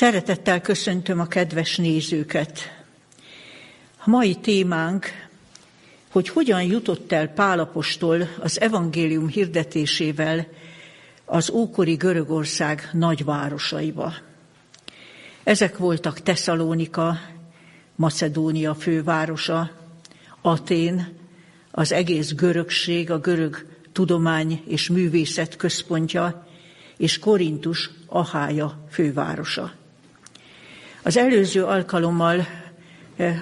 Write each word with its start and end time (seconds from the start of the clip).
Szeretettel 0.00 0.60
köszöntöm 0.60 1.20
a 1.20 1.26
kedves 1.26 1.76
nézőket. 1.76 2.82
A 4.04 4.10
mai 4.10 4.34
témánk, 4.34 5.06
hogy 6.10 6.28
hogyan 6.28 6.62
jutott 6.62 7.12
el 7.12 7.28
Pálapostól 7.28 8.28
az 8.38 8.60
evangélium 8.60 9.28
hirdetésével 9.28 10.46
az 11.24 11.50
ókori 11.50 11.94
Görögország 11.94 12.90
nagyvárosaiba. 12.92 14.14
Ezek 15.42 15.78
voltak 15.78 16.20
Tesszalónika, 16.20 17.18
Macedónia 17.96 18.74
fővárosa, 18.74 19.70
Atén, 20.40 21.16
az 21.70 21.92
egész 21.92 22.32
görögség, 22.32 23.10
a 23.10 23.18
görög 23.18 23.66
tudomány 23.92 24.62
és 24.66 24.88
művészet 24.88 25.56
központja, 25.56 26.46
és 26.96 27.18
Korintus, 27.18 27.90
Ahája 28.06 28.86
fővárosa. 28.90 29.78
Az 31.02 31.16
előző 31.16 31.64
alkalommal 31.64 32.46
eh, 33.16 33.40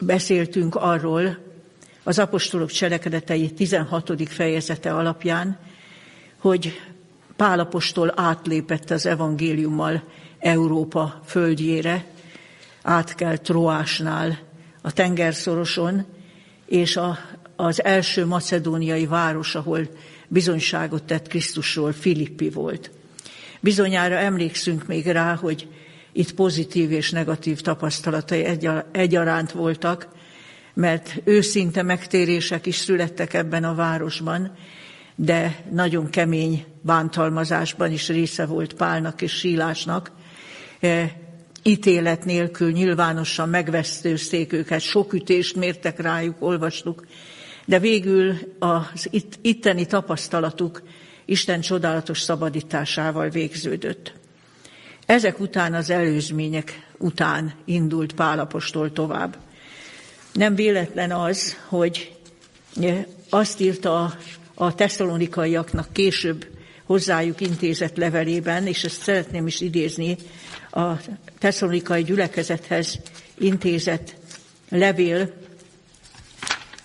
beszéltünk 0.00 0.74
arról, 0.74 1.38
az 2.02 2.18
apostolok 2.18 2.70
cselekedetei 2.70 3.50
16. 3.50 4.28
fejezete 4.28 4.94
alapján, 4.94 5.58
hogy 6.38 6.80
Pálapostól 7.36 8.12
átlépett 8.16 8.90
az 8.90 9.06
evangéliummal 9.06 10.02
Európa 10.38 11.20
földjére, 11.24 12.04
átkel 12.82 13.38
Troásnál, 13.38 14.38
a 14.82 14.92
tengerszoroson, 14.92 16.04
és 16.66 16.96
a, 16.96 17.18
az 17.56 17.84
első 17.84 18.26
macedóniai 18.26 19.06
város, 19.06 19.54
ahol 19.54 19.88
bizonyságot 20.28 21.02
tett 21.02 21.28
Krisztusról, 21.28 21.92
Filippi 21.92 22.50
volt. 22.50 22.90
Bizonyára 23.60 24.14
emlékszünk 24.14 24.86
még 24.86 25.06
rá, 25.06 25.34
hogy 25.34 25.68
itt 26.18 26.34
pozitív 26.34 26.92
és 26.92 27.10
negatív 27.10 27.60
tapasztalatai 27.60 28.44
egyaránt 28.92 29.52
voltak, 29.52 30.08
mert 30.74 31.20
őszinte 31.24 31.82
megtérések 31.82 32.66
is 32.66 32.76
születtek 32.76 33.34
ebben 33.34 33.64
a 33.64 33.74
városban, 33.74 34.56
de 35.14 35.64
nagyon 35.70 36.10
kemény 36.10 36.64
bántalmazásban 36.80 37.92
is 37.92 38.08
része 38.08 38.46
volt 38.46 38.72
Pálnak 38.72 39.22
és 39.22 39.32
Sílásnak. 39.32 40.10
E, 40.80 41.12
ítélet 41.62 42.24
nélkül 42.24 42.70
nyilvánosan 42.70 43.48
megvesztőzték 43.48 44.52
őket, 44.52 44.80
sok 44.80 45.12
ütést 45.12 45.56
mértek 45.56 46.00
rájuk, 46.00 46.36
olvastuk, 46.38 47.06
de 47.64 47.78
végül 47.78 48.34
az 48.58 49.08
itt, 49.10 49.38
itteni 49.42 49.86
tapasztalatuk 49.86 50.82
Isten 51.24 51.60
csodálatos 51.60 52.20
szabadításával 52.20 53.28
végződött. 53.28 54.17
Ezek 55.08 55.40
után 55.40 55.74
az 55.74 55.90
előzmények 55.90 56.86
után 56.98 57.54
indult 57.64 58.12
Pálapostól 58.12 58.92
tovább. 58.92 59.36
Nem 60.32 60.54
véletlen 60.54 61.10
az, 61.10 61.56
hogy 61.68 62.16
azt 63.28 63.60
írta 63.60 64.14
a 64.54 64.74
tesszalonikaiaknak 64.74 65.92
később 65.92 66.46
hozzájuk 66.84 67.40
intézett 67.40 67.96
levelében, 67.96 68.66
és 68.66 68.84
ezt 68.84 69.02
szeretném 69.02 69.46
is 69.46 69.60
idézni, 69.60 70.16
a 70.70 70.92
tesszalonikai 71.38 72.02
gyülekezethez 72.02 72.98
intézett 73.38 74.14
levél, 74.68 75.32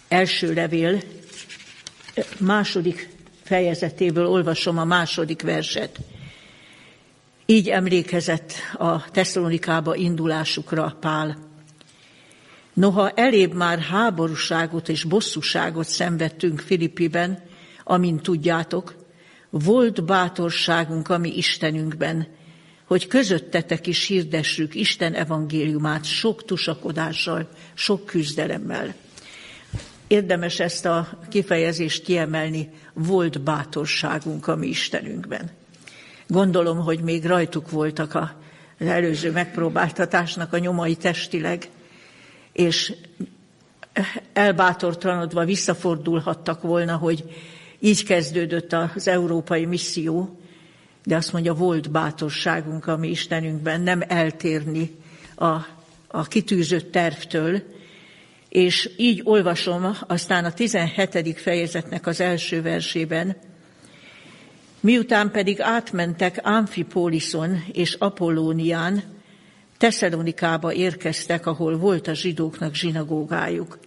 első 0.08 0.53
levél, 0.53 1.02
második 2.39 3.09
fejezetéből 3.43 4.27
olvasom 4.27 4.77
a 4.77 4.85
második 4.85 5.41
verset. 5.41 5.99
Így 7.45 7.69
emlékezett 7.69 8.53
a 8.77 9.09
Tesszalonikába 9.11 9.95
indulásukra 9.95 10.97
Pál. 10.99 11.38
Noha 12.73 13.09
elébb 13.09 13.53
már 13.53 13.80
háborúságot 13.80 14.89
és 14.89 15.03
bosszúságot 15.03 15.88
szenvedtünk 15.88 16.59
Filippiben, 16.59 17.43
amint 17.83 18.21
tudjátok, 18.21 18.95
volt 19.49 20.05
bátorságunk 20.05 21.09
a 21.09 21.17
mi 21.17 21.37
Istenünkben, 21.37 22.27
hogy 22.86 23.08
közöttetek 23.08 23.87
is 23.87 24.08
hirdessük 24.08 24.75
Isten 24.75 25.14
evangéliumát 25.14 26.04
sok 26.04 26.45
tusakodással, 26.45 27.49
sok 27.73 28.05
küzdelemmel. 28.05 28.93
Érdemes 30.08 30.60
ezt 30.60 30.86
a 30.86 31.20
kifejezést 31.30 32.04
kiemelni, 32.04 32.70
volt 32.93 33.42
bátorságunk 33.42 34.48
a 34.48 34.55
mi 34.55 34.67
Istenünkben. 34.67 35.61
Gondolom, 36.33 36.77
hogy 36.77 36.99
még 36.99 37.26
rajtuk 37.26 37.71
voltak 37.71 38.16
az 38.80 38.88
előző 38.88 39.32
megpróbáltatásnak 39.32 40.54
a 40.54 40.58
nyomai 40.58 40.95
testileg, 40.95 41.70
és 42.52 42.94
elbátortalanodva 44.33 45.45
visszafordulhattak 45.45 46.61
volna, 46.61 46.95
hogy 46.95 47.23
így 47.80 48.04
kezdődött 48.04 48.73
az 48.73 49.08
európai 49.08 49.66
misszió, 49.66 50.39
de 51.04 51.16
azt 51.16 51.33
mondja, 51.33 51.54
volt 51.54 51.92
bátorságunk 51.92 52.88
a 52.88 52.98
mi 52.98 53.10
Istenünkben 53.10 53.82
nem 53.82 54.04
eltérni 54.08 54.95
a, 55.36 55.55
a 56.08 56.23
kitűzött 56.23 56.92
tervtől, 56.92 57.64
és 58.49 58.89
így 58.98 59.22
olvasom 59.23 59.98
aztán 60.08 60.45
a 60.45 60.54
17. 60.54 61.39
fejezetnek 61.39 62.08
az 62.08 62.22
első 62.22 62.61
versében, 62.61 63.38
miután 64.83 65.32
pedig 65.32 65.61
átmentek 65.61 66.39
Amfipolison 66.44 67.64
és 67.71 67.94
Apollónián, 67.94 69.04
Tesszalonikába 69.77 70.73
érkeztek, 70.73 71.45
ahol 71.45 71.77
volt 71.77 72.08
a 72.08 72.14
zsidóknak 72.14 72.76
zsinagógájuk. 72.76 73.80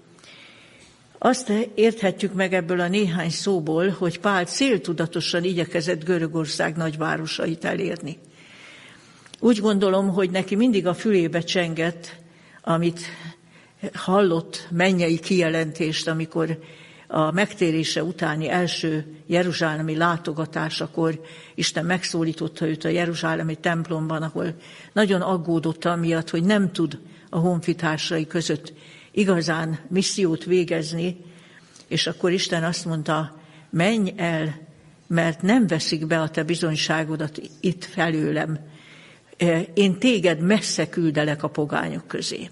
Azt 1.18 1.52
érthetjük 1.74 2.32
meg 2.32 2.54
ebből 2.54 2.80
a 2.80 2.88
néhány 2.88 3.30
szóból, 3.30 3.88
hogy 3.88 4.20
Pál 4.20 4.44
céltudatosan 4.44 5.44
igyekezett 5.44 6.04
Görögország 6.04 6.76
nagyvárosait 6.76 7.64
elérni. 7.64 8.18
Úgy 9.40 9.60
gondolom, 9.60 10.08
hogy 10.08 10.30
neki 10.30 10.54
mindig 10.54 10.86
a 10.86 10.94
fülébe 10.94 11.40
csengett, 11.40 12.16
amit 12.62 13.00
hallott 13.92 14.68
mennyei 14.70 15.18
kijelentést, 15.18 16.08
amikor 16.08 16.58
a 17.16 17.30
megtérése 17.30 18.04
utáni 18.04 18.48
első 18.48 19.16
jeruzsálemi 19.26 19.96
látogatásakor 19.96 21.20
Isten 21.54 21.84
megszólította 21.84 22.66
őt 22.66 22.84
a 22.84 22.88
jeruzsálemi 22.88 23.54
templomban, 23.54 24.22
ahol 24.22 24.54
nagyon 24.92 25.20
aggódott 25.20 25.84
amiatt, 25.84 26.30
hogy 26.30 26.42
nem 26.44 26.72
tud 26.72 26.98
a 27.30 27.38
honfitársai 27.38 28.26
között 28.26 28.72
igazán 29.10 29.78
missziót 29.88 30.44
végezni, 30.44 31.16
és 31.88 32.06
akkor 32.06 32.32
Isten 32.32 32.64
azt 32.64 32.84
mondta, 32.84 33.40
menj 33.70 34.12
el, 34.16 34.58
mert 35.06 35.42
nem 35.42 35.66
veszik 35.66 36.06
be 36.06 36.20
a 36.20 36.28
te 36.28 36.42
bizonyságodat 36.42 37.40
itt 37.60 37.84
felőlem. 37.84 38.58
Én 39.74 39.98
téged 39.98 40.40
messze 40.40 40.88
küldelek 40.88 41.42
a 41.42 41.48
pogányok 41.48 42.06
közé. 42.06 42.50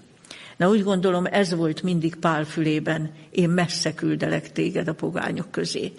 Na 0.57 0.69
úgy 0.69 0.83
gondolom, 0.83 1.25
ez 1.25 1.55
volt 1.55 1.83
mindig 1.83 2.15
Pál 2.15 2.45
fülében, 2.45 3.11
én 3.29 3.49
messze 3.49 3.93
küldelek 3.93 4.51
téged 4.51 4.87
a 4.87 4.93
pogányok 4.93 5.51
közé. 5.51 5.91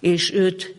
És 0.00 0.32
őt 0.32 0.74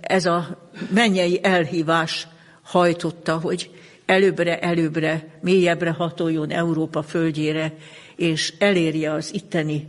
ez 0.00 0.26
a 0.26 0.68
mennyei 0.90 1.40
elhívás 1.42 2.26
hajtotta, 2.62 3.38
hogy 3.38 3.70
előbbre, 4.06 4.58
előbbre, 4.58 5.38
mélyebbre 5.40 5.90
hatoljon 5.90 6.50
Európa 6.50 7.02
földjére, 7.02 7.74
és 8.16 8.54
elérje 8.58 9.12
az 9.12 9.34
itteni 9.34 9.88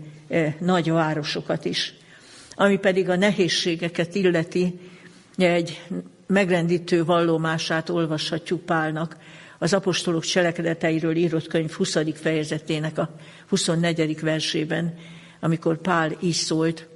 nagy 0.60 0.92
városokat 0.92 1.66
is. 1.66 1.94
Ami 2.56 2.78
pedig 2.78 3.10
a 3.10 3.16
nehézségeket 3.16 4.16
illeti, 4.16 4.80
egy 5.38 5.82
megrendítő 6.28 7.04
vallomását 7.04 7.90
olvashatjuk 7.90 8.62
Pálnak, 8.62 9.18
az 9.64 9.74
apostolok 9.74 10.24
cselekedeteiről 10.24 11.16
írott 11.16 11.48
könyv 11.48 11.72
20. 11.72 11.98
fejezetének 12.14 12.98
a 12.98 13.16
24. 13.48 14.20
versében, 14.20 14.94
amikor 15.40 15.78
Pál 15.78 16.18
így 16.20 16.34
szólt, 16.34 16.88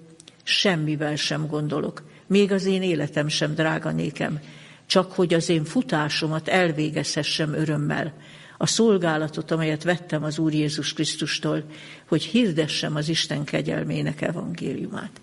semmivel 0.44 1.16
sem 1.16 1.48
gondolok, 1.48 2.04
még 2.28 2.52
az 2.52 2.66
én 2.66 2.82
életem 2.82 3.28
sem 3.28 3.54
drága 3.54 3.92
nékem, 3.92 4.40
csak 4.86 5.12
hogy 5.12 5.34
az 5.34 5.50
én 5.50 5.64
futásomat 5.64 6.48
elvégezhessem 6.48 7.54
örömmel, 7.54 8.14
a 8.58 8.66
szolgálatot, 8.66 9.52
amelyet 9.52 9.84
vettem 9.84 10.24
az 10.24 10.40
Úr 10.40 10.54
Jézus 10.54 10.94
Krisztustól, 10.94 11.64
hogy 12.08 12.24
hirdessem 12.24 12.96
az 12.96 13.10
Isten 13.10 13.44
kegyelmének 13.44 14.22
evangéliumát. 14.22 15.22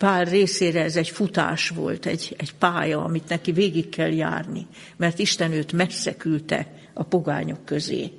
Pál 0.00 0.24
részére 0.24 0.82
ez 0.82 0.96
egy 0.96 1.08
futás 1.08 1.68
volt, 1.68 2.06
egy, 2.06 2.34
egy 2.38 2.54
pálya, 2.54 3.04
amit 3.04 3.28
neki 3.28 3.52
végig 3.52 3.88
kell 3.88 4.12
járni, 4.12 4.66
mert 4.96 5.18
Isten 5.18 5.52
őt 5.52 5.72
messze 5.72 6.16
küldte 6.16 6.72
a 6.94 7.02
pogányok 7.02 7.64
közé. 7.64 8.10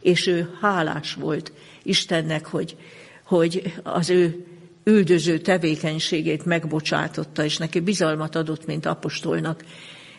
És 0.00 0.26
ő 0.26 0.50
hálás 0.60 1.14
volt 1.14 1.52
Istennek, 1.82 2.46
hogy, 2.46 2.76
hogy 3.24 3.74
az 3.82 4.10
ő 4.10 4.46
üldöző 4.84 5.38
tevékenységét 5.38 6.44
megbocsátotta, 6.44 7.44
és 7.44 7.56
neki 7.56 7.80
bizalmat 7.80 8.36
adott, 8.36 8.66
mint 8.66 8.86
apostolnak, 8.86 9.64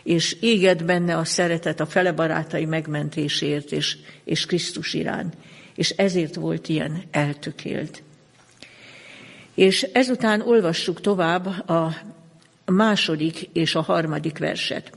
és 0.02 0.36
égett 0.40 0.84
benne 0.84 1.16
a 1.16 1.24
szeretet 1.24 1.80
a 1.80 1.86
fele 1.86 2.12
barátai 2.12 2.64
megmentésért 2.64 3.72
és, 3.72 3.96
és 4.24 4.46
Krisztus 4.46 4.94
iránt. 4.94 5.36
És 5.74 5.90
ezért 5.90 6.34
volt 6.34 6.68
ilyen 6.68 7.02
eltökélt. 7.10 8.02
És 9.54 9.82
ezután 9.82 10.40
olvassuk 10.40 11.00
tovább 11.00 11.46
a 11.68 11.94
második 12.64 13.48
és 13.52 13.74
a 13.74 13.80
harmadik 13.80 14.38
verset. 14.38 14.92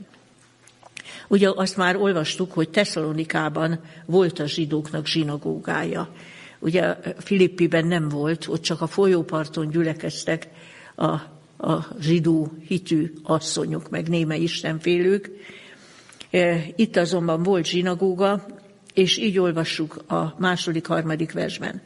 Ugye 1.28 1.50
azt 1.54 1.76
már 1.76 1.96
olvastuk, 1.96 2.52
hogy 2.52 2.68
Tesszalonikában 2.68 3.80
volt 4.06 4.38
a 4.38 4.46
zsidóknak 4.46 5.06
zsinagógája. 5.06 6.12
Ugye 6.58 6.96
Filippiben 7.18 7.86
nem 7.86 8.08
volt, 8.08 8.46
ott 8.48 8.62
csak 8.62 8.80
a 8.80 8.86
folyóparton 8.86 9.70
gyülekeztek 9.70 10.48
a, 10.94 11.10
a 11.68 11.86
zsidó 12.00 12.52
hitű 12.66 13.12
asszonyok, 13.22 13.90
meg 13.90 14.08
néme 14.08 14.36
istenfélők. 14.36 15.30
E, 16.30 16.64
itt 16.76 16.96
azonban 16.96 17.42
volt 17.42 17.66
zsinagóga, 17.66 18.46
és 18.94 19.18
így 19.18 19.38
olvassuk 19.38 20.10
a 20.10 20.34
második, 20.38 20.86
harmadik 20.86 21.32
versben. 21.32 21.82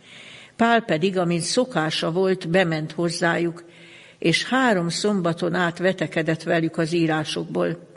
Pál 0.63 0.81
pedig, 0.81 1.19
amint 1.19 1.43
szokása 1.43 2.11
volt, 2.11 2.49
bement 2.49 2.93
hozzájuk, 2.93 3.65
és 4.19 4.45
három 4.45 4.89
szombaton 4.89 5.55
át 5.55 5.79
vetekedett 5.79 6.43
velük 6.43 6.79
az 6.79 6.93
írásokból, 6.93 7.89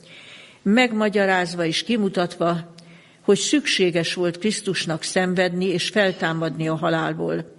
megmagyarázva 0.61 1.65
és 1.65 1.83
kimutatva, 1.83 2.73
hogy 3.21 3.37
szükséges 3.37 4.13
volt 4.13 4.37
Krisztusnak 4.37 5.03
szenvedni 5.03 5.65
és 5.65 5.89
feltámadni 5.89 6.67
a 6.67 6.75
halálból, 6.75 7.55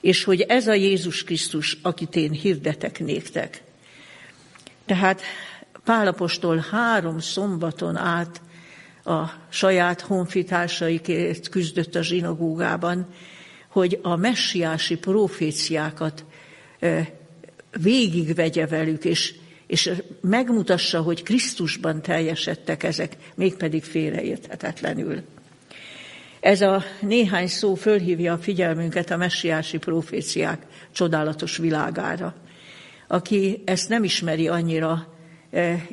és 0.00 0.24
hogy 0.24 0.40
ez 0.40 0.66
a 0.66 0.74
Jézus 0.74 1.24
Krisztus, 1.24 1.78
akit 1.82 2.16
én 2.16 2.30
hirdetek 2.30 2.98
néktek. 2.98 3.62
Tehát 4.86 5.20
Pálapostól 5.84 6.64
három 6.70 7.18
szombaton 7.18 7.96
át 7.96 8.40
a 9.04 9.24
saját 9.48 10.00
honfitársaikért 10.00 11.48
küzdött 11.48 11.94
a 11.94 12.02
zsinagógában, 12.02 13.06
hogy 13.76 13.98
a 14.02 14.16
messiási 14.16 14.96
proféciákat 14.96 16.24
végigvegye 17.80 18.66
velük, 18.66 19.04
és, 19.04 19.34
és 19.66 19.92
megmutassa, 20.20 21.00
hogy 21.00 21.22
Krisztusban 21.22 22.02
teljesedtek 22.02 22.82
ezek, 22.82 23.16
mégpedig 23.34 23.84
félreérthetetlenül. 23.84 25.22
Ez 26.40 26.60
a 26.60 26.82
néhány 27.00 27.46
szó 27.46 27.74
fölhívja 27.74 28.32
a 28.32 28.38
figyelmünket 28.38 29.10
a 29.10 29.16
messiási 29.16 29.78
proféciák 29.78 30.62
csodálatos 30.92 31.56
világára. 31.56 32.34
Aki 33.06 33.62
ezt 33.64 33.88
nem 33.88 34.04
ismeri 34.04 34.48
annyira, 34.48 35.14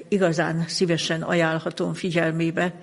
igazán 0.07 0.63
szívesen 0.67 1.21
ajánlhatom 1.21 1.93
figyelmébe. 1.93 2.73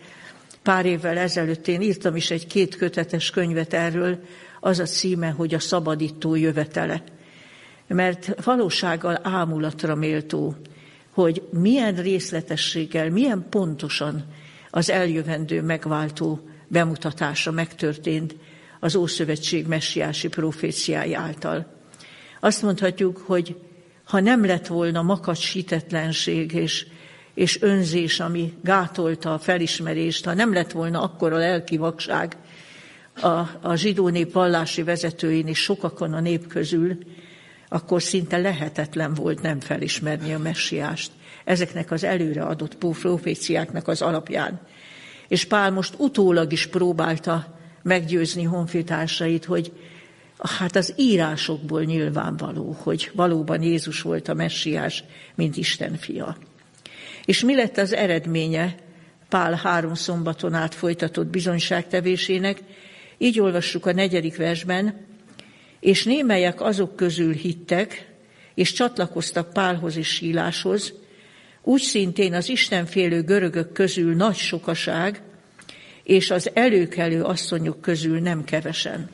Pár 0.62 0.86
évvel 0.86 1.18
ezelőtt 1.18 1.68
én 1.68 1.80
írtam 1.80 2.16
is 2.16 2.30
egy 2.30 2.46
két 2.46 2.76
kötetes 2.76 3.30
könyvet 3.30 3.72
erről, 3.72 4.20
az 4.60 4.78
a 4.78 4.84
címe, 4.84 5.28
hogy 5.30 5.54
a 5.54 5.58
szabadító 5.58 6.34
jövetele. 6.34 7.02
Mert 7.86 8.44
valósággal 8.44 9.18
ámulatra 9.22 9.94
méltó, 9.94 10.56
hogy 11.10 11.42
milyen 11.50 11.94
részletességgel, 11.94 13.10
milyen 13.10 13.46
pontosan 13.50 14.24
az 14.70 14.90
eljövendő 14.90 15.62
megváltó 15.62 16.48
bemutatása 16.68 17.50
megtörtént 17.50 18.34
az 18.80 18.96
Ószövetség 18.96 19.66
messiási 19.66 20.28
proféciái 20.28 21.14
által. 21.14 21.66
Azt 22.40 22.62
mondhatjuk, 22.62 23.18
hogy 23.18 23.56
ha 24.04 24.20
nem 24.20 24.44
lett 24.44 24.66
volna 24.66 25.02
makacs 25.02 25.52
hitetlenség 25.52 26.52
és, 26.52 26.86
és 27.34 27.62
önzés, 27.62 28.20
ami 28.20 28.52
gátolta 28.62 29.32
a 29.32 29.38
felismerést, 29.38 30.24
ha 30.24 30.34
nem 30.34 30.52
lett 30.52 30.72
volna 30.72 31.02
akkora 31.02 31.36
lelki 31.36 31.76
vakság, 31.76 32.36
a, 33.22 33.58
a 33.60 33.74
zsidó 33.74 34.08
nép 34.08 34.32
vallási 34.32 34.82
vezetőin 34.82 35.46
és 35.46 35.58
sokakon 35.58 36.12
a 36.12 36.20
nép 36.20 36.46
közül, 36.46 36.98
akkor 37.68 38.02
szinte 38.02 38.36
lehetetlen 38.36 39.14
volt 39.14 39.42
nem 39.42 39.60
felismerni 39.60 40.32
a 40.32 40.38
messiást 40.38 41.10
ezeknek 41.44 41.90
az 41.90 42.04
előre 42.04 42.42
adott 42.42 42.76
proféciáknak 42.76 43.88
az 43.88 44.02
alapján. 44.02 44.60
És 45.28 45.44
Pál 45.44 45.70
most 45.70 45.94
utólag 45.96 46.52
is 46.52 46.66
próbálta 46.66 47.58
meggyőzni 47.82 48.42
honfitársait, 48.42 49.44
hogy 49.44 49.72
hát 50.38 50.76
az 50.76 50.94
írásokból 50.96 51.82
nyilvánvaló, 51.82 52.76
hogy 52.82 53.10
valóban 53.14 53.62
Jézus 53.62 54.02
volt 54.02 54.28
a 54.28 54.34
messiás, 54.34 55.04
mint 55.34 55.56
Isten 55.56 55.96
fia. 55.96 56.36
És 57.24 57.44
mi 57.44 57.54
lett 57.54 57.76
az 57.76 57.92
eredménye 57.92 58.74
Pál 59.28 59.54
három 59.54 59.94
szombaton 59.94 60.54
át 60.54 60.74
folytatott 60.74 61.26
bizonyságtevésének? 61.26 62.62
Így 63.22 63.40
olvassuk 63.40 63.86
a 63.86 63.92
negyedik 63.92 64.36
versben, 64.36 65.06
és 65.80 66.04
némelyek 66.04 66.60
azok 66.60 66.96
közül 66.96 67.32
hittek, 67.32 68.08
és 68.54 68.72
csatlakoztak 68.72 69.52
Pálhoz 69.52 69.96
és 69.96 70.08
Síláshoz, 70.08 70.92
úgy 71.62 71.80
szintén 71.80 72.34
az 72.34 72.48
istenfélő 72.48 73.22
görögök 73.22 73.72
közül 73.72 74.14
nagy 74.14 74.36
sokaság, 74.36 75.22
és 76.02 76.30
az 76.30 76.50
előkelő 76.54 77.22
asszonyok 77.22 77.80
közül 77.80 78.20
nem 78.20 78.44
kevesen. 78.44 79.10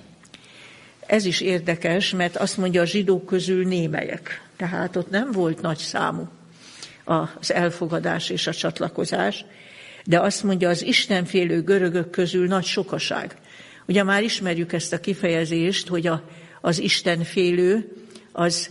Ez 1.06 1.24
is 1.24 1.40
érdekes, 1.40 2.10
mert 2.10 2.36
azt 2.36 2.56
mondja 2.56 2.80
a 2.80 2.86
zsidók 2.86 3.26
közül 3.26 3.64
némelyek. 3.64 4.42
Tehát 4.56 4.96
ott 4.96 5.10
nem 5.10 5.32
volt 5.32 5.60
nagy 5.60 5.78
számú 5.78 6.28
az 7.04 7.52
elfogadás 7.52 8.30
és 8.30 8.46
a 8.46 8.54
csatlakozás, 8.54 9.44
de 10.04 10.20
azt 10.20 10.42
mondja 10.42 10.68
az 10.68 10.82
istenfélő 10.82 11.62
görögök 11.62 12.10
közül 12.10 12.46
nagy 12.46 12.64
sokaság. 12.64 13.36
Ugye 13.88 14.02
már 14.02 14.22
ismerjük 14.22 14.72
ezt 14.72 14.92
a 14.92 15.00
kifejezést, 15.00 15.88
hogy 15.88 16.06
a, 16.06 16.22
az 16.60 16.78
istenfélő 16.78 17.92
az 18.32 18.70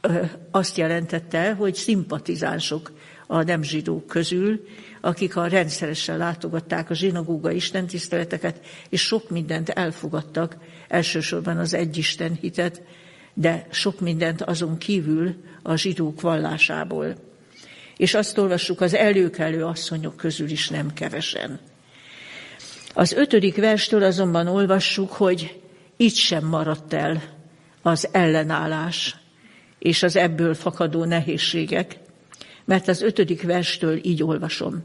ö, 0.00 0.22
azt 0.50 0.76
jelentette, 0.76 1.52
hogy 1.52 1.74
szimpatizánsok 1.74 2.92
a 3.26 3.42
nem 3.42 3.62
zsidók 3.62 4.06
közül, 4.06 4.66
akik 5.00 5.36
a 5.36 5.46
rendszeresen 5.46 6.16
látogatták 6.16 6.90
a 6.90 6.94
zsinagóga 6.94 7.50
istentiszteleteket, 7.50 8.60
és 8.88 9.00
sok 9.00 9.30
mindent 9.30 9.68
elfogadtak, 9.68 10.56
elsősorban 10.88 11.58
az 11.58 11.74
egyisten 11.74 12.38
hitet, 12.40 12.82
de 13.34 13.66
sok 13.70 14.00
mindent 14.00 14.42
azon 14.42 14.78
kívül 14.78 15.34
a 15.62 15.76
zsidók 15.76 16.20
vallásából. 16.20 17.14
És 17.96 18.14
azt 18.14 18.38
olvassuk, 18.38 18.80
az 18.80 18.94
előkelő 18.94 19.64
asszonyok 19.64 20.16
közül 20.16 20.50
is 20.50 20.68
nem 20.68 20.92
kevesen. 20.92 21.60
Az 22.94 23.12
ötödik 23.12 23.56
verstől 23.56 24.02
azonban 24.02 24.46
olvassuk, 24.46 25.12
hogy 25.12 25.60
itt 25.96 26.14
sem 26.14 26.44
maradt 26.44 26.92
el 26.92 27.22
az 27.82 28.08
ellenállás 28.12 29.16
és 29.78 30.02
az 30.02 30.16
ebből 30.16 30.54
fakadó 30.54 31.04
nehézségek, 31.04 31.98
mert 32.64 32.88
az 32.88 33.02
ötödik 33.02 33.42
verstől 33.42 34.04
így 34.04 34.22
olvasom. 34.22 34.82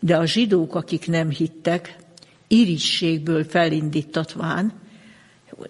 De 0.00 0.16
a 0.16 0.26
zsidók, 0.26 0.74
akik 0.74 1.06
nem 1.06 1.30
hittek, 1.30 1.96
irigységből 2.48 3.44
felindítatván, 3.44 4.72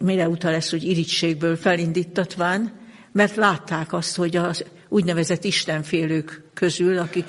mire 0.00 0.28
utal 0.28 0.54
ez, 0.54 0.70
hogy 0.70 0.84
irigységből 0.84 1.56
felindítatván, 1.56 2.72
mert 3.12 3.34
látták 3.36 3.92
azt, 3.92 4.16
hogy 4.16 4.36
az 4.36 4.64
úgynevezett 4.88 5.44
istenfélők 5.44 6.42
közül, 6.54 6.98
akik, 6.98 7.24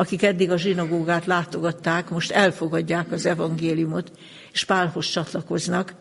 akik 0.00 0.22
eddig 0.22 0.50
a 0.50 0.56
zsinagógát 0.56 1.26
látogatták, 1.26 2.10
most 2.10 2.30
elfogadják 2.30 3.12
az 3.12 3.26
evangéliumot, 3.26 4.12
és 4.52 4.64
Pálhoz 4.64 5.06
csatlakoznak, 5.06 5.94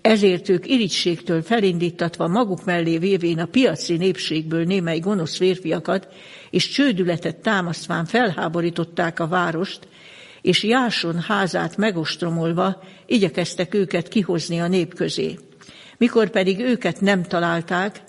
ezért 0.00 0.48
ők 0.48 0.68
irigységtől 0.68 1.42
felindítatva 1.42 2.28
maguk 2.28 2.64
mellé 2.64 2.98
vévén 2.98 3.38
a 3.38 3.44
piaci 3.44 3.96
népségből 3.96 4.64
némely 4.64 4.98
gonosz 4.98 5.36
férfiakat, 5.36 6.08
és 6.50 6.68
csődületet 6.68 7.36
támasztván 7.36 8.04
felháborították 8.04 9.20
a 9.20 9.26
várost, 9.26 9.88
és 10.42 10.62
Jáson 10.62 11.20
házát 11.20 11.76
megostromolva 11.76 12.82
igyekeztek 13.06 13.74
őket 13.74 14.08
kihozni 14.08 14.60
a 14.60 14.68
nép 14.68 14.94
közé. 14.94 15.38
Mikor 15.98 16.30
pedig 16.30 16.60
őket 16.60 17.00
nem 17.00 17.22
találták, 17.22 18.02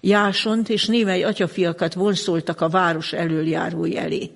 Jásont 0.00 0.68
és 0.68 0.86
némely 0.86 1.22
atyafiakat 1.22 1.94
vonszoltak 1.94 2.60
a 2.60 2.68
város 2.68 3.12
elöljárói 3.12 3.96
elé, 3.96 4.30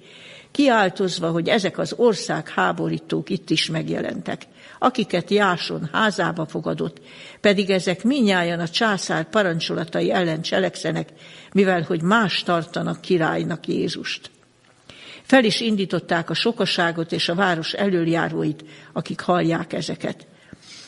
kiáltozva, 0.50 1.30
hogy 1.30 1.48
ezek 1.48 1.78
az 1.78 1.94
ország 1.96 2.48
háborítók 2.48 3.30
itt 3.30 3.50
is 3.50 3.70
megjelentek 3.70 4.46
akiket 4.82 5.30
Jáson 5.30 5.88
házába 5.92 6.46
fogadott, 6.46 7.00
pedig 7.40 7.70
ezek 7.70 8.04
minnyáján 8.04 8.60
a 8.60 8.68
császár 8.68 9.28
parancsolatai 9.28 10.12
ellen 10.12 10.42
cselekszenek, 10.42 11.08
mivel 11.52 11.82
hogy 11.82 12.02
más 12.02 12.42
tartanak 12.42 13.00
királynak 13.00 13.66
Jézust. 13.66 14.30
Fel 15.22 15.44
is 15.44 15.60
indították 15.60 16.30
a 16.30 16.34
sokaságot 16.34 17.12
és 17.12 17.28
a 17.28 17.34
város 17.34 17.72
előjáróit, 17.72 18.64
akik 18.92 19.20
hallják 19.20 19.72
ezeket. 19.72 20.26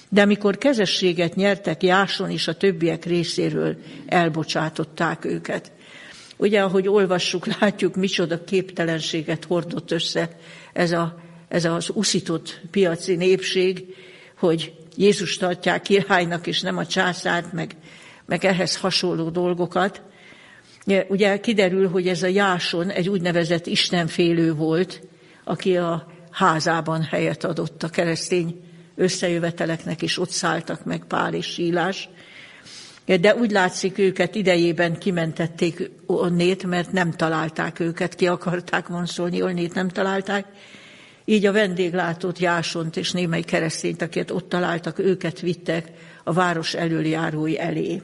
De 0.08 0.23
amikor 0.23 0.58
kezességet 0.58 1.34
nyertek 1.34 1.82
Jáson 1.82 2.30
és 2.30 2.49
a 2.49 2.56
többiek 2.56 3.04
részéről, 3.04 3.76
elbocsátották 4.06 5.25
őket. 5.25 5.73
Ugye, 6.37 6.62
ahogy 6.62 6.88
olvassuk, 6.88 7.61
látjuk, 7.61 7.94
micsoda 7.94 8.44
képtelenséget 8.44 9.44
hordott 9.44 9.90
össze 9.90 10.37
ez, 10.73 10.92
a, 10.92 11.18
ez 11.49 11.64
az 11.64 11.90
uszított 11.94 12.61
piaci 12.70 13.16
népség, 13.16 13.94
hogy 14.38 14.73
Jézus 14.96 15.37
tartják 15.37 15.82
királynak, 15.82 16.46
és 16.46 16.61
nem 16.61 16.76
a 16.76 16.87
császárt, 16.87 17.52
meg, 17.52 17.76
meg 18.26 18.44
ehhez 18.44 18.76
hasonló 18.76 19.30
dolgokat. 19.30 20.02
Ugye 21.08 21.40
kiderül, 21.40 21.88
hogy 21.88 22.08
ez 22.08 22.23
a 22.23 22.26
Jáson 22.26 22.90
egy 22.90 23.08
úgynevezett 23.08 23.66
istenfélő 23.66 24.54
volt, 24.54 25.00
aki 25.44 25.76
a 25.76 26.06
házában 26.30 27.02
helyet 27.02 27.44
adott 27.44 27.82
a 27.82 27.88
keresztény 27.88 28.63
összejöveteleknek, 28.96 30.02
és 30.02 30.18
ott 30.18 30.30
szálltak 30.30 30.84
meg 30.84 31.04
Pál 31.04 31.34
és 31.34 31.46
Sílás. 31.46 32.08
De 33.04 33.34
úgy 33.34 33.50
látszik, 33.50 33.98
őket 33.98 34.34
idejében 34.34 34.98
kimentették 34.98 35.90
onnét, 36.06 36.66
mert 36.66 36.92
nem 36.92 37.10
találták 37.10 37.80
őket, 37.80 38.14
ki 38.14 38.26
akarták 38.26 38.88
vonszolni, 38.88 39.42
onnét 39.42 39.74
nem 39.74 39.88
találták. 39.88 40.46
Így 41.24 41.46
a 41.46 41.52
vendéglátót, 41.52 42.38
Jásont 42.38 42.96
és 42.96 43.12
némely 43.12 43.42
keresztényt, 43.42 44.02
akiket 44.02 44.30
ott 44.30 44.48
találtak, 44.48 44.98
őket 44.98 45.40
vittek 45.40 45.90
a 46.24 46.32
város 46.32 46.74
elöljárói 46.74 47.58
elé. 47.58 48.02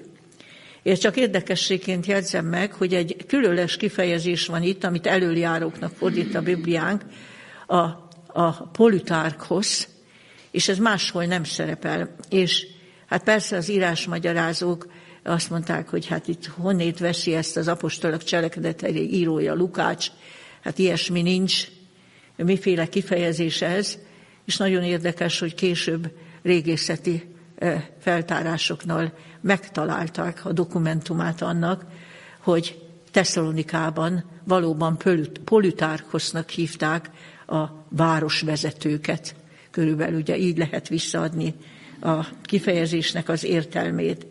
Én 0.83 0.95
csak 0.95 1.17
érdekességként 1.17 2.07
jegyzem 2.07 2.47
meg, 2.47 2.73
hogy 2.73 2.95
egy 2.95 3.17
különleges 3.27 3.77
kifejezés 3.77 4.47
van 4.47 4.63
itt, 4.63 4.85
amit 4.85 5.07
előjáróknak 5.07 5.93
fordít 5.97 6.35
a 6.35 6.43
Bibliánk, 6.43 7.03
a, 7.67 7.77
a 8.27 8.69
politárkhoz, 8.73 9.89
és 10.51 10.69
ez 10.69 10.79
máshol 10.79 11.25
nem 11.25 11.45
szerepel. 11.45 12.17
És 12.29 12.67
hát 13.07 13.23
persze 13.23 13.57
az 13.57 13.69
írásmagyarázók 13.69 14.87
azt 15.23 15.51
mondták, 15.51 15.89
hogy 15.89 16.07
hát 16.07 16.29
itt 16.29 16.47
honnét 16.47 16.99
veszi 16.99 17.35
ezt 17.35 17.57
az 17.57 17.69
apostolok 17.69 18.23
cselekedetei 18.23 19.15
írója 19.15 19.55
Lukács, 19.55 20.09
hát 20.61 20.79
ilyesmi 20.79 21.23
nincs, 21.23 21.69
miféle 22.37 22.89
kifejezés 22.89 23.63
ez, 23.63 23.99
és 24.45 24.57
nagyon 24.57 24.83
érdekes, 24.83 25.39
hogy 25.39 25.55
később 25.55 26.13
régészeti 26.43 27.35
feltárásoknál 27.99 29.13
megtalálták 29.41 30.45
a 30.45 30.53
dokumentumát 30.53 31.43
annak, 31.43 31.85
hogy 32.39 32.89
Tesszalonikában 33.11 34.25
valóban 34.45 34.99
politárkosznak 35.45 36.49
hívták 36.49 37.11
a 37.47 37.67
városvezetőket. 37.89 39.35
Körülbelül 39.71 40.19
ugye 40.19 40.37
így 40.37 40.59
lehet 40.59 40.89
visszaadni 40.89 41.55
a 42.01 42.27
kifejezésnek 42.43 43.29
az 43.29 43.45
értelmét. 43.45 44.27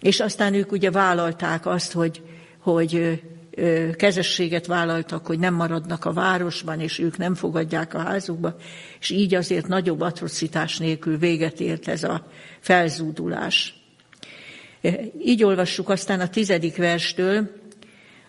És 0.00 0.20
aztán 0.20 0.54
ők 0.54 0.72
ugye 0.72 0.90
vállalták 0.90 1.66
azt, 1.66 1.92
hogy, 1.92 2.22
hogy 2.58 3.20
kezességet 3.96 4.66
vállaltak, 4.66 5.26
hogy 5.26 5.38
nem 5.38 5.54
maradnak 5.54 6.04
a 6.04 6.12
városban, 6.12 6.80
és 6.80 6.98
ők 6.98 7.16
nem 7.16 7.34
fogadják 7.34 7.94
a 7.94 7.98
házukba, 7.98 8.56
és 9.00 9.10
így 9.10 9.34
azért 9.34 9.66
nagyobb 9.66 10.00
atrocitás 10.00 10.78
nélkül 10.78 11.18
véget 11.18 11.60
ért 11.60 11.88
ez 11.88 12.04
a 12.04 12.26
felzúdulás. 12.60 13.74
Így 15.24 15.44
olvassuk 15.44 15.88
aztán 15.88 16.20
a 16.20 16.28
tizedik 16.28 16.76
verstől, 16.76 17.59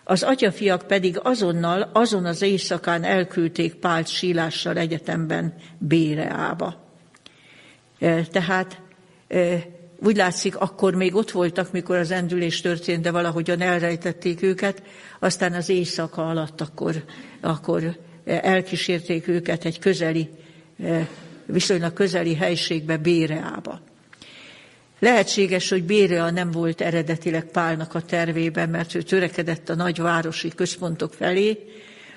az 0.04 0.22
atyafiak 0.22 0.86
pedig 0.86 1.18
azonnal, 1.22 1.90
azon 1.92 2.24
az 2.24 2.42
éjszakán 2.42 3.04
elküldték 3.04 3.74
Pált 3.74 4.08
sílással 4.08 4.76
egyetemben 4.76 5.54
Béreába. 5.78 6.80
Tehát 8.30 8.80
úgy 10.04 10.16
látszik, 10.16 10.56
akkor 10.56 10.94
még 10.94 11.14
ott 11.14 11.30
voltak, 11.30 11.72
mikor 11.72 11.96
az 11.96 12.10
endülés 12.10 12.60
történt, 12.60 13.02
de 13.02 13.10
valahogyan 13.10 13.60
elrejtették 13.60 14.42
őket, 14.42 14.82
aztán 15.18 15.52
az 15.52 15.68
éjszaka 15.68 16.28
alatt 16.28 16.60
akkor, 16.60 17.04
akkor 17.40 17.98
elkísérték 18.24 19.28
őket 19.28 19.64
egy 19.64 19.78
közeli, 19.78 20.30
viszonylag 21.46 21.92
közeli 21.92 22.34
helységbe, 22.34 22.96
Béreába. 22.96 23.80
Lehetséges, 25.02 25.68
hogy 25.68 25.84
Bérea 25.84 26.30
nem 26.30 26.50
volt 26.50 26.80
eredetileg 26.80 27.44
Pálnak 27.44 27.94
a 27.94 28.02
tervében, 28.02 28.68
mert 28.68 28.94
ő 28.94 29.02
törekedett 29.02 29.68
a 29.68 29.74
nagyvárosi 29.74 30.48
központok 30.48 31.14
felé, 31.14 31.58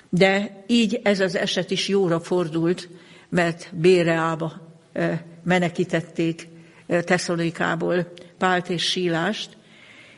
de 0.08 0.64
így 0.66 1.00
ez 1.02 1.20
az 1.20 1.36
eset 1.36 1.70
is 1.70 1.88
jóra 1.88 2.20
fordult, 2.20 2.88
mert 3.28 3.70
Béreába 3.74 4.78
menekítették 5.44 6.48
Tesszalonikából 6.86 8.12
Pált 8.38 8.68
és 8.68 8.82
Sílást, 8.82 9.56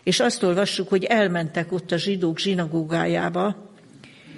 és 0.03 0.21
azt 0.21 0.43
olvassuk, 0.43 0.89
hogy 0.89 1.05
elmentek 1.05 1.73
ott 1.73 1.93
a 1.93 1.97
zsidók 1.97 2.39
zsinagógájába, 2.39 3.73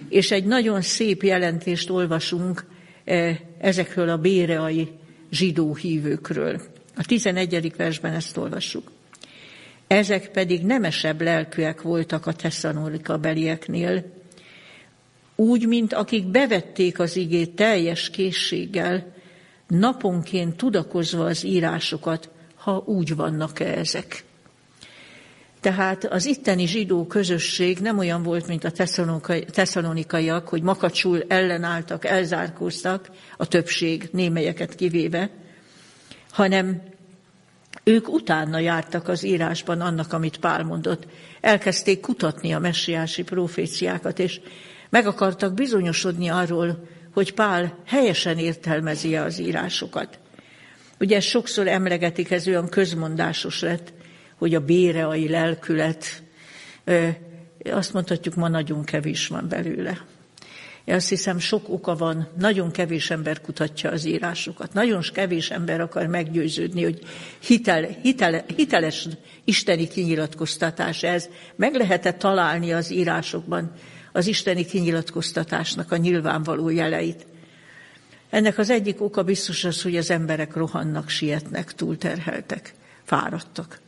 és 0.09 0.31
egy 0.31 0.45
nagyon 0.45 0.81
szép 0.83 1.23
jelentést 1.23 1.91
olvasunk 1.91 2.67
ezekről 3.59 4.09
a 4.09 4.19
béreai 4.19 4.89
zsidó 5.31 5.75
hívőkről. 5.75 6.70
A 6.97 7.05
11. 7.07 7.77
versben 7.77 8.13
ezt 8.13 8.37
olvassuk. 8.37 8.91
Ezek 9.87 10.31
pedig 10.31 10.63
nemesebb 10.63 11.21
lelkűek 11.21 11.83
voltak 11.83 12.27
a 12.27 12.33
Tesszalonika 12.33 13.19
belieknél, 13.19 14.05
úgy, 15.35 15.67
mint 15.67 15.93
akik 15.93 16.27
bevették 16.27 16.99
az 16.99 17.17
igét 17.17 17.51
teljes 17.51 18.11
készséggel, 18.11 19.13
naponként 19.67 20.57
tudakozva 20.57 21.25
az 21.25 21.45
írásokat, 21.45 22.31
ha 22.55 22.83
úgy 22.87 23.17
vannak-e 23.17 23.79
ezek. 23.79 24.25
Tehát 25.61 26.05
az 26.05 26.27
itteni 26.27 26.67
zsidó 26.67 27.07
közösség 27.07 27.79
nem 27.79 27.99
olyan 27.99 28.23
volt, 28.23 28.47
mint 28.47 28.65
a 28.65 28.73
tesszalonikaiak, 29.53 30.49
hogy 30.49 30.63
makacsul 30.63 31.25
ellenálltak, 31.29 32.05
elzárkóztak, 32.05 33.11
a 33.37 33.47
többség 33.47 34.09
némelyeket 34.13 34.75
kivéve, 34.75 35.31
hanem 36.31 36.83
ők 37.85 38.09
utána 38.09 38.59
jártak 38.59 39.09
az 39.09 39.25
írásban 39.25 39.81
annak, 39.81 40.13
amit 40.13 40.39
Pál 40.39 40.65
mondott. 40.65 41.07
Elkezdték 41.41 42.01
kutatni 42.01 42.53
a 42.53 42.59
messiási 42.59 43.23
proféciákat, 43.23 44.19
és 44.19 44.41
meg 44.89 45.07
akartak 45.07 45.55
bizonyosodni 45.55 46.29
arról, 46.29 46.87
hogy 47.13 47.35
Pál 47.35 47.79
helyesen 47.87 48.39
értelmezi 48.39 49.17
az 49.17 49.39
írásokat. 49.39 50.19
Ugye 50.99 51.21
sokszor 51.21 51.69
emlegetik, 51.69 52.31
ez 52.31 52.47
olyan 52.47 52.69
közmondásos 52.69 53.61
lett, 53.61 53.93
hogy 54.37 54.55
a 54.55 54.61
béreai 54.61 55.29
lelkület, 55.29 56.23
azt 57.71 57.93
mondhatjuk, 57.93 58.35
ma 58.35 58.49
nagyon 58.49 58.85
kevés 58.85 59.27
van 59.27 59.49
belőle. 59.49 60.05
Azt 60.91 61.09
hiszem, 61.09 61.39
sok 61.39 61.69
oka 61.69 61.97
van, 61.97 62.29
nagyon 62.39 62.71
kevés 62.71 63.11
ember 63.11 63.41
kutatja 63.41 63.91
az 63.91 64.05
írásokat. 64.05 64.73
Nagyon 64.73 65.03
kevés 65.13 65.51
ember 65.51 65.81
akar 65.81 66.07
meggyőződni, 66.07 66.83
hogy 66.83 67.03
hitel, 67.39 67.87
hitel, 68.03 68.45
hiteles 68.57 69.09
isteni 69.45 69.89
kinyilatkoztatás 69.89 71.03
ez. 71.03 71.29
Meg 71.57 71.75
lehet-e 71.75 72.13
találni 72.13 72.73
az 72.73 72.91
írásokban 72.91 73.73
az 74.13 74.27
isteni 74.27 74.65
kinyilatkoztatásnak 74.65 75.93
a 75.93 75.97
nyilvánvaló 75.97 76.69
jeleit. 76.69 77.27
Ennek 78.31 78.59
az 78.59 78.71
egyik 78.71 79.03
oka 79.03 79.23
biztos 79.23 79.65
az, 79.65 79.83
hogy 79.83 79.97
az 79.97 80.11
emberek 80.11 80.55
rohannak, 80.55 81.09
sietnek, 81.09 81.75
túlterheltek, 81.75 82.75
fáradtak. 83.05 83.81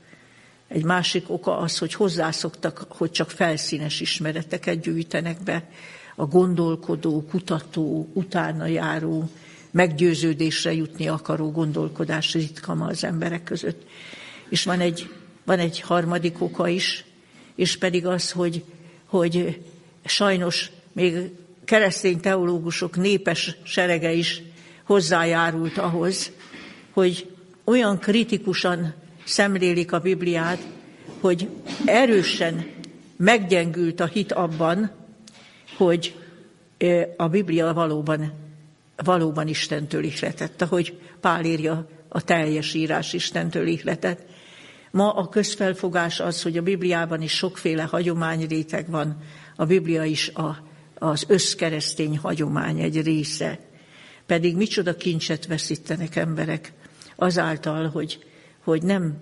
Egy 0.69 0.85
másik 0.85 1.31
oka 1.31 1.59
az, 1.59 1.79
hogy 1.79 1.95
hozzászoktak, 1.95 2.85
hogy 2.89 3.11
csak 3.11 3.31
felszínes 3.31 4.01
ismereteket 4.01 4.81
gyűjtenek 4.81 5.43
be, 5.43 5.65
a 6.17 6.27
gondolkodó, 6.27 7.25
kutató, 7.31 8.09
utána 8.13 8.67
járó, 8.67 9.31
meggyőződésre 9.71 10.73
jutni 10.73 11.09
akaró 11.09 11.51
gondolkodás 11.51 12.33
ritka 12.33 12.75
ma 12.75 12.87
az 12.87 13.05
emberek 13.05 13.45
között. 13.45 13.83
És 14.49 14.65
van 14.65 14.81
egy, 14.81 15.11
van 15.45 15.59
egy 15.59 15.81
harmadik 15.81 16.41
oka 16.41 16.69
is, 16.69 17.05
és 17.55 17.77
pedig 17.77 18.07
az, 18.07 18.31
hogy, 18.31 18.65
hogy 19.07 19.61
sajnos 20.05 20.71
még 20.93 21.31
keresztény 21.65 22.21
teológusok 22.21 22.97
népes 22.97 23.57
serege 23.63 24.13
is 24.13 24.43
hozzájárult 24.85 25.79
ahhoz, 25.79 26.31
hogy 26.91 27.31
olyan 27.65 27.99
kritikusan 27.99 28.95
szemlélik 29.25 29.93
a 29.93 29.99
Bibliát, 29.99 30.67
hogy 31.21 31.49
erősen 31.85 32.67
meggyengült 33.17 34.01
a 34.01 34.07
hit 34.07 34.33
abban, 34.33 34.91
hogy 35.77 36.15
a 37.17 37.29
Biblia 37.29 37.73
valóban, 37.73 38.33
valóban 38.97 39.49
Istentől 39.49 40.05
ihletett, 40.05 40.63
ahogy 40.63 40.99
Pál 41.21 41.45
írja 41.45 41.89
a 42.09 42.23
teljes 42.23 42.75
írás 42.75 43.13
Istentől 43.13 43.67
ihletett. 43.67 44.21
Ma 44.91 45.11
a 45.11 45.29
közfelfogás 45.29 46.21
az, 46.21 46.43
hogy 46.43 46.57
a 46.57 46.63
Bibliában 46.63 47.23
is 47.23 47.33
sokféle 47.33 47.83
hagyományréteg 47.83 48.91
van, 48.91 49.17
a 49.57 49.65
Biblia 49.65 50.05
is 50.05 50.29
a, 50.29 50.57
az 50.99 51.25
összkeresztény 51.29 52.19
hagyomány 52.19 52.81
egy 52.81 53.03
része. 53.03 53.59
Pedig 54.27 54.57
micsoda 54.57 54.97
kincset 54.97 55.47
veszítenek 55.47 56.17
emberek 56.17 56.73
azáltal, 57.17 57.89
hogy, 57.89 58.25
hogy 58.65 58.83
nem, 58.83 59.19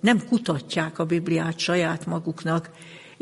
nem 0.00 0.26
kutatják 0.28 0.98
a 0.98 1.04
Bibliát 1.04 1.58
saját 1.58 2.06
maguknak, 2.06 2.70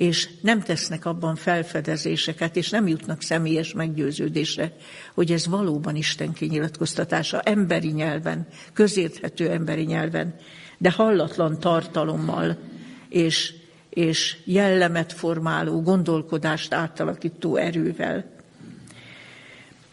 és 0.00 0.28
nem 0.40 0.60
tesznek 0.60 1.04
abban 1.04 1.36
felfedezéseket, 1.36 2.56
és 2.56 2.70
nem 2.70 2.88
jutnak 2.88 3.22
személyes 3.22 3.72
meggyőződésre, 3.72 4.72
hogy 5.14 5.32
ez 5.32 5.46
valóban 5.46 5.96
Isten 5.96 6.32
kinyilatkoztatása 6.32 7.40
emberi 7.40 7.88
nyelven, 7.88 8.46
közérthető 8.72 9.50
emberi 9.50 9.82
nyelven, 9.82 10.34
de 10.78 10.90
hallatlan 10.90 11.58
tartalommal 11.58 12.58
és, 13.08 13.54
és 13.90 14.36
jellemet 14.44 15.12
formáló, 15.12 15.82
gondolkodást 15.82 16.74
átalakító 16.74 17.56
erővel. 17.56 18.24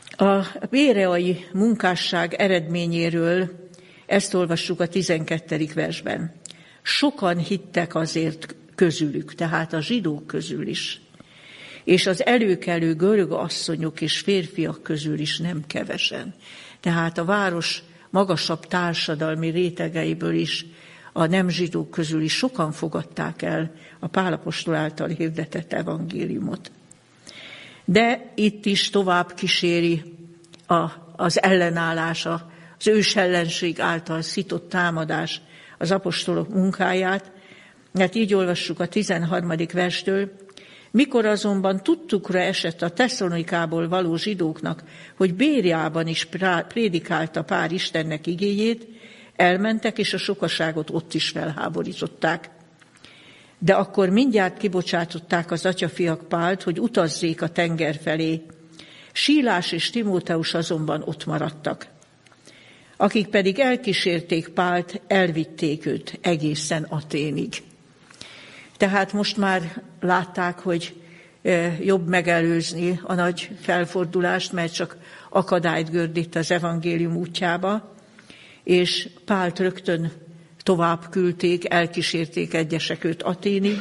A 0.10 0.46
béreai 0.70 1.46
munkásság 1.54 2.34
eredményéről 2.34 3.70
ezt 4.06 4.34
olvassuk 4.34 4.80
a 4.80 4.88
12. 4.88 5.68
versben. 5.74 6.34
Sokan 6.82 7.38
hittek 7.38 7.96
azért 7.96 8.56
közülük, 8.78 9.36
tehát 9.36 9.74
a 9.74 9.82
zsidók 9.82 10.28
közül 10.28 10.68
is. 10.68 11.02
És 11.84 12.08
az 12.08 12.26
előkelő 12.26 12.96
görög 12.96 13.32
asszonyok 13.32 14.02
és 14.02 14.20
férfiak 14.20 14.84
közül 14.84 15.20
is 15.20 15.38
nem 15.38 15.64
kevesen. 15.68 16.34
Tehát 16.80 17.18
a 17.18 17.26
város 17.26 17.84
magasabb 18.10 18.66
társadalmi 18.66 19.50
rétegeiből 19.50 20.34
is 20.34 20.66
a 21.14 21.26
nem 21.26 21.50
zsidók 21.50 21.92
közül 21.92 22.22
is 22.22 22.34
sokan 22.34 22.72
fogadták 22.72 23.42
el 23.42 23.72
a 24.00 24.08
Pálapostól 24.08 24.76
által 24.76 25.08
hirdetett 25.08 25.74
evangéliumot. 25.74 26.72
De 27.86 28.32
itt 28.36 28.66
is 28.66 28.90
tovább 28.90 29.34
kíséri 29.34 30.04
a, 30.68 30.90
az 31.16 31.42
ellenállása, 31.42 32.52
az 32.80 32.88
ős 32.88 33.16
ellenség 33.16 33.80
által 33.80 34.22
szitott 34.22 34.70
támadás 34.70 35.42
az 35.78 35.92
apostolok 35.92 36.50
munkáját, 36.50 37.32
mert 37.92 38.16
így 38.16 38.34
olvassuk 38.34 38.80
a 38.80 38.88
13. 38.88 39.54
verstől, 39.74 40.32
mikor 40.92 41.26
azonban 41.26 41.84
tudtukra 41.84 42.40
esett 42.40 42.82
a 42.82 42.90
Tesszalonikából 42.90 43.88
való 43.88 44.16
zsidóknak, 44.16 44.84
hogy 45.18 45.34
Bériában 45.34 46.08
is 46.08 46.28
prédikálta 46.68 47.44
pár 47.44 47.72
Istennek 47.72 48.28
igéjét, 48.28 48.88
elmentek, 49.36 49.98
és 49.98 50.14
a 50.14 50.18
sokaságot 50.18 50.90
ott 50.90 51.14
is 51.14 51.30
felháborították. 51.30 52.50
De 53.60 53.74
akkor 53.74 54.10
mindjárt 54.10 54.58
kibocsátották 54.58 55.52
az 55.52 55.66
atyafiak 55.66 56.28
Pált, 56.28 56.64
hogy 56.64 56.80
utazzék 56.80 57.42
a 57.42 57.50
tenger 57.50 57.96
felé. 57.96 58.42
Sílás 59.12 59.72
és 59.72 59.90
Timóteus 59.90 60.54
azonban 60.54 61.04
ott 61.06 61.26
maradtak. 61.26 61.88
Akik 62.98 63.28
pedig 63.28 63.60
elkísérték 63.60 64.48
Pált, 64.48 65.02
elvitték 65.08 65.86
őt 65.86 66.20
egészen 66.22 66.84
Aténig. 66.84 67.64
Tehát 68.78 69.14
most 69.14 69.38
már 69.38 69.84
látták, 70.00 70.60
hogy 70.60 71.02
jobb 71.80 72.08
megelőzni 72.08 73.00
a 73.04 73.14
nagy 73.14 73.52
felfordulást, 73.62 74.52
mert 74.52 74.74
csak 74.74 74.98
akadályt 75.30 75.92
gördít 75.92 76.36
az 76.36 76.52
evangélium 76.52 77.16
útjába, 77.16 77.96
és 78.64 79.10
Pált 79.26 79.60
rögtön 79.60 80.12
tovább 80.64 81.10
küldték, 81.10 81.70
elkísérték 81.70 82.54
egyesek 82.54 83.04
őt 83.04 83.24
Aténig, 83.24 83.78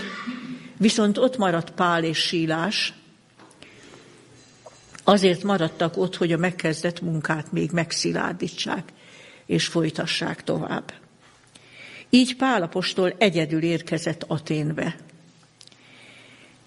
viszont 0.77 1.19
ott 1.19 1.37
maradt 1.37 1.71
Pál 1.71 2.05
és 2.05 2.19
Sílás, 2.19 2.93
azért 5.05 5.43
maradtak 5.43 5.97
ott, 5.97 6.17
hogy 6.17 6.33
a 6.33 6.37
megkezdett 6.37 7.01
munkát 7.01 7.53
még 7.53 7.71
megszilárdítsák 7.71 8.93
és 9.47 9.67
folytassák 9.67 10.45
tovább. 10.45 10.93
Így 12.11 12.37
Pálapostól 12.37 13.15
egyedül 13.19 13.63
érkezett 13.63 14.23
Aténbe. 14.23 14.97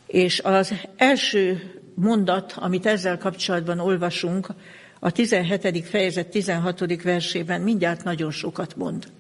És 0.08 0.40
az 0.40 0.74
első 0.96 1.74
mondat, 1.96 2.54
amit 2.56 2.86
ezzel 2.86 3.18
kapcsolatban 3.18 3.80
olvasunk, 3.80 4.48
a 5.00 5.12
17. 5.12 5.88
fejezet 5.88 6.28
16. 6.28 7.02
versében 7.04 7.62
mindjárt 7.62 8.04
nagyon 8.04 8.32
sokat 8.32 8.76
mond. 8.76 9.12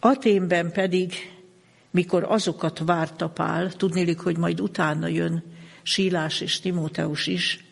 Aténben 0.00 0.72
pedig, 0.72 1.12
mikor 1.90 2.24
azokat 2.28 2.78
várta 2.78 3.28
Pál, 3.28 3.72
tudnélik, 3.72 4.18
hogy 4.18 4.36
majd 4.36 4.60
utána 4.60 5.06
jön 5.06 5.44
Sílás 5.82 6.40
és 6.40 6.60
Timóteus 6.60 7.26
is, 7.26 7.64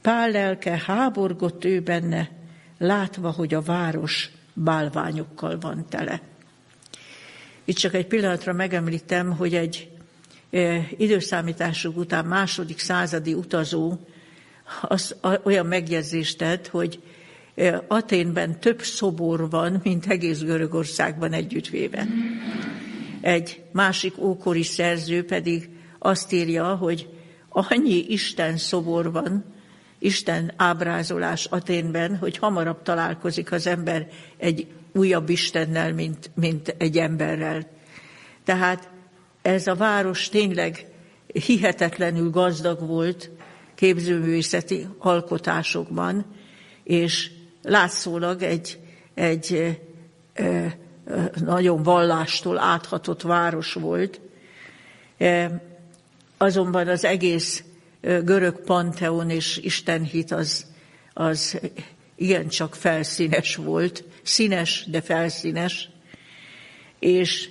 Pál 0.00 0.30
lelke 0.30 0.82
háborgott 0.86 1.64
ő 1.64 1.80
benne, 1.80 2.30
látva, 2.78 3.30
hogy 3.30 3.54
a 3.54 3.60
város 3.60 4.30
bálványokkal 4.54 5.58
van 5.58 5.86
tele. 5.88 6.20
Itt 7.64 7.76
csak 7.76 7.94
egy 7.94 8.06
pillanatra 8.06 8.52
megemlítem, 8.52 9.36
hogy 9.36 9.54
egy 9.54 9.90
e, 10.50 10.88
időszámításuk 10.96 11.96
után 11.96 12.24
második 12.24 12.78
századi 12.78 13.34
utazó 13.34 13.98
az, 14.82 15.16
olyan 15.42 15.66
megjegyzést 15.66 16.38
tett, 16.38 16.66
hogy 16.66 17.02
e, 17.54 17.84
Aténben 17.88 18.60
több 18.60 18.82
szobor 18.82 19.50
van, 19.50 19.80
mint 19.82 20.06
egész 20.06 20.40
Görögországban 20.40 21.32
együttvéve. 21.32 22.06
Egy 23.20 23.62
másik 23.72 24.18
ókori 24.18 24.62
szerző 24.62 25.24
pedig 25.24 25.68
azt 25.98 26.32
írja, 26.32 26.74
hogy 26.74 27.08
annyi 27.48 28.04
Isten 28.08 28.56
szobor 28.56 29.12
van, 29.12 29.53
Isten 30.04 30.52
ábrázolás 30.56 31.44
Aténben, 31.44 32.16
hogy 32.16 32.36
hamarabb 32.36 32.82
találkozik 32.82 33.52
az 33.52 33.66
ember 33.66 34.08
egy 34.36 34.66
újabb 34.92 35.28
Istennel, 35.28 35.92
mint, 35.92 36.30
mint 36.34 36.74
egy 36.78 36.98
emberrel. 36.98 37.66
Tehát 38.44 38.90
ez 39.42 39.66
a 39.66 39.74
város 39.74 40.28
tényleg 40.28 40.86
hihetetlenül 41.26 42.30
gazdag 42.30 42.86
volt 42.86 43.30
képzőművészeti 43.74 44.86
alkotásokban, 44.98 46.24
és 46.82 47.30
látszólag 47.62 48.42
egy, 48.42 48.78
egy 49.14 49.78
e, 50.32 50.78
nagyon 51.44 51.82
vallástól 51.82 52.58
áthatott 52.58 53.22
város 53.22 53.72
volt. 53.72 54.20
E, 55.18 55.62
azonban 56.36 56.88
az 56.88 57.04
egész 57.04 57.64
görög 58.04 58.60
panteon 58.60 59.30
és 59.30 59.56
istenhit 59.56 60.30
az, 60.30 60.66
az 61.12 61.60
igencsak 62.16 62.74
felszínes 62.74 63.56
volt, 63.56 64.04
színes, 64.22 64.84
de 64.90 65.00
felszínes, 65.00 65.88
és 66.98 67.48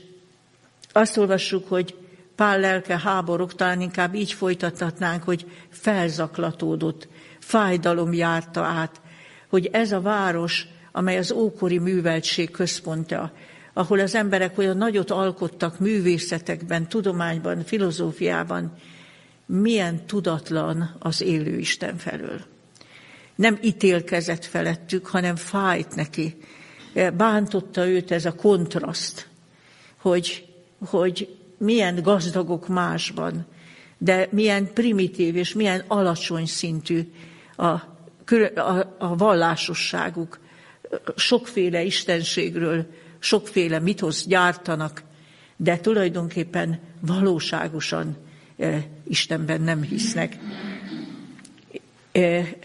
azt 0.91 1.17
olvassuk, 1.17 1.67
hogy 1.67 1.95
Pál 2.35 2.59
lelke 2.59 2.99
háborok, 2.99 3.55
talán 3.55 3.81
inkább 3.81 4.15
így 4.15 4.33
folytathatnánk, 4.33 5.23
hogy 5.23 5.45
felzaklatódott, 5.69 7.07
fájdalom 7.39 8.13
járta 8.13 8.61
át, 8.61 9.01
hogy 9.49 9.69
ez 9.71 9.91
a 9.91 10.01
város, 10.01 10.67
amely 10.91 11.17
az 11.17 11.31
ókori 11.31 11.77
műveltség 11.77 12.51
központja, 12.51 13.31
ahol 13.73 13.99
az 13.99 14.15
emberek 14.15 14.57
olyan 14.57 14.77
nagyot 14.77 15.11
alkottak 15.11 15.79
művészetekben, 15.79 16.87
tudományban, 16.87 17.63
filozófiában, 17.63 18.77
milyen 19.61 20.05
tudatlan 20.05 20.95
az 20.99 21.21
élő 21.21 21.57
Isten 21.57 21.97
felől. 21.97 22.41
Nem 23.35 23.57
ítélkezett 23.61 24.45
felettük, 24.45 25.07
hanem 25.07 25.35
fájt 25.35 25.95
neki. 25.95 26.37
Bántotta 27.17 27.87
őt 27.87 28.11
ez 28.11 28.25
a 28.25 28.35
kontraszt, 28.35 29.27
hogy, 29.97 30.45
hogy 30.85 31.35
milyen 31.57 32.01
gazdagok 32.01 32.67
másban, 32.67 33.45
de 33.97 34.27
milyen 34.31 34.73
primitív 34.73 35.35
és 35.35 35.53
milyen 35.53 35.83
alacsony 35.87 36.45
szintű 36.45 37.11
a, 37.55 37.63
a, 37.63 38.95
a 38.97 39.15
vallásosságuk. 39.15 40.39
Sokféle 41.15 41.83
istenségről, 41.83 42.85
sokféle 43.19 43.79
mitoszt 43.79 44.27
gyártanak, 44.27 45.03
de 45.57 45.79
tulajdonképpen 45.79 46.79
valóságosan 46.99 48.17
Istenben 49.07 49.61
nem 49.61 49.81
hisznek. 49.81 50.37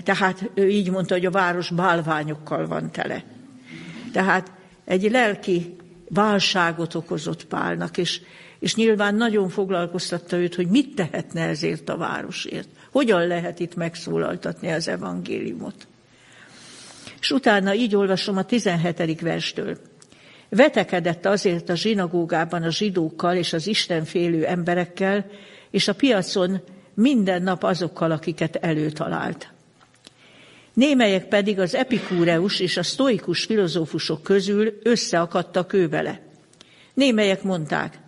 Tehát 0.02 0.50
ő 0.54 0.68
így 0.68 0.90
mondta, 0.90 1.14
hogy 1.14 1.26
a 1.26 1.30
város 1.30 1.70
bálványokkal 1.70 2.66
van 2.66 2.90
tele. 2.90 3.24
Tehát 4.12 4.52
egy 4.84 5.10
lelki 5.10 5.76
válságot 6.08 6.94
okozott 6.94 7.46
Pálnak, 7.46 7.96
és, 7.96 8.20
és 8.58 8.74
nyilván 8.74 9.14
nagyon 9.14 9.48
foglalkoztatta 9.48 10.36
őt, 10.36 10.54
hogy 10.54 10.66
mit 10.66 10.94
tehetne 10.94 11.40
ezért 11.40 11.88
a 11.88 11.96
városért. 11.96 12.68
Hogyan 12.90 13.26
lehet 13.26 13.60
itt 13.60 13.74
megszólaltatni 13.74 14.70
az 14.70 14.88
evangéliumot. 14.88 15.86
És 17.20 17.30
utána 17.30 17.74
így 17.74 17.96
olvasom 17.96 18.36
a 18.36 18.44
17. 18.44 19.20
verstől. 19.20 19.78
Vetekedett 20.48 21.26
azért 21.26 21.68
a 21.68 21.74
zsinagógában 21.74 22.62
a 22.62 22.70
zsidókkal 22.70 23.36
és 23.36 23.52
az 23.52 23.66
Isten 23.66 24.04
félő 24.04 24.46
emberekkel, 24.46 25.30
és 25.70 25.88
a 25.88 25.94
piacon 25.94 26.60
minden 26.94 27.42
nap 27.42 27.62
azokkal, 27.62 28.10
akiket 28.10 28.56
előtalált. 28.56 29.52
Némelyek 30.72 31.28
pedig 31.28 31.58
az 31.58 31.74
epikúreus 31.74 32.60
és 32.60 32.76
a 32.76 32.82
sztoikus 32.82 33.44
filozófusok 33.44 34.22
közül 34.22 34.78
összeakadtak 34.82 35.72
ő 35.72 35.88
vele. 35.88 36.20
Némelyek 36.94 37.42
mondták, 37.42 37.98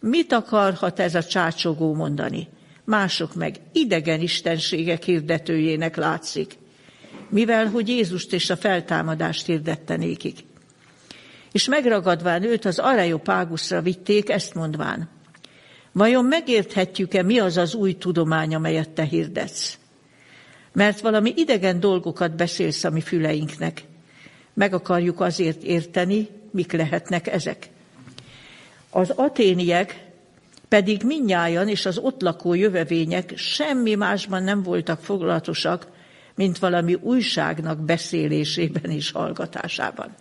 Mit 0.00 0.32
akarhat 0.32 1.00
ez 1.00 1.14
a 1.14 1.24
csácsogó 1.24 1.94
mondani? 1.94 2.48
Mások 2.84 3.34
meg 3.34 3.56
idegen 3.72 4.20
istenségek 4.20 5.02
hirdetőjének 5.02 5.96
látszik, 5.96 6.58
mivel 7.28 7.66
hogy 7.66 7.88
Jézust 7.88 8.32
és 8.32 8.50
a 8.50 8.56
feltámadást 8.56 9.46
hirdette 9.46 9.96
nékik. 9.96 10.38
És 11.52 11.68
megragadván 11.68 12.42
őt 12.42 12.64
az 12.64 12.78
Areopáguszra 12.78 13.82
vitték, 13.82 14.30
ezt 14.30 14.54
mondván, 14.54 15.08
vajon 15.96 16.24
megérthetjük-e, 16.24 17.22
mi 17.22 17.38
az 17.38 17.56
az 17.56 17.74
új 17.74 17.92
tudomány, 17.92 18.54
amelyet 18.54 18.90
te 18.90 19.02
hirdetsz? 19.02 19.78
Mert 20.72 21.00
valami 21.00 21.32
idegen 21.36 21.80
dolgokat 21.80 22.36
beszélsz 22.36 22.84
a 22.84 22.90
mi 22.90 23.00
füleinknek. 23.00 23.84
Meg 24.54 24.74
akarjuk 24.74 25.20
azért 25.20 25.62
érteni, 25.62 26.28
mik 26.50 26.72
lehetnek 26.72 27.26
ezek. 27.26 27.68
Az 28.90 29.10
aténiek 29.10 30.04
pedig 30.68 31.02
minnyájan 31.02 31.68
és 31.68 31.86
az 31.86 31.98
ott 31.98 32.20
lakó 32.20 32.54
jövevények 32.54 33.32
semmi 33.36 33.94
másban 33.94 34.42
nem 34.42 34.62
voltak 34.62 35.00
foglalatosak, 35.00 35.86
mint 36.34 36.58
valami 36.58 36.94
újságnak 36.94 37.78
beszélésében 37.78 38.90
és 38.90 39.10
hallgatásában. 39.10 40.14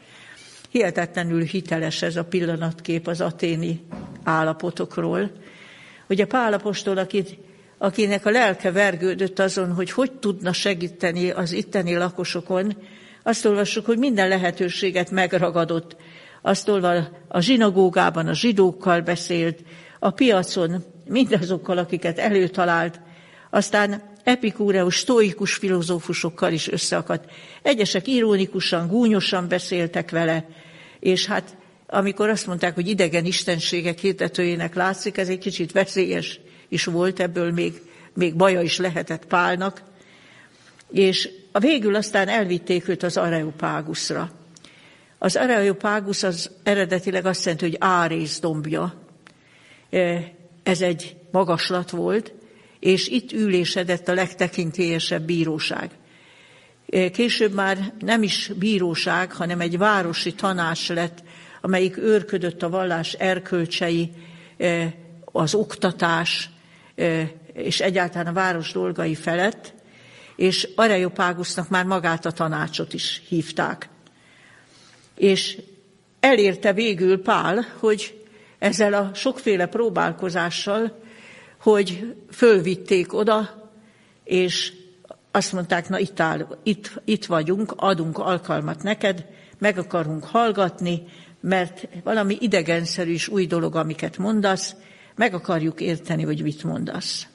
Hihetetlenül 0.70 1.42
hiteles 1.42 2.02
ez 2.02 2.16
a 2.16 2.24
pillanatkép 2.24 3.08
az 3.08 3.22
aténi 3.22 3.82
állapotokról. 4.24 5.32
Ugye 6.10 6.26
Pálapostól, 6.26 6.98
akit, 6.98 7.38
akinek 7.78 8.26
a 8.26 8.30
lelke 8.30 8.72
vergődött 8.72 9.40
azon, 9.40 9.74
hogy 9.74 9.92
hogy 9.92 10.12
tudna 10.12 10.54
segíteni 10.54 11.30
az 11.30 11.52
itteni 11.52 11.96
lakosokon, 11.96 12.78
azt 13.24 13.46
olvassuk, 13.46 13.86
hogy 13.86 13.98
minden 13.98 14.28
lehetőséget 14.28 15.12
megragadott. 15.12 15.96
Azt 16.42 16.70
olva 16.70 17.08
a 17.28 17.40
zsinagógában 17.40 18.28
a 18.28 18.34
zsidókkal 18.34 19.02
beszélt, 19.02 19.60
a 20.00 20.10
piacon 20.10 20.84
mindazokkal, 21.06 21.78
akiket 21.78 22.20
előtalált, 22.20 23.00
aztán 23.50 24.02
epikúreus, 24.24 24.96
stoikus 24.96 25.54
filozófusokkal 25.54 26.52
is 26.52 26.72
összeakadt. 26.72 27.32
Egyesek 27.62 28.08
ironikusan, 28.08 28.88
gúnyosan 28.88 29.48
beszéltek 29.48 30.12
vele, 30.12 30.46
és 31.00 31.26
hát 31.26 31.58
amikor 31.88 32.30
azt 32.30 32.48
mondták, 32.48 32.76
hogy 32.76 32.88
idegen 32.88 33.26
istenségek 33.26 34.00
hirdetőjének 34.00 34.76
látszik, 34.76 35.18
ez 35.18 35.30
egy 35.30 35.40
kicsit 35.40 35.72
veszélyes 35.72 36.40
is 36.68 36.86
volt, 36.86 37.20
ebből 37.20 37.52
még, 37.52 37.82
még 38.14 38.36
baja 38.36 38.62
is 38.62 38.78
lehetett 38.78 39.26
Pálnak, 39.26 39.82
és 40.92 41.30
a 41.52 41.60
végül 41.60 41.96
aztán 41.96 42.28
elvitték 42.28 42.88
őt 42.88 43.04
az 43.04 43.18
Areopágusra. 43.18 44.32
Az 45.18 45.36
Areopágus 45.36 46.24
az 46.24 46.52
eredetileg 46.64 47.26
azt 47.26 47.44
jelenti, 47.44 47.66
hogy 47.66 47.78
árész 47.80 48.40
dombja. 48.40 48.94
E, 49.90 50.32
ez 50.64 50.82
egy 50.82 51.16
magaslat 51.32 51.90
volt, 51.90 52.34
és 52.80 53.08
itt 53.08 53.32
ülésedett 53.32 54.08
a 54.08 54.14
legtekintélyesebb 54.14 55.24
bíróság. 55.24 55.90
E, 56.90 57.10
később 57.10 57.54
már 57.54 57.94
nem 58.00 58.24
is 58.24 58.52
bíróság, 58.56 59.32
hanem 59.32 59.60
egy 59.60 59.78
városi 59.78 60.34
tanács 60.34 60.90
lett, 60.90 61.24
amelyik 61.66 61.98
őrködött 61.98 62.64
a 62.64 62.70
vallás 62.70 63.14
erkölcsei, 63.14 64.12
e, 64.58 64.94
az 65.26 65.54
oktatás 65.54 66.50
és 67.54 67.82
egyáltalán 67.82 68.28
a 68.28 68.34
város 68.34 68.72
dolgai 68.72 69.16
felett, 69.16 69.74
és 70.36 70.70
Areopágusznak 70.76 71.70
már 71.70 71.86
magát 71.86 72.26
a 72.26 72.32
tanácsot 72.32 72.94
is 72.94 73.22
hívták. 73.28 73.90
És 75.16 75.62
elérte 76.20 76.74
végül 76.74 77.22
Pál, 77.22 77.66
hogy 77.80 78.24
ezzel 78.60 78.94
a 78.94 79.12
sokféle 79.14 79.66
próbálkozással, 79.66 81.00
hogy 81.62 82.16
fölvitték 82.32 83.14
oda, 83.14 83.70
és 84.24 84.74
azt 85.32 85.54
mondták, 85.54 85.90
na 85.90 86.00
itt, 86.00 86.20
áll, 86.20 86.60
itt, 86.64 87.02
itt 87.06 87.26
vagyunk, 87.26 87.74
adunk 87.76 88.18
alkalmat 88.18 88.84
neked, 88.84 89.26
meg 89.58 89.78
akarunk 89.78 90.24
hallgatni, 90.24 91.04
mert 91.48 91.88
valami 92.04 92.38
idegenszerű 92.40 93.12
és 93.12 93.28
új 93.28 93.46
dolog, 93.46 93.76
amiket 93.76 94.18
mondasz, 94.18 94.76
meg 95.16 95.34
akarjuk 95.34 95.82
érteni, 95.82 96.24
hogy 96.24 96.42
mit 96.42 96.64
mondasz. 96.64 97.28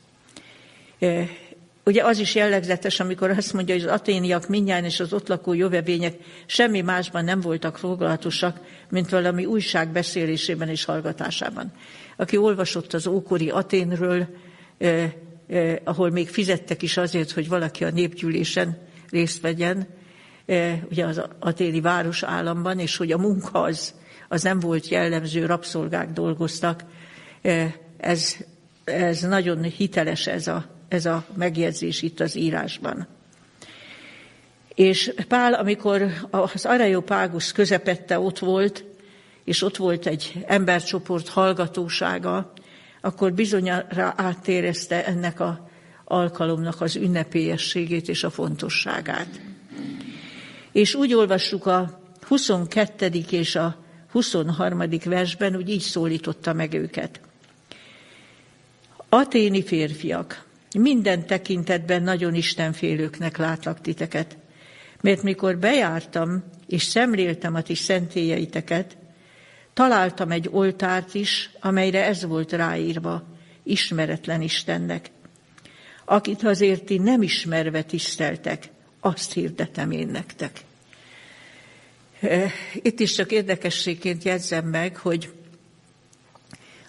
Ugye 1.84 2.04
az 2.04 2.18
is 2.18 2.34
jellegzetes, 2.34 3.00
amikor 3.00 3.30
azt 3.30 3.52
mondja, 3.52 3.74
hogy 3.74 3.84
az 3.84 3.90
aténiak 3.90 4.48
mindjárt 4.48 4.84
és 4.84 5.00
az 5.00 5.12
ott 5.12 5.28
lakó 5.28 5.52
jövevények 5.52 6.14
semmi 6.46 6.80
másban 6.80 7.24
nem 7.24 7.40
voltak 7.40 7.78
foglalatosak, 7.78 8.60
mint 8.88 9.10
valami 9.10 9.44
újság 9.44 9.88
beszélésében 9.88 10.68
és 10.68 10.84
hallgatásában. 10.84 11.72
Aki 12.16 12.36
olvasott 12.36 12.92
az 12.92 13.06
ókori 13.06 13.50
Aténről, 13.50 14.26
eh, 14.78 15.12
eh, 15.46 15.76
ahol 15.84 16.10
még 16.10 16.28
fizettek 16.28 16.82
is 16.82 16.96
azért, 16.96 17.30
hogy 17.30 17.48
valaki 17.48 17.84
a 17.84 17.90
népgyűlésen 17.90 18.78
részt 19.10 19.40
vegyen, 19.40 19.86
eh, 20.46 20.80
ugye 20.90 21.04
az 21.04 21.22
aténi 21.38 21.80
város 21.80 22.22
államban, 22.22 22.78
és 22.78 22.96
hogy 22.96 23.12
a 23.12 23.18
munka 23.18 23.62
az, 23.62 23.94
az 24.32 24.42
nem 24.42 24.60
volt 24.60 24.88
jellemző, 24.88 25.46
rabszolgák 25.46 26.12
dolgoztak. 26.12 26.84
Ez, 27.96 28.36
ez 28.84 29.20
nagyon 29.20 29.62
hiteles 29.62 30.26
ez 30.26 30.46
a 30.46 30.78
ez 30.90 31.06
a 31.06 31.24
megjegyzés 31.34 32.02
itt 32.02 32.20
az 32.20 32.36
írásban. 32.36 33.06
És 34.74 35.12
Pál, 35.28 35.54
amikor 35.54 36.12
az 36.30 36.64
Areopágus 36.64 37.52
közepette 37.52 38.18
ott 38.18 38.38
volt, 38.38 38.84
és 39.44 39.62
ott 39.62 39.76
volt 39.76 40.06
egy 40.06 40.44
embercsoport 40.46 41.28
hallgatósága, 41.28 42.52
akkor 43.00 43.32
bizonyára 43.32 44.14
áttérezte 44.16 45.06
ennek 45.06 45.40
a 45.40 45.68
alkalomnak 46.04 46.80
az 46.80 46.96
ünnepélyességét 46.96 48.08
és 48.08 48.24
a 48.24 48.30
fontosságát. 48.30 49.40
És 50.72 50.94
úgy 50.94 51.14
olvassuk 51.14 51.66
a 51.66 52.00
22. 52.26 53.10
és 53.30 53.56
a 53.56 53.84
23. 54.10 54.82
versben, 55.04 55.56
úgy 55.56 55.70
így 55.70 55.80
szólította 55.80 56.52
meg 56.52 56.74
őket. 56.74 57.20
Aténi 59.08 59.64
férfiak, 59.64 60.44
minden 60.78 61.26
tekintetben 61.26 62.02
nagyon 62.02 62.34
istenfélőknek 62.34 63.36
látlak 63.36 63.80
titeket. 63.80 64.36
Mert 65.00 65.22
mikor 65.22 65.58
bejártam 65.58 66.42
és 66.66 66.82
szemléltem 66.82 67.54
a 67.54 67.62
ti 67.62 67.74
szentélyeiteket, 67.74 68.96
találtam 69.72 70.30
egy 70.30 70.48
oltárt 70.50 71.14
is, 71.14 71.50
amelyre 71.60 72.04
ez 72.04 72.24
volt 72.24 72.52
ráírva, 72.52 73.22
ismeretlen 73.62 74.42
Istennek. 74.42 75.10
Akit 76.04 76.42
azért 76.42 76.84
ti 76.84 76.98
nem 76.98 77.22
ismerve 77.22 77.82
tiszteltek, 77.82 78.68
azt 79.00 79.32
hirdetem 79.32 79.90
én 79.90 80.08
nektek. 80.08 80.60
Itt 82.74 83.00
is 83.00 83.14
csak 83.14 83.30
érdekességként 83.32 84.22
jegyzem 84.22 84.66
meg, 84.66 84.96
hogy 84.96 85.32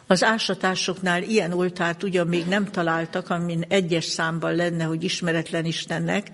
az 0.07 0.23
ásatásoknál 0.23 1.23
ilyen 1.23 1.53
oltárt 1.53 2.03
ugyan 2.03 2.27
még 2.27 2.45
nem 2.45 2.65
találtak, 2.65 3.29
amin 3.29 3.65
egyes 3.67 4.05
számban 4.05 4.55
lenne, 4.55 4.83
hogy 4.83 5.03
ismeretlen 5.03 5.65
Istennek, 5.65 6.27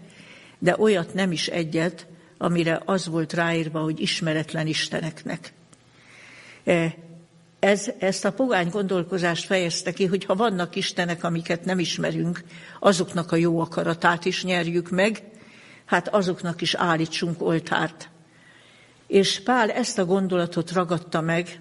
de 0.60 0.76
olyat 0.78 1.14
nem 1.14 1.32
is 1.32 1.48
egyet, 1.48 2.08
amire 2.38 2.82
az 2.86 3.08
volt 3.08 3.34
ráírva, 3.34 3.80
hogy 3.80 4.00
ismeretlen 4.00 4.68
Isteneknek. 4.68 5.54
Ez, 7.60 7.92
ezt 8.00 8.26
a 8.26 8.32
pogány 8.32 8.70
gondolkozást 8.70 9.46
fejezte 9.46 9.92
ki, 9.92 10.06
hogy 10.06 10.26
ha 10.26 10.36
vannak 10.36 10.76
Istenek, 10.76 11.24
amiket 11.24 11.66
nem 11.66 11.80
ismerünk, 11.80 12.44
azoknak 12.80 13.32
a 13.32 13.36
jó 13.36 13.60
akaratát 13.60 14.26
is 14.26 14.44
nyerjük 14.44 14.90
meg, 14.90 15.24
hát 15.86 16.08
azoknak 16.08 16.62
is 16.62 16.74
állítsunk 16.74 17.42
oltárt. 17.42 18.10
És 19.08 19.40
Pál 19.44 19.72
ezt 19.72 19.98
a 19.98 20.06
gondolatot 20.06 20.72
ragadta 20.72 21.22
meg, 21.22 21.60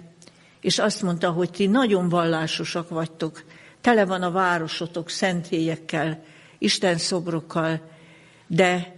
és 0.60 0.78
azt 0.78 1.02
mondta, 1.02 1.30
hogy 1.30 1.50
ti 1.50 1.66
nagyon 1.66 2.08
vallásosak 2.08 2.88
vagytok, 2.88 3.44
tele 3.80 4.04
van 4.04 4.22
a 4.22 4.30
városotok 4.30 5.10
szentélyekkel, 5.10 6.24
Isten 6.58 6.98
szobrokkal, 6.98 7.80
de 8.46 8.94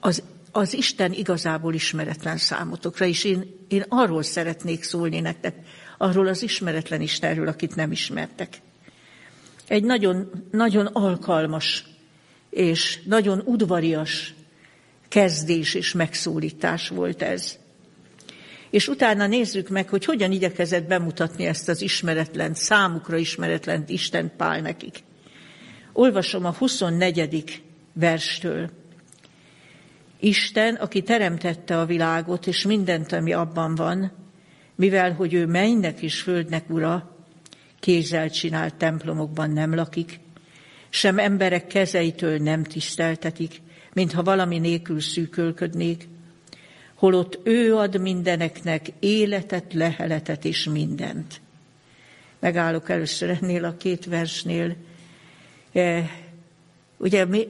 az, 0.00 0.22
az 0.52 0.74
Isten 0.74 1.12
igazából 1.12 1.74
ismeretlen 1.74 2.36
számotokra, 2.36 3.06
és 3.06 3.24
én, 3.24 3.66
én 3.68 3.84
arról 3.88 4.22
szeretnék 4.22 4.82
szólni 4.82 5.20
nektek, 5.20 5.56
arról 5.98 6.26
az 6.26 6.42
ismeretlen 6.42 7.00
Istenről, 7.00 7.48
akit 7.48 7.74
nem 7.76 7.92
ismertek. 7.92 8.60
Egy 9.66 9.84
nagyon, 9.84 10.30
nagyon 10.50 10.86
alkalmas 10.86 11.84
és 12.50 13.00
nagyon 13.04 13.42
udvarias 13.44 14.34
kezdés 15.12 15.74
és 15.74 15.92
megszólítás 15.92 16.88
volt 16.88 17.22
ez 17.22 17.60
és 18.72 18.88
utána 18.88 19.26
nézzük 19.26 19.68
meg, 19.68 19.88
hogy 19.88 20.04
hogyan 20.04 20.32
igyekezett 20.32 20.86
bemutatni 20.86 21.44
ezt 21.44 21.68
az 21.68 21.82
ismeretlen, 21.82 22.54
számukra 22.54 23.16
ismeretlen 23.16 23.84
Isten 23.86 24.32
Pál 24.36 24.60
nekik. 24.60 25.02
Olvasom 25.92 26.44
a 26.44 26.54
24. 26.58 27.62
verstől. 27.92 28.70
Isten, 30.20 30.74
aki 30.74 31.02
teremtette 31.02 31.80
a 31.80 31.86
világot 31.86 32.46
és 32.46 32.66
mindent, 32.66 33.12
ami 33.12 33.32
abban 33.32 33.74
van, 33.74 34.12
mivel 34.74 35.12
hogy 35.12 35.34
ő 35.34 35.46
mennynek 35.46 36.00
és 36.00 36.20
földnek 36.20 36.70
ura, 36.70 37.16
kézzel 37.80 38.30
csinált 38.30 38.74
templomokban 38.74 39.50
nem 39.50 39.74
lakik, 39.74 40.20
sem 40.88 41.18
emberek 41.18 41.66
kezeitől 41.66 42.38
nem 42.38 42.62
tiszteltetik, 42.62 43.60
mintha 43.92 44.22
valami 44.22 44.58
nélkül 44.58 45.00
szűkölködnék, 45.00 46.08
holott 46.94 47.38
ő 47.42 47.76
ad 47.76 48.00
mindeneknek 48.00 48.92
életet, 48.98 49.72
leheletet 49.72 50.44
és 50.44 50.64
mindent. 50.64 51.40
Megállok 52.38 52.88
először 52.88 53.38
ennél 53.42 53.64
a 53.64 53.76
két 53.76 54.04
versnél. 54.04 54.76
E, 55.72 56.10
ugye 56.96 57.24
mi, 57.24 57.46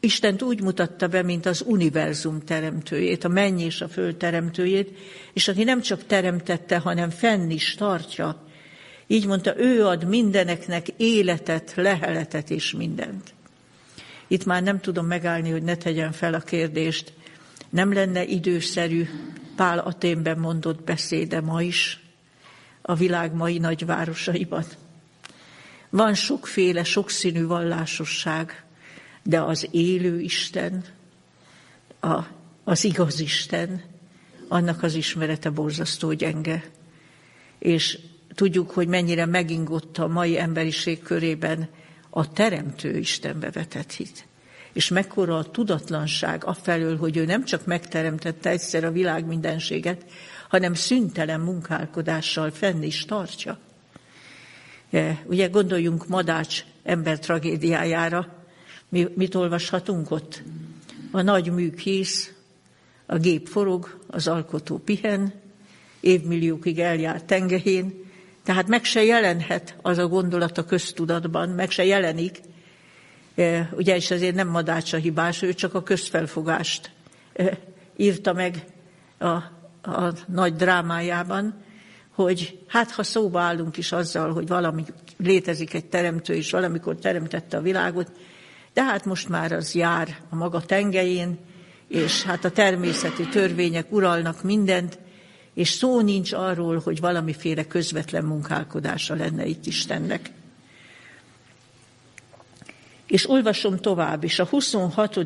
Istent 0.00 0.42
úgy 0.42 0.62
mutatta 0.62 1.08
be, 1.08 1.22
mint 1.22 1.46
az 1.46 1.64
univerzum 1.66 2.40
teremtőjét, 2.40 3.24
a 3.24 3.28
menny 3.28 3.58
és 3.58 3.80
a 3.80 3.88
föld 3.88 4.16
teremtőjét, 4.16 4.98
és 5.32 5.48
aki 5.48 5.64
nem 5.64 5.80
csak 5.80 6.06
teremtette, 6.06 6.78
hanem 6.78 7.10
fenn 7.10 7.50
is 7.50 7.74
tartja. 7.74 8.42
Így 9.06 9.26
mondta, 9.26 9.58
ő 9.58 9.84
ad 9.84 10.04
mindeneknek 10.04 10.88
életet, 10.96 11.72
leheletet 11.76 12.50
és 12.50 12.72
mindent. 12.72 13.34
Itt 14.28 14.44
már 14.44 14.62
nem 14.62 14.80
tudom 14.80 15.06
megállni, 15.06 15.50
hogy 15.50 15.62
ne 15.62 15.76
tegyen 15.76 16.12
fel 16.12 16.34
a 16.34 16.40
kérdést, 16.40 17.12
nem 17.68 17.92
lenne 17.92 18.24
időszerű 18.24 19.08
Pál 19.56 19.78
Aténben 19.78 20.38
mondott 20.38 20.82
beszéde 20.82 21.40
ma 21.40 21.62
is 21.62 22.00
a 22.82 22.94
világ 22.94 23.34
mai 23.34 23.58
nagyvárosaiban. 23.58 24.64
Van 25.90 26.14
sokféle, 26.14 26.84
sokszínű 26.84 27.46
vallásosság, 27.46 28.64
de 29.22 29.40
az 29.40 29.68
élő 29.70 30.20
Isten, 30.20 30.84
a, 32.00 32.18
az 32.64 32.84
igaz 32.84 33.20
Isten, 33.20 33.82
annak 34.48 34.82
az 34.82 34.94
ismerete 34.94 35.50
borzasztó 35.50 36.12
gyenge. 36.12 36.64
És 37.58 37.98
tudjuk, 38.34 38.70
hogy 38.70 38.88
mennyire 38.88 39.26
megingott 39.26 39.98
a 39.98 40.06
mai 40.06 40.38
emberiség 40.38 41.02
körében 41.02 41.68
a 42.10 42.32
Teremtő 42.32 42.96
Istenbe 42.96 43.50
vetett 43.50 43.92
hit. 43.92 44.26
És 44.72 44.88
mekkora 44.88 45.36
a 45.36 45.50
tudatlanság 45.50 46.44
afelől, 46.44 46.96
hogy 46.96 47.16
ő 47.16 47.24
nem 47.24 47.44
csak 47.44 47.66
megteremtette 47.66 48.50
egyszer 48.50 48.84
a 48.84 48.92
világ 48.92 49.26
mindenséget, 49.26 50.04
hanem 50.48 50.74
szüntelen 50.74 51.40
munkálkodással 51.40 52.50
fenn 52.50 52.82
is 52.82 53.04
tartja. 53.04 53.58
E, 54.90 55.22
ugye 55.24 55.48
gondoljunk 55.48 56.08
Madács 56.08 56.64
ember 56.82 57.18
tragédiájára, 57.18 58.36
mi, 58.88 59.08
mit 59.14 59.34
olvashatunk 59.34 60.10
ott? 60.10 60.42
A 61.10 61.22
nagy 61.22 61.52
mű 61.52 61.70
kész, 61.70 62.32
a 63.06 63.16
gép 63.16 63.48
forog, 63.48 63.98
az 64.06 64.28
alkotó 64.28 64.78
pihen, 64.78 65.32
évmilliókig 66.00 66.78
eljár 66.78 67.22
tengehén, 67.22 68.06
tehát 68.48 68.68
meg 68.68 68.84
se 68.84 69.04
jelenhet 69.04 69.76
az 69.82 69.98
a 69.98 70.08
gondolat 70.08 70.58
a 70.58 70.64
köztudatban, 70.64 71.48
meg 71.48 71.70
se 71.70 71.84
jelenik. 71.84 72.40
E, 73.34 73.70
ugye, 73.72 73.96
és 73.96 74.10
ezért 74.10 74.34
nem 74.34 74.48
Madácsa 74.48 74.96
hibás, 74.96 75.42
ő 75.42 75.54
csak 75.54 75.74
a 75.74 75.82
közfelfogást 75.82 76.90
e, 77.32 77.58
írta 77.96 78.32
meg 78.32 78.64
a, 79.18 79.26
a 79.90 80.14
nagy 80.26 80.54
drámájában, 80.54 81.54
hogy 82.14 82.58
hát 82.66 82.90
ha 82.90 83.02
szóba 83.02 83.40
állunk 83.40 83.76
is 83.76 83.92
azzal, 83.92 84.32
hogy 84.32 84.48
valami 84.48 84.84
létezik 85.16 85.74
egy 85.74 85.86
teremtő, 85.86 86.34
és 86.34 86.50
valamikor 86.50 86.96
teremtette 86.96 87.56
a 87.56 87.62
világot, 87.62 88.12
de 88.72 88.84
hát 88.84 89.04
most 89.04 89.28
már 89.28 89.52
az 89.52 89.74
jár 89.74 90.18
a 90.30 90.36
maga 90.36 90.60
tengelyén, 90.60 91.38
és 91.88 92.22
hát 92.22 92.44
a 92.44 92.50
természeti 92.50 93.28
törvények 93.28 93.92
uralnak 93.92 94.42
mindent, 94.42 94.98
és 95.58 95.68
szó 95.68 96.00
nincs 96.00 96.32
arról, 96.32 96.78
hogy 96.78 97.00
valamiféle 97.00 97.66
közvetlen 97.66 98.24
munkálkodása 98.24 99.14
lenne 99.14 99.46
itt 99.46 99.66
Istennek. 99.66 100.30
És 103.06 103.30
olvasom 103.30 103.78
tovább 103.78 104.24
is 104.24 104.38
a 104.38 104.44
26. 104.44 105.18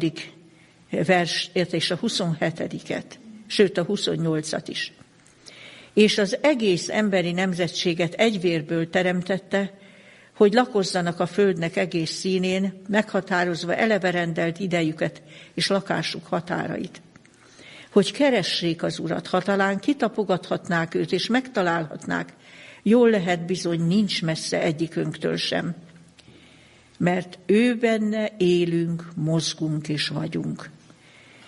vers 0.91 1.51
és 1.55 1.91
a 1.91 1.99
27-et, 1.99 3.05
sőt 3.47 3.79
a 3.79 3.87
28-at 3.87 4.65
is. 4.67 4.93
És 5.93 6.19
az 6.19 6.39
egész 6.41 6.89
emberi 6.89 7.33
nemzetséget 7.33 8.15
egyvérből 8.15 8.91
teremtette, 8.91 9.79
hogy 10.37 10.53
lakozzanak 10.53 11.21
a 11.21 11.27
földnek 11.27 11.77
egész 11.77 12.11
színén, 12.11 12.83
meghatározva 12.89 13.75
eleve 13.75 14.11
rendelt 14.11 14.59
idejüket 14.59 15.23
és 15.55 15.67
lakásuk 15.67 16.27
határait. 16.27 17.03
Hogy 17.93 18.13
keressék 18.13 18.83
az 18.83 18.99
Urat, 18.99 19.27
ha 19.27 19.41
talán 19.41 19.79
kitapogathatnák 19.79 20.95
őt, 20.95 21.13
és 21.13 21.27
megtalálhatnák, 21.27 22.35
jól 22.83 23.11
lehet 23.11 23.47
bizony 23.47 23.87
nincs 23.87 24.23
messze 24.23 24.63
egyikünktől 24.63 25.37
sem. 25.37 25.75
Mert 26.99 27.39
ő 27.47 27.77
benne 27.77 28.31
élünk, 28.37 29.09
mozgunk 29.15 29.89
és 29.89 30.09
vagyunk. 30.09 30.71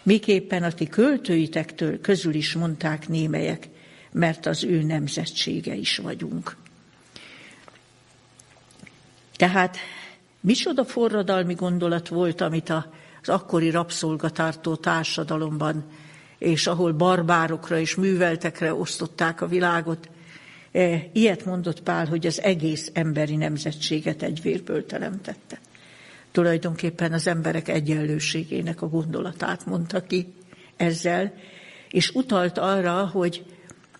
Miképpen 0.02 0.62
a 0.62 0.72
ti 0.72 0.86
költőitektől 0.86 2.00
közül 2.00 2.34
is 2.34 2.54
mondták 2.54 3.08
némelyek, 3.08 3.68
mert 4.12 4.46
az 4.46 4.64
ő 4.64 4.82
nemzetsége 4.82 5.74
is 5.74 5.96
vagyunk. 5.96 6.56
Tehát 9.36 9.76
micsoda 10.40 10.84
forradalmi 10.84 11.54
gondolat 11.54 12.08
volt, 12.08 12.40
amit 12.40 12.70
az 12.70 13.28
akkori 13.28 13.70
rabszolgatártó 13.70 14.76
társadalomban, 14.76 15.84
és 16.44 16.66
ahol 16.66 16.92
barbárokra 16.92 17.78
és 17.78 17.94
műveltekre 17.94 18.74
osztották 18.74 19.40
a 19.40 19.46
világot, 19.46 20.08
e, 20.72 21.06
Ilyet 21.12 21.44
mondott 21.44 21.82
Pál, 21.82 22.06
hogy 22.06 22.26
az 22.26 22.42
egész 22.42 22.90
emberi 22.92 23.36
nemzetséget 23.36 24.22
egy 24.22 24.42
vérből 24.42 24.86
teremtette. 24.86 25.58
Tulajdonképpen 26.32 27.12
az 27.12 27.26
emberek 27.26 27.68
egyenlőségének 27.68 28.82
a 28.82 28.88
gondolatát 28.88 29.66
mondta 29.66 30.02
ki 30.02 30.34
ezzel, 30.76 31.34
és 31.90 32.10
utalt 32.10 32.58
arra, 32.58 33.06
hogy, 33.06 33.44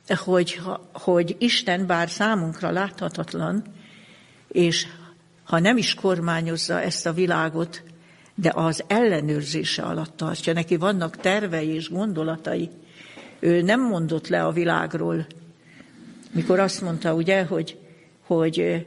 hogy, 0.09 0.61
hogy 0.93 1.37
Isten 1.39 1.87
bár 1.87 2.11
számunkra 2.11 2.71
láthatatlan, 2.71 3.65
és 4.49 4.87
ha 5.45 5.59
nem 5.59 5.77
is 5.77 5.95
kormányozza 5.95 6.81
ezt 6.81 7.07
a 7.07 7.13
világot, 7.13 7.83
de 8.35 8.53
az 8.55 8.85
ellenőrzése 8.87 9.83
alatt 9.83 10.17
tartja. 10.17 10.53
Neki 10.53 10.77
vannak 10.77 11.17
tervei 11.17 11.69
és 11.69 11.91
gondolatai. 11.91 12.71
Ő 13.39 13.63
nem 13.63 13.81
mondott 13.81 14.29
le 14.29 14.45
a 14.45 14.53
világról, 14.53 15.27
mikor 16.33 16.59
azt 16.59 16.81
mondta, 16.81 17.15
ugye, 17.15 17.45
hogy, 17.45 17.79
hogy, 18.27 18.87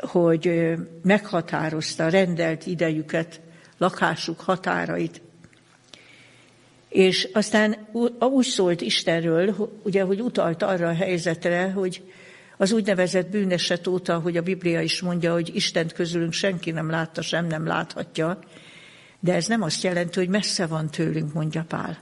hogy 0.00 0.74
meghatározta, 1.02 2.08
rendelt 2.08 2.66
idejüket, 2.66 3.40
lakásuk 3.78 4.40
határait. 4.40 5.20
És 6.88 7.28
aztán 7.32 7.76
úgy 8.18 8.44
szólt 8.44 8.80
Istenről, 8.80 9.70
ugye, 9.82 10.02
hogy 10.02 10.20
utalt 10.20 10.62
arra 10.62 10.88
a 10.88 10.94
helyzetre, 10.94 11.70
hogy 11.70 12.02
az 12.56 12.72
úgynevezett 12.72 13.30
bűneset 13.30 13.86
óta, 13.86 14.18
hogy 14.18 14.36
a 14.36 14.42
Biblia 14.42 14.80
is 14.80 15.00
mondja, 15.00 15.32
hogy 15.32 15.54
Istent 15.54 15.92
közülünk 15.92 16.32
senki 16.32 16.70
nem 16.70 16.90
látta, 16.90 17.22
sem 17.22 17.46
nem 17.46 17.66
láthatja, 17.66 18.38
de 19.20 19.34
ez 19.34 19.46
nem 19.46 19.62
azt 19.62 19.82
jelenti, 19.82 20.18
hogy 20.18 20.28
messze 20.28 20.66
van 20.66 20.90
tőlünk, 20.90 21.32
mondja 21.32 21.64
Pál. 21.68 21.98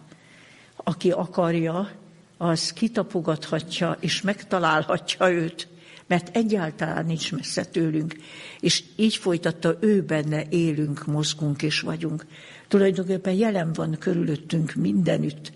Aki 0.77 1.11
akarja, 1.11 1.91
az 2.37 2.73
kitapogathatja 2.73 3.97
és 4.01 4.23
megtalálhatja 4.23 5.31
őt, 5.31 5.69
mert 6.07 6.37
egyáltalán 6.37 7.07
nincs 7.07 7.33
messze 7.33 7.65
tőlünk. 7.65 8.17
És 8.61 8.85
így 8.97 9.17
folytatta, 9.17 9.77
ő 9.81 10.03
benne 10.03 10.45
élünk, 10.49 11.07
mozgunk 11.07 11.63
és 11.63 11.81
vagyunk. 11.81 12.27
Tulajdonképpen 12.69 13.33
jelen 13.33 13.73
van 13.73 13.97
körülöttünk 13.99 14.75
mindenütt. 14.75 15.53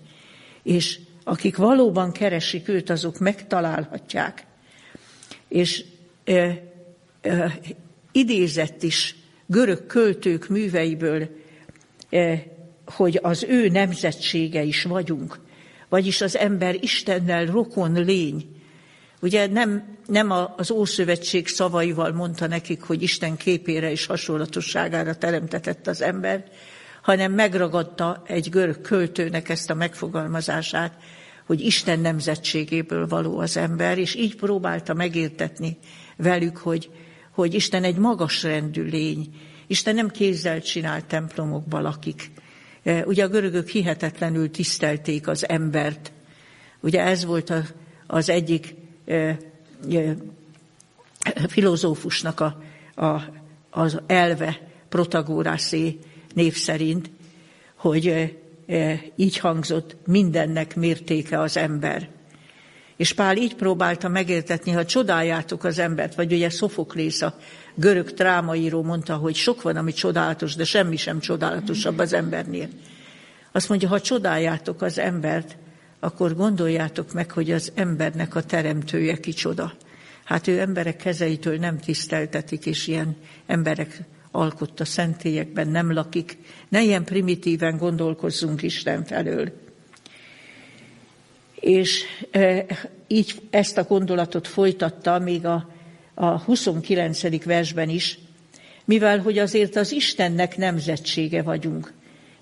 És 0.63 0.99
akik 1.23 1.57
valóban 1.57 2.11
keresik 2.11 2.67
őt, 2.67 2.89
azok 2.89 3.19
megtalálhatják 3.19 4.45
és 5.47 5.85
e, 6.23 6.61
e, 7.21 7.59
idézett 8.11 8.83
is 8.83 9.15
görög 9.45 9.85
költők 9.85 10.47
műveiből, 10.47 11.29
e, 12.09 12.43
hogy 12.85 13.19
az 13.21 13.43
ő 13.43 13.67
nemzetsége 13.67 14.63
is 14.63 14.83
vagyunk, 14.83 15.39
vagyis 15.89 16.21
az 16.21 16.37
ember 16.37 16.75
Istennel 16.81 17.45
rokon 17.45 17.93
lény. 17.93 18.55
Ugye 19.21 19.47
nem, 19.47 19.97
nem 20.05 20.31
az 20.57 20.71
Ószövetség 20.71 21.47
szavaival 21.47 22.11
mondta 22.11 22.47
nekik, 22.47 22.81
hogy 22.81 23.01
Isten 23.01 23.37
képére 23.37 23.91
és 23.91 24.05
hasonlatosságára 24.05 25.15
teremtetett 25.15 25.87
az 25.87 26.01
ember, 26.01 26.43
hanem 27.01 27.31
megragadta 27.31 28.23
egy 28.27 28.49
görög 28.49 28.81
költőnek 28.81 29.49
ezt 29.49 29.69
a 29.69 29.73
megfogalmazását, 29.73 30.93
hogy 31.45 31.61
Isten 31.61 31.99
nemzetségéből 31.99 33.07
való 33.07 33.39
az 33.39 33.57
ember, 33.57 33.97
és 33.97 34.15
így 34.15 34.35
próbálta 34.35 34.93
megértetni 34.93 35.77
velük, 36.17 36.57
hogy, 36.57 36.89
hogy 37.31 37.53
Isten 37.53 37.83
egy 37.83 37.97
magas 37.97 38.43
rendű 38.43 38.83
lény. 38.83 39.29
Isten 39.67 39.95
nem 39.95 40.09
kézzel 40.09 40.61
csinált 40.61 41.05
templomokba 41.05 41.79
lakik. 41.79 42.31
E, 42.83 43.05
ugye 43.05 43.23
a 43.23 43.27
görögök 43.27 43.67
hihetetlenül 43.67 44.51
tisztelték 44.51 45.27
az 45.27 45.47
embert. 45.47 46.11
Ugye 46.79 47.01
ez 47.01 47.25
volt 47.25 47.53
az 48.07 48.29
egyik 48.29 48.75
e, 49.05 49.37
e, 49.91 50.15
filozófusnak 51.47 52.39
a, 52.39 52.61
a, 53.05 53.21
az 53.69 54.01
elve 54.07 54.61
Protagórászé 54.89 55.99
név 56.33 56.55
szerint, 56.55 57.09
hogy 57.75 58.35
így 59.15 59.37
hangzott, 59.37 59.95
mindennek 60.05 60.75
mértéke 60.75 61.39
az 61.39 61.57
ember. 61.57 62.09
És 62.97 63.13
Pál 63.13 63.37
így 63.37 63.55
próbálta 63.55 64.07
megértetni, 64.07 64.71
ha 64.71 64.85
csodáljátok 64.85 65.63
az 65.63 65.79
embert, 65.79 66.15
vagy 66.15 66.33
ugye 66.33 66.49
Szofoklész, 66.49 67.21
a 67.21 67.37
görög 67.75 68.09
drámaíró 68.09 68.83
mondta, 68.83 69.15
hogy 69.15 69.35
sok 69.35 69.61
van, 69.61 69.75
ami 69.75 69.93
csodálatos, 69.93 70.55
de 70.55 70.63
semmi 70.63 70.97
sem 70.97 71.19
csodálatosabb 71.19 71.99
az 71.99 72.13
embernél. 72.13 72.67
Azt 73.51 73.69
mondja, 73.69 73.87
ha 73.87 74.01
csodáljátok 74.01 74.81
az 74.81 74.97
embert, 74.97 75.57
akkor 75.99 76.35
gondoljátok 76.35 77.13
meg, 77.13 77.31
hogy 77.31 77.51
az 77.51 77.71
embernek 77.75 78.35
a 78.35 78.43
teremtője 78.43 79.17
kicsoda. 79.17 79.73
Hát 80.23 80.47
ő 80.47 80.59
emberek 80.59 80.97
kezeitől 80.97 81.57
nem 81.57 81.79
tiszteltetik, 81.79 82.65
és 82.65 82.87
ilyen 82.87 83.15
emberek 83.45 83.99
alkotta 84.35 84.85
szentélyekben 84.85 85.67
nem 85.67 85.93
lakik. 85.93 86.37
Ne 86.69 86.83
ilyen 86.83 87.03
primitíven 87.03 87.77
gondolkozzunk 87.77 88.61
Isten 88.61 89.03
felől. 89.03 89.51
És 91.59 92.03
e, 92.31 92.65
így 93.07 93.41
ezt 93.49 93.77
a 93.77 93.83
gondolatot 93.83 94.47
folytatta 94.47 95.19
még 95.19 95.45
a, 95.45 95.69
a 96.13 96.39
29. 96.39 97.43
versben 97.43 97.89
is, 97.89 98.19
mivel 98.85 99.19
hogy 99.19 99.37
azért 99.37 99.75
az 99.75 99.91
Istennek 99.91 100.57
nemzetsége 100.57 101.41
vagyunk. 101.41 101.93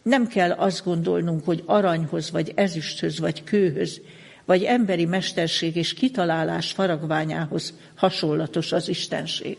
Nem 0.01 0.27
kell 0.27 0.51
azt 0.51 0.83
gondolnunk, 0.83 1.45
hogy 1.45 1.63
aranyhoz, 1.65 2.31
vagy 2.31 2.51
ezüsthöz, 2.55 3.19
vagy 3.19 3.43
kőhöz, 3.43 4.01
vagy 4.45 4.63
emberi 4.63 5.05
mesterség 5.05 5.75
és 5.75 5.93
kitalálás 5.93 6.71
faragványához 6.71 7.73
hasonlatos 7.95 8.71
az 8.71 8.87
Istenség. 8.87 9.57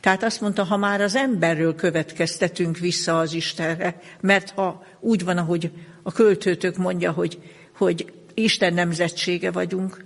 Tehát 0.00 0.22
azt 0.22 0.40
mondta, 0.40 0.64
ha 0.64 0.76
már 0.76 1.00
az 1.00 1.16
emberről 1.16 1.74
következtetünk 1.74 2.78
vissza 2.78 3.18
az 3.18 3.32
Istenre, 3.32 4.00
mert 4.20 4.50
ha 4.50 4.84
úgy 5.00 5.24
van, 5.24 5.36
ahogy 5.36 5.70
a 6.02 6.12
költőtök 6.12 6.76
mondja, 6.76 7.12
hogy, 7.12 7.38
hogy 7.76 8.12
Isten 8.34 8.74
nemzetsége 8.74 9.50
vagyunk, 9.50 10.04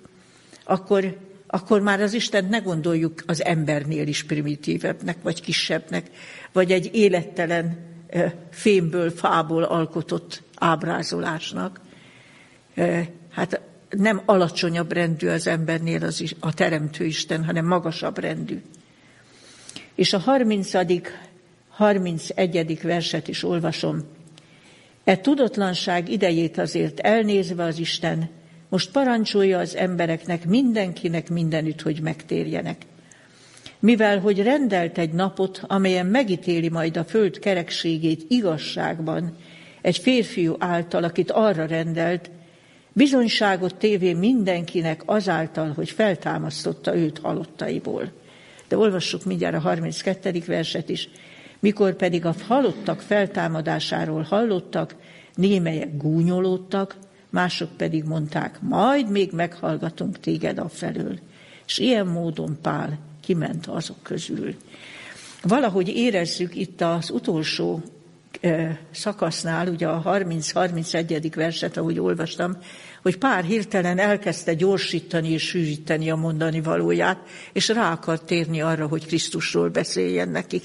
akkor, 0.64 1.16
akkor 1.46 1.80
már 1.80 2.00
az 2.00 2.12
Isten 2.12 2.44
ne 2.44 2.58
gondoljuk 2.58 3.22
az 3.26 3.44
embernél 3.44 4.06
is 4.06 4.24
primitívebbnek, 4.24 5.16
vagy 5.22 5.40
kisebbnek, 5.40 6.10
vagy 6.52 6.72
egy 6.72 6.90
élettelen 6.92 7.90
fémből, 8.50 9.10
fából 9.10 9.62
alkotott 9.62 10.42
ábrázolásnak. 10.54 11.80
Hát 13.30 13.60
nem 13.90 14.22
alacsonyabb 14.24 14.92
rendű 14.92 15.28
az 15.28 15.46
embernél 15.46 16.04
az 16.04 16.34
a 16.40 16.54
Teremtő 16.54 17.04
Isten, 17.04 17.44
hanem 17.44 17.66
magasabb 17.66 18.18
rendű. 18.18 18.62
És 19.94 20.12
a 20.12 20.18
30. 20.18 20.70
31. 21.68 22.82
verset 22.82 23.28
is 23.28 23.44
olvasom. 23.44 24.02
E 25.04 25.16
tudatlanság 25.16 26.08
idejét 26.08 26.58
azért 26.58 27.00
elnézve 27.00 27.64
az 27.64 27.78
Isten, 27.78 28.30
most 28.68 28.90
parancsolja 28.90 29.58
az 29.58 29.76
embereknek, 29.76 30.44
mindenkinek 30.46 31.30
mindenütt, 31.30 31.82
hogy 31.82 32.00
megtérjenek. 32.00 32.82
Mivel, 33.78 34.20
hogy 34.20 34.42
rendelt 34.42 34.98
egy 34.98 35.12
napot, 35.12 35.62
amelyen 35.66 36.06
megítéli 36.06 36.68
majd 36.68 36.96
a 36.96 37.04
föld 37.04 37.38
kerekségét 37.38 38.24
igazságban, 38.28 39.36
egy 39.80 39.98
férfiú 39.98 40.56
által, 40.58 41.04
akit 41.04 41.30
arra 41.30 41.66
rendelt, 41.66 42.30
bizonyságot 42.92 43.76
tévé 43.76 44.12
mindenkinek 44.12 45.02
azáltal, 45.04 45.72
hogy 45.72 45.90
feltámasztotta 45.90 46.96
őt 46.96 47.18
halottaiból. 47.18 48.21
De 48.72 48.78
olvassuk 48.78 49.24
mindjárt 49.24 49.54
a 49.54 49.60
32. 49.60 50.42
verset 50.46 50.88
is. 50.88 51.08
Mikor 51.60 51.94
pedig 51.94 52.26
a 52.26 52.34
halottak 52.46 53.00
feltámadásáról 53.00 54.22
hallottak, 54.22 54.94
némelyek 55.34 55.96
gúnyolódtak, 55.96 56.96
mások 57.30 57.68
pedig 57.76 58.04
mondták, 58.04 58.60
majd 58.60 59.10
még 59.10 59.32
meghallgatunk 59.32 60.20
téged 60.20 60.58
a 60.58 60.68
felől. 60.68 61.18
És 61.66 61.78
ilyen 61.78 62.06
módon 62.06 62.58
Pál 62.62 62.98
kiment 63.20 63.66
azok 63.66 64.02
közül. 64.02 64.54
Valahogy 65.42 65.88
érezzük 65.88 66.54
itt 66.54 66.80
az 66.80 67.10
utolsó 67.10 67.82
szakasznál, 68.90 69.68
ugye 69.68 69.88
a 69.88 70.02
30-31. 70.02 71.32
verset, 71.34 71.76
ahogy 71.76 71.98
olvastam, 71.98 72.56
hogy 73.02 73.18
pár 73.18 73.44
hirtelen 73.44 73.98
elkezdte 73.98 74.54
gyorsítani 74.54 75.28
és 75.30 75.42
sűríteni 75.42 76.10
a 76.10 76.16
mondani 76.16 76.60
valóját, 76.60 77.18
és 77.52 77.68
rá 77.68 77.92
akart 77.92 78.24
térni 78.24 78.60
arra, 78.60 78.86
hogy 78.86 79.06
Krisztusról 79.06 79.68
beszéljen 79.68 80.28
nekik. 80.28 80.64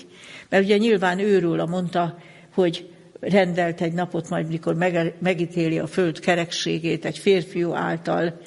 Mert 0.50 0.64
ugye 0.64 0.78
nyilván 0.78 1.20
őről 1.20 1.66
mondta, 1.66 2.18
hogy 2.54 2.90
rendelt 3.20 3.82
egy 3.82 3.94
napot 3.94 4.30
majd, 4.30 4.48
mikor 4.48 4.76
megítéli 5.20 5.80
a 5.80 5.88
föld 5.88 6.20
kerekségét 6.20 7.06
egy 7.06 7.18
férfiú 7.18 7.74
által, 7.74 8.42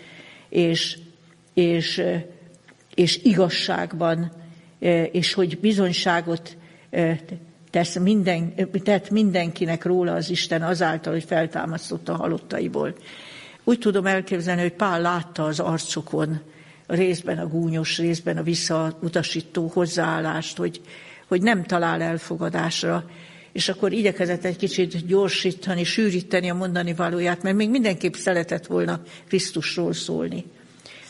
és, 0.49 0.99
és, 1.55 2.03
és 2.95 3.21
igazságban, 3.23 4.33
és 5.13 5.33
hogy 5.33 5.59
bizonyságot 5.59 6.57
tesz 7.71 7.99
minden, 7.99 8.55
tett 8.85 9.11
mindenkinek 9.11 9.85
róla 9.85 10.13
az 10.13 10.31
Isten 10.31 10.63
azáltal, 10.63 11.13
hogy 11.13 11.25
feltámasztotta 11.25 12.13
a 12.13 12.17
halottaiból. 12.17 12.95
Úgy 13.65 13.79
tudom 13.79 14.07
elképzelni, 14.07 14.61
hogy 14.61 14.73
Pál 14.73 15.01
látta 15.01 15.45
az 15.45 15.61
arcokon 15.61 16.41
részben 16.87 17.39
a 17.39 17.49
gúnyos, 17.49 17.99
részben 17.99 18.37
a 18.37 18.43
visszautasító 18.43 19.71
hozzáállást, 19.73 20.57
hogy, 20.57 20.81
hogy 21.27 21.43
nem 21.43 21.65
talál 21.65 22.03
elfogadásra, 22.03 23.11
és 23.53 23.69
akkor 23.69 23.93
igyekezett 23.93 24.45
egy 24.45 24.57
kicsit 24.57 25.07
gyorsítani, 25.07 25.85
sűríteni 25.85 26.51
a 26.51 26.55
mondani 26.55 26.95
valóját, 26.95 27.43
mert 27.43 27.57
még 27.57 27.71
mindenképp 27.71 28.15
szeretett 28.15 28.67
volna 28.67 29.03
Krisztusról 29.29 29.93
szólni. 29.93 30.45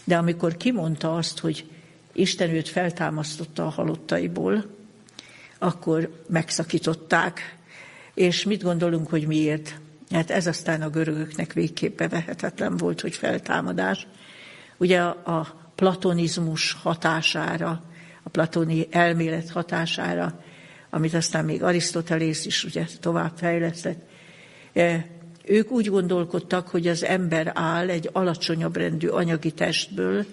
De 0.04 0.16
amikor 0.16 0.56
kimondta 0.56 1.14
azt, 1.16 1.38
hogy 1.38 1.64
Isten 2.12 2.50
őt 2.50 2.68
feltámasztotta 2.68 3.66
a 3.66 3.68
halottaiból, 3.68 4.64
akkor 5.58 6.22
megszakították. 6.28 7.56
És 8.14 8.44
mit 8.44 8.62
gondolunk, 8.62 9.08
hogy 9.08 9.26
miért? 9.26 9.80
Hát 10.10 10.30
ez 10.30 10.46
aztán 10.46 10.82
a 10.82 10.90
görögöknek 10.90 11.52
végképp 11.52 11.96
bevehetetlen 11.96 12.76
volt, 12.76 13.00
hogy 13.00 13.14
feltámadás. 13.14 14.06
Ugye 14.76 15.00
a 15.00 15.70
platonizmus 15.74 16.72
hatására, 16.72 17.82
a 18.22 18.28
platoni 18.28 18.86
elmélet 18.90 19.50
hatására, 19.50 20.40
amit 20.90 21.14
aztán 21.14 21.44
még 21.44 21.62
Arisztotelész 21.62 22.44
is 22.44 22.64
ugye 22.64 22.86
tovább 23.00 23.32
fejlesztett, 23.36 24.00
e, 24.72 25.06
ők 25.44 25.70
úgy 25.70 25.86
gondolkodtak, 25.86 26.68
hogy 26.68 26.86
az 26.86 27.04
ember 27.04 27.52
áll 27.54 27.88
egy 27.88 28.08
alacsonyabb 28.12 28.76
rendű 28.76 29.08
anyagi 29.08 29.50
testből, 29.50 30.26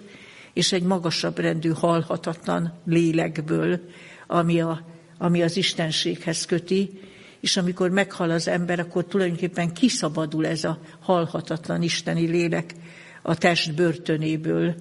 és 0.52 0.72
egy 0.72 0.82
magasabb 0.82 1.38
rendű 1.38 1.68
halhatatlan 1.68 2.72
lélekből, 2.84 3.80
ami, 4.26 4.60
a, 4.60 4.82
ami 5.18 5.42
az 5.42 5.56
istenséghez 5.56 6.44
köti, 6.44 7.00
és 7.40 7.56
amikor 7.56 7.90
meghal 7.90 8.30
az 8.30 8.48
ember, 8.48 8.80
akkor 8.80 9.04
tulajdonképpen 9.04 9.72
kiszabadul 9.72 10.46
ez 10.46 10.64
a 10.64 10.80
halhatatlan 11.00 11.82
isteni 11.82 12.26
lélek 12.26 12.74
a 13.22 13.38
test 13.38 13.74
börtönéből, 13.74 14.74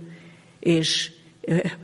és 0.59 1.11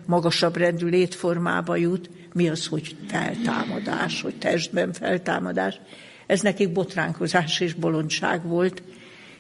magasabb 0.06 0.56
rendű 0.56 0.88
létformába 0.88 1.76
jut. 1.76 2.10
Mi 2.34 2.50
az, 2.50 2.68
hogy 2.68 2.96
feltámadás, 3.08 4.22
hogy 4.22 4.36
testben 4.36 4.94
feltámadás? 4.94 5.80
Ez 6.28 6.42
nekik 6.42 6.72
botránkozás 6.72 7.60
és 7.60 7.74
bolondság 7.74 8.48
volt, 8.48 8.84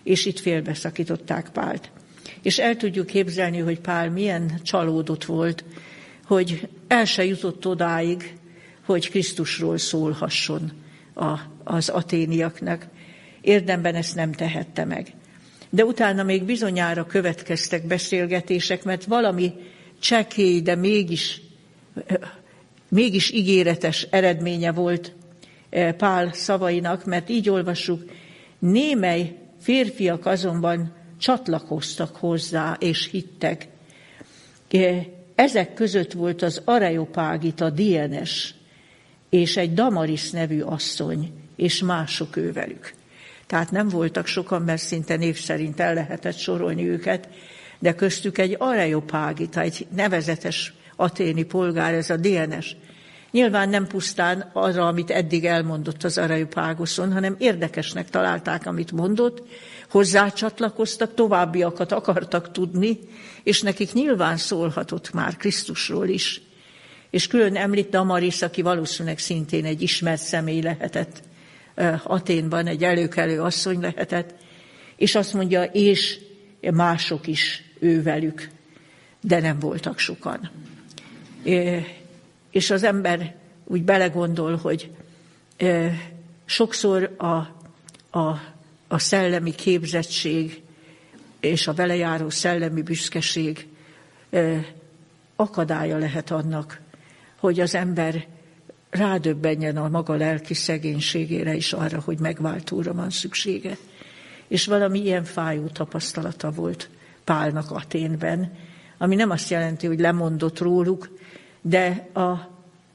és 0.03 0.25
itt 0.25 0.39
félbeszakították 0.39 1.49
Pált. 1.49 1.91
És 2.41 2.59
el 2.59 2.75
tudjuk 2.75 3.05
képzelni, 3.05 3.57
hogy 3.57 3.79
Pál 3.79 4.09
milyen 4.09 4.59
csalódott 4.63 5.25
volt, 5.25 5.63
hogy 6.25 6.67
el 6.87 7.05
se 7.05 7.25
jutott 7.25 7.67
odáig, 7.67 8.37
hogy 8.85 9.09
Krisztusról 9.09 9.77
szólhasson 9.77 10.82
a, 11.13 11.39
az 11.63 11.89
aténiaknak. 11.89 12.87
Érdemben 13.41 13.95
ezt 13.95 14.15
nem 14.15 14.31
tehette 14.31 14.85
meg. 14.85 15.13
De 15.69 15.85
utána 15.85 16.23
még 16.23 16.43
bizonyára 16.43 17.05
következtek 17.05 17.87
beszélgetések, 17.87 18.83
mert 18.83 19.05
valami 19.05 19.53
csekély, 19.99 20.61
de 20.61 20.75
mégis, 20.75 21.41
mégis 22.89 23.31
ígéretes 23.31 24.07
eredménye 24.09 24.71
volt 24.71 25.15
eh, 25.69 25.91
Pál 25.93 26.33
szavainak, 26.33 27.05
mert 27.05 27.29
így 27.29 27.49
olvassuk, 27.49 28.03
némely 28.59 29.35
férfiak 29.59 30.25
azonban 30.25 30.93
csatlakoztak 31.19 32.15
hozzá 32.15 32.77
és 32.79 33.09
hittek. 33.11 33.67
Eh, 34.71 35.05
ezek 35.35 35.73
között 35.73 36.11
volt 36.11 36.41
az 36.41 36.61
Areopágita 36.65 37.69
Dienes, 37.69 38.55
és 39.33 39.57
egy 39.57 39.73
Damaris 39.73 40.29
nevű 40.29 40.61
asszony, 40.61 41.33
és 41.55 41.81
mások 41.81 42.35
ővelük. 42.35 42.93
Tehát 43.47 43.71
nem 43.71 43.87
voltak 43.87 44.25
sokan, 44.25 44.61
mert 44.61 44.81
szinte 44.81 45.15
név 45.15 45.39
szerint 45.39 45.79
el 45.79 45.93
lehetett 45.93 46.37
sorolni 46.37 46.89
őket, 46.89 47.27
de 47.79 47.95
köztük 47.95 48.37
egy 48.37 48.55
Areopágita, 48.59 49.61
egy 49.61 49.87
nevezetes 49.95 50.73
aténi 50.95 51.43
polgár, 51.43 51.93
ez 51.93 52.09
a 52.09 52.17
DNS. 52.17 52.75
Nyilván 53.31 53.69
nem 53.69 53.87
pusztán 53.87 54.49
arra, 54.53 54.87
amit 54.87 55.11
eddig 55.11 55.45
elmondott 55.45 56.03
az 56.03 56.17
Areopágoszon, 56.17 57.13
hanem 57.13 57.35
érdekesnek 57.39 58.09
találták, 58.09 58.65
amit 58.65 58.91
mondott, 58.91 59.47
hozzácsatlakoztak, 59.89 61.13
továbbiakat 61.13 61.91
akartak 61.91 62.51
tudni, 62.51 62.99
és 63.43 63.61
nekik 63.61 63.93
nyilván 63.93 64.37
szólhatott 64.37 65.13
már 65.13 65.37
Krisztusról 65.37 66.07
is. 66.07 66.41
És 67.13 67.27
külön 67.27 67.55
említ 67.55 67.89
Damaris, 67.89 68.41
aki 68.41 68.61
valószínűleg 68.61 69.19
szintén 69.19 69.65
egy 69.65 69.81
ismert 69.81 70.21
személy 70.21 70.61
lehetett, 70.61 71.21
Aténban 72.03 72.67
egy 72.67 72.83
előkelő 72.83 73.41
asszony 73.41 73.79
lehetett, 73.79 74.33
és 74.95 75.15
azt 75.15 75.33
mondja, 75.33 75.63
és 75.63 76.19
mások 76.71 77.27
is 77.27 77.63
ővelük, 77.79 78.49
de 79.21 79.39
nem 79.39 79.59
voltak 79.59 79.99
sokan. 79.99 80.49
És 82.51 82.69
az 82.69 82.83
ember 82.83 83.35
úgy 83.65 83.83
belegondol, 83.83 84.55
hogy 84.55 84.91
sokszor 86.45 87.15
a, 87.17 87.35
a, 88.19 88.39
a 88.87 88.99
szellemi 88.99 89.51
képzettség 89.51 90.61
és 91.39 91.67
a 91.67 91.73
vele 91.73 91.95
járó 91.95 92.29
szellemi 92.29 92.81
büszkeség 92.81 93.67
akadálya 95.35 95.97
lehet 95.97 96.31
annak, 96.31 96.81
hogy 97.43 97.59
az 97.59 97.75
ember 97.75 98.25
rádöbbenjen 98.89 99.77
a 99.77 99.89
maga 99.89 100.15
lelki 100.15 100.53
szegénységére 100.53 101.53
is 101.53 101.73
arra, 101.73 102.01
hogy 102.05 102.19
megváltóra 102.19 102.93
van 102.93 103.09
szüksége. 103.09 103.77
És 104.47 104.65
valami 104.65 104.99
ilyen 104.99 105.23
fájó 105.23 105.67
tapasztalata 105.67 106.51
volt 106.51 106.89
Pálnak 107.23 107.71
Aténben, 107.71 108.51
ami 108.97 109.15
nem 109.15 109.29
azt 109.29 109.49
jelenti, 109.49 109.87
hogy 109.87 109.99
lemondott 109.99 110.59
róluk, 110.59 111.09
de 111.61 112.09
a, 112.13 112.29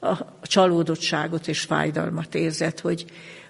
a 0.06 0.42
csalódottságot 0.42 1.48
és 1.48 1.60
fájdalmat 1.60 2.34
érzett, 2.34 2.80
hogy, 2.80 3.04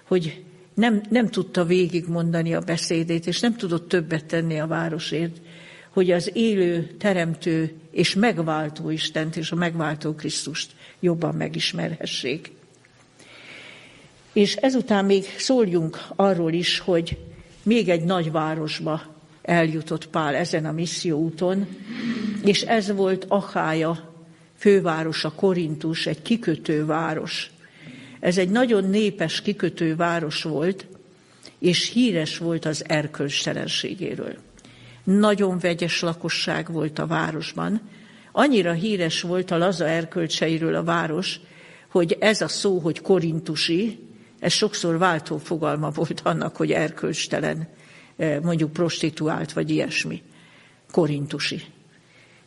hogy 0.07 0.43
nem, 0.73 1.01
nem 1.09 1.27
tudta 1.27 1.65
végigmondani 1.65 2.53
a 2.53 2.59
beszédét, 2.61 3.27
és 3.27 3.39
nem 3.39 3.55
tudott 3.55 3.87
többet 3.87 4.25
tenni 4.25 4.59
a 4.59 4.67
városért, 4.67 5.41
hogy 5.89 6.11
az 6.11 6.31
élő, 6.33 6.95
teremtő 6.97 7.73
és 7.91 8.15
megváltó 8.15 8.89
Istent 8.89 9.35
és 9.35 9.51
a 9.51 9.55
megváltó 9.55 10.13
Krisztust 10.13 10.71
jobban 10.99 11.35
megismerhessék. 11.35 12.51
És 14.33 14.55
ezután 14.55 15.05
még 15.05 15.23
szóljunk 15.37 15.99
arról 16.15 16.53
is, 16.53 16.79
hogy 16.79 17.17
még 17.63 17.89
egy 17.89 18.03
nagy 18.03 18.31
városba 18.31 19.01
eljutott 19.41 20.07
Pál 20.07 20.35
ezen 20.35 20.65
a 20.65 20.71
misszióúton, 20.71 21.67
és 22.43 22.61
ez 22.61 22.91
volt 22.91 23.25
Achája 23.27 24.13
fővárosa, 24.57 25.31
Korintus, 25.31 26.07
egy 26.07 26.21
kikötő 26.21 26.85
város. 26.85 27.51
Ez 28.19 28.37
egy 28.37 28.49
nagyon 28.49 28.89
népes 28.89 29.41
kikötő 29.41 29.95
város 29.95 30.43
volt, 30.43 30.85
és 31.59 31.89
híres 31.89 32.37
volt 32.37 32.65
az 32.65 32.83
erkölcstelenségéről. 32.87 34.37
Nagyon 35.17 35.59
vegyes 35.59 36.01
lakosság 36.01 36.71
volt 36.71 36.99
a 36.99 37.07
városban. 37.07 37.81
Annyira 38.31 38.73
híres 38.73 39.21
volt 39.21 39.51
a 39.51 39.57
laza 39.57 39.87
erkölcseiről 39.87 40.75
a 40.75 40.83
város, 40.83 41.39
hogy 41.87 42.17
ez 42.19 42.41
a 42.41 42.47
szó, 42.47 42.79
hogy 42.79 43.01
korintusi, 43.01 43.99
ez 44.39 44.53
sokszor 44.53 44.97
váltó 44.97 45.37
fogalma 45.37 45.89
volt 45.89 46.21
annak, 46.23 46.55
hogy 46.55 46.71
erkölcstelen, 46.71 47.67
eh, 48.17 48.39
mondjuk 48.41 48.73
prostituált, 48.73 49.53
vagy 49.53 49.69
ilyesmi. 49.69 50.21
Korintusi. 50.91 51.61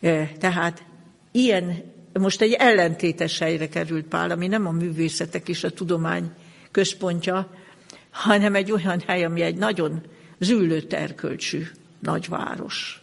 Eh, 0.01 0.31
tehát 0.39 0.85
ilyen, 1.33 1.83
most 2.13 2.41
egy 2.41 2.53
ellentétes 2.53 3.39
helyre 3.39 3.69
került 3.69 4.07
Pál, 4.07 4.31
ami 4.31 4.47
nem 4.47 4.67
a 4.67 4.71
művészetek 4.71 5.49
és 5.49 5.65
a 5.65 5.71
tudomány 5.71 6.31
központja, 6.71 7.51
hanem 8.11 8.55
egy 8.55 8.73
olyan 8.73 9.03
hely, 9.07 9.25
ami 9.25 9.41
egy 9.41 9.57
nagyon 9.57 10.01
zűlött 10.39 10.93
erkölcsű 10.93 11.67
nagyváros. 12.03 13.03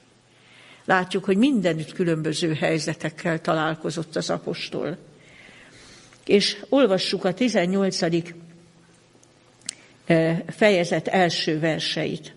Látjuk, 0.85 1.25
hogy 1.25 1.37
mindenütt 1.37 1.93
különböző 1.93 2.53
helyzetekkel 2.53 3.41
találkozott 3.41 4.15
az 4.15 4.29
apostol. 4.29 4.97
És 6.25 6.57
olvassuk 6.69 7.25
a 7.25 7.33
18. 7.33 8.01
Eh, 10.05 10.39
fejezet 10.47 11.07
első 11.07 11.59
verseit. 11.59 12.33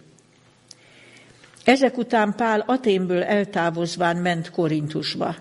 Ezek 1.64 1.96
után 1.96 2.34
Pál 2.36 2.64
Aténből 2.66 3.22
eltávozván 3.22 4.16
ment 4.16 4.50
Korintusba. 4.50 5.36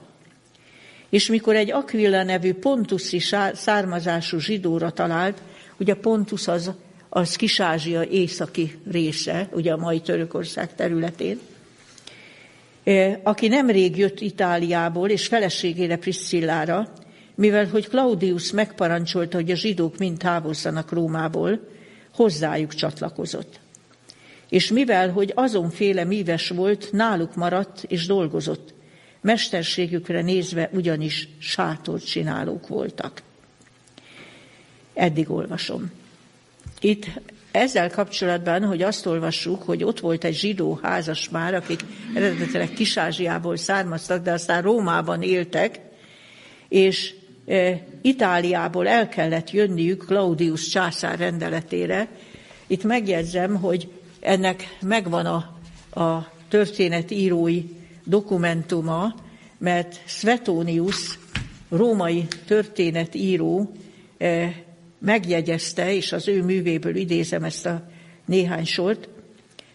És 1.09 1.27
mikor 1.27 1.55
egy 1.55 1.71
Aquila 1.71 2.23
nevű 2.23 2.53
pontuszi 2.53 3.19
származású 3.53 4.37
zsidóra 4.37 4.91
talált, 4.91 5.41
ugye 5.77 5.93
Pontus 5.93 6.47
az 6.47 6.71
az 7.13 7.35
Kisázsia 7.35 8.03
északi 8.03 8.79
része, 8.91 9.49
ugye 9.53 9.71
a 9.71 9.77
mai 9.77 9.99
Törökország 9.99 10.75
területén, 10.75 11.39
aki 13.23 13.47
nemrég 13.47 13.97
jött 13.97 14.19
Itáliából, 14.19 15.09
és 15.09 15.27
feleségére 15.27 15.95
Priscillára, 15.95 16.93
mivel 17.35 17.67
hogy 17.67 17.87
Claudius 17.87 18.51
megparancsolta, 18.51 19.37
hogy 19.37 19.51
a 19.51 19.55
zsidók 19.55 19.97
mind 19.97 20.17
távozzanak 20.17 20.91
Rómából, 20.91 21.67
hozzájuk 22.13 22.73
csatlakozott. 22.73 23.59
És 24.49 24.71
mivel, 24.71 25.11
hogy 25.11 25.31
azonféle 25.35 26.03
míves 26.03 26.49
volt, 26.49 26.91
náluk 26.91 27.35
maradt 27.35 27.83
és 27.87 28.05
dolgozott. 28.05 28.73
Mesterségükre 29.21 30.21
nézve 30.21 30.69
ugyanis 30.73 31.27
sátort 31.39 32.05
csinálók 32.05 32.67
voltak. 32.67 33.21
Eddig 34.93 35.31
olvasom. 35.31 35.99
Itt 36.81 37.05
ezzel 37.51 37.89
kapcsolatban, 37.89 38.65
hogy 38.65 38.81
azt 38.81 39.05
olvassuk, 39.05 39.63
hogy 39.63 39.83
ott 39.83 39.99
volt 39.99 40.23
egy 40.23 40.35
zsidó 40.35 40.79
házas 40.81 41.29
már, 41.29 41.53
akik 41.53 41.85
eredetileg 42.15 42.69
Kis-Ázsiából 42.69 43.55
származtak, 43.55 44.23
de 44.23 44.31
aztán 44.31 44.61
Rómában 44.61 45.21
éltek, 45.21 45.79
és 46.69 47.13
e, 47.47 47.85
Itáliából 48.01 48.87
el 48.87 49.09
kellett 49.09 49.51
jönniük 49.51 50.05
Claudius 50.05 50.67
császár 50.67 51.19
rendeletére. 51.19 52.07
Itt 52.67 52.83
megjegyzem, 52.83 53.55
hogy 53.55 53.91
ennek 54.19 54.77
megvan 54.81 55.25
a, 55.25 55.35
a 56.01 56.31
történetírói 56.49 57.63
dokumentuma, 58.03 59.15
mert 59.57 60.01
Svetonius, 60.05 61.19
római 61.69 62.27
történetíró, 62.45 63.71
e, 64.17 64.53
megjegyezte, 65.01 65.93
és 65.93 66.11
az 66.11 66.27
ő 66.27 66.43
művéből 66.43 66.95
idézem 66.95 67.43
ezt 67.43 67.65
a 67.65 67.89
néhány 68.25 68.65
sort, 68.65 69.09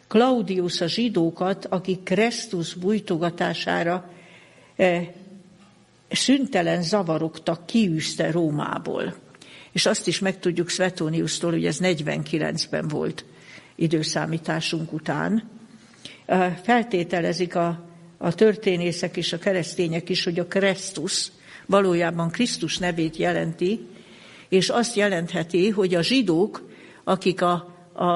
Claudius 0.08 0.80
a 0.80 0.86
zsidókat, 0.86 1.64
akik 1.64 2.02
Krisztus 2.02 2.74
bújtogatására 2.74 4.10
e, 4.76 5.12
szüntelen 6.10 6.82
zavarogtak, 6.82 7.66
kiűzte 7.66 8.30
Rómából. 8.30 9.14
És 9.72 9.86
azt 9.86 10.06
is 10.06 10.18
megtudjuk 10.18 10.68
Svetoniusztól, 10.68 11.50
hogy 11.50 11.66
ez 11.66 11.78
49-ben 11.82 12.88
volt 12.88 13.24
időszámításunk 13.74 14.92
után. 14.92 15.50
E, 16.26 16.60
feltételezik 16.62 17.54
a, 17.54 17.84
a 18.18 18.34
történészek 18.34 19.16
és 19.16 19.32
a 19.32 19.38
keresztények 19.38 20.08
is, 20.08 20.24
hogy 20.24 20.38
a 20.38 20.46
Krisztus 20.46 21.32
valójában 21.66 22.30
Krisztus 22.30 22.78
nevét 22.78 23.16
jelenti, 23.16 23.86
és 24.56 24.68
azt 24.68 24.96
jelentheti, 24.96 25.70
hogy 25.70 25.94
a 25.94 26.02
zsidók, 26.02 26.68
akik 27.04 27.42
a, 27.42 27.74
a, 27.92 28.12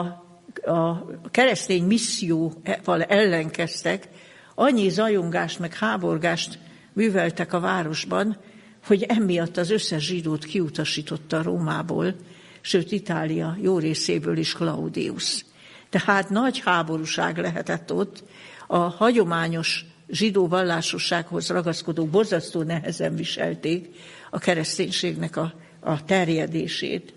a 0.70 1.06
keresztény 1.30 1.84
misszióval 1.84 3.02
ellenkeztek, 3.02 4.08
annyi 4.54 4.88
zajongást 4.88 5.58
meg 5.58 5.74
háborgást 5.74 6.58
műveltek 6.92 7.52
a 7.52 7.60
városban, 7.60 8.36
hogy 8.86 9.02
emiatt 9.02 9.56
az 9.56 9.70
összes 9.70 10.04
zsidót 10.04 10.44
kiutasította 10.44 11.42
Rómából, 11.42 12.14
sőt 12.60 12.92
Itália 12.92 13.56
jó 13.60 13.78
részéből 13.78 14.36
is 14.36 14.52
Claudius. 14.52 15.44
Tehát 15.90 16.30
nagy 16.30 16.60
háborúság 16.64 17.38
lehetett 17.38 17.92
ott, 17.92 18.24
a 18.66 18.78
hagyományos 18.78 19.84
zsidó 20.08 20.48
vallásossághoz 20.48 21.48
ragaszkodó 21.48 22.04
borzasztó 22.04 22.62
nehezen 22.62 23.14
viselték 23.16 23.88
a 24.30 24.38
kereszténységnek 24.38 25.36
a 25.36 25.54
a 25.80 26.04
terjedését. 26.04 27.12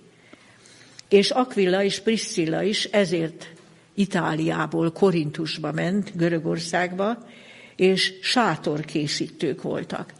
És 1.09 1.30
Aquila 1.30 1.84
és 1.84 1.99
Priscilla 1.99 2.61
is 2.61 2.86
ezért 2.86 3.47
Itáliából 3.93 4.91
Korintusba 4.91 5.72
ment, 5.72 6.16
Görögországba, 6.16 7.18
és 7.76 8.14
sátorkészítők 8.22 9.61
voltak. 9.61 10.14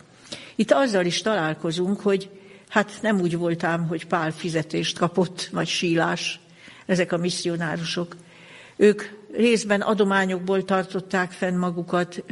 Itt 0.56 0.72
azzal 0.72 1.06
is 1.06 1.22
találkozunk, 1.22 2.00
hogy 2.00 2.30
hát 2.70 2.92
nem 3.02 3.22
úgy 3.22 3.38
voltám, 3.38 3.88
hogy 3.88 4.08
Pál 4.08 4.32
fizetést 4.32 4.98
kapott, 4.98 5.50
vagy 5.52 5.68
sílás, 5.68 6.40
ezek 6.86 7.12
a 7.12 7.18
misszionárusok. 7.18 8.16
Ők 8.76 9.04
részben 9.34 9.82
adományokból 9.82 10.66
tartották 10.66 11.32
fenn 11.32 11.58
magukat, 11.58 12.24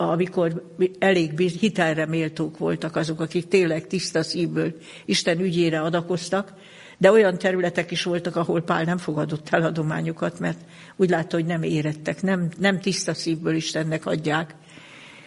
amikor 0.00 0.72
elég 0.98 1.38
hitelre 1.38 2.06
méltók 2.06 2.58
voltak 2.58 2.96
azok, 2.96 3.20
akik 3.20 3.48
tényleg 3.48 3.86
tiszta 3.86 4.22
szívből 4.22 4.74
Isten 5.04 5.40
ügyére 5.40 5.80
adakoztak, 5.80 6.52
de 6.98 7.10
olyan 7.10 7.38
területek 7.38 7.90
is 7.90 8.02
voltak, 8.02 8.36
ahol 8.36 8.62
Pál 8.62 8.84
nem 8.84 8.98
fogadott 8.98 9.48
el 9.50 9.62
adományokat, 9.62 10.38
mert 10.38 10.58
úgy 10.96 11.10
látta, 11.10 11.36
hogy 11.36 11.46
nem 11.46 11.62
érettek, 11.62 12.22
nem, 12.22 12.48
nem 12.58 12.80
tiszta 12.80 13.14
szívből 13.14 13.54
Istennek 13.54 14.06
adják. 14.06 14.54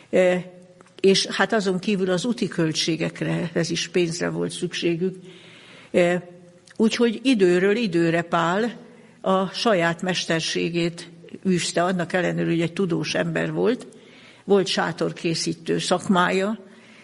E, 0.10 0.52
és 1.00 1.26
hát 1.26 1.54
azon 1.54 1.80
kívül 1.80 2.10
az 2.10 2.26
úti 2.26 2.48
költségekre, 2.48 3.50
ez 3.54 3.70
is 3.70 3.88
pénzre 3.88 4.30
volt 4.30 4.52
szükségük. 4.52 5.16
E, 5.92 6.28
úgyhogy 6.78 7.20
időről 7.24 7.76
időre 7.76 8.22
Pál 8.22 8.74
a 9.22 9.48
saját 9.48 10.02
mesterségét 10.02 11.10
űzte, 11.48 11.84
annak 11.84 12.14
ellenőre, 12.14 12.50
hogy 12.50 12.62
egy 12.62 12.74
tudós 12.74 13.14
ember 13.14 13.52
volt, 13.52 13.88
volt 14.44 14.68
sátorkészítő 14.68 15.78
szakmája, 15.78 16.60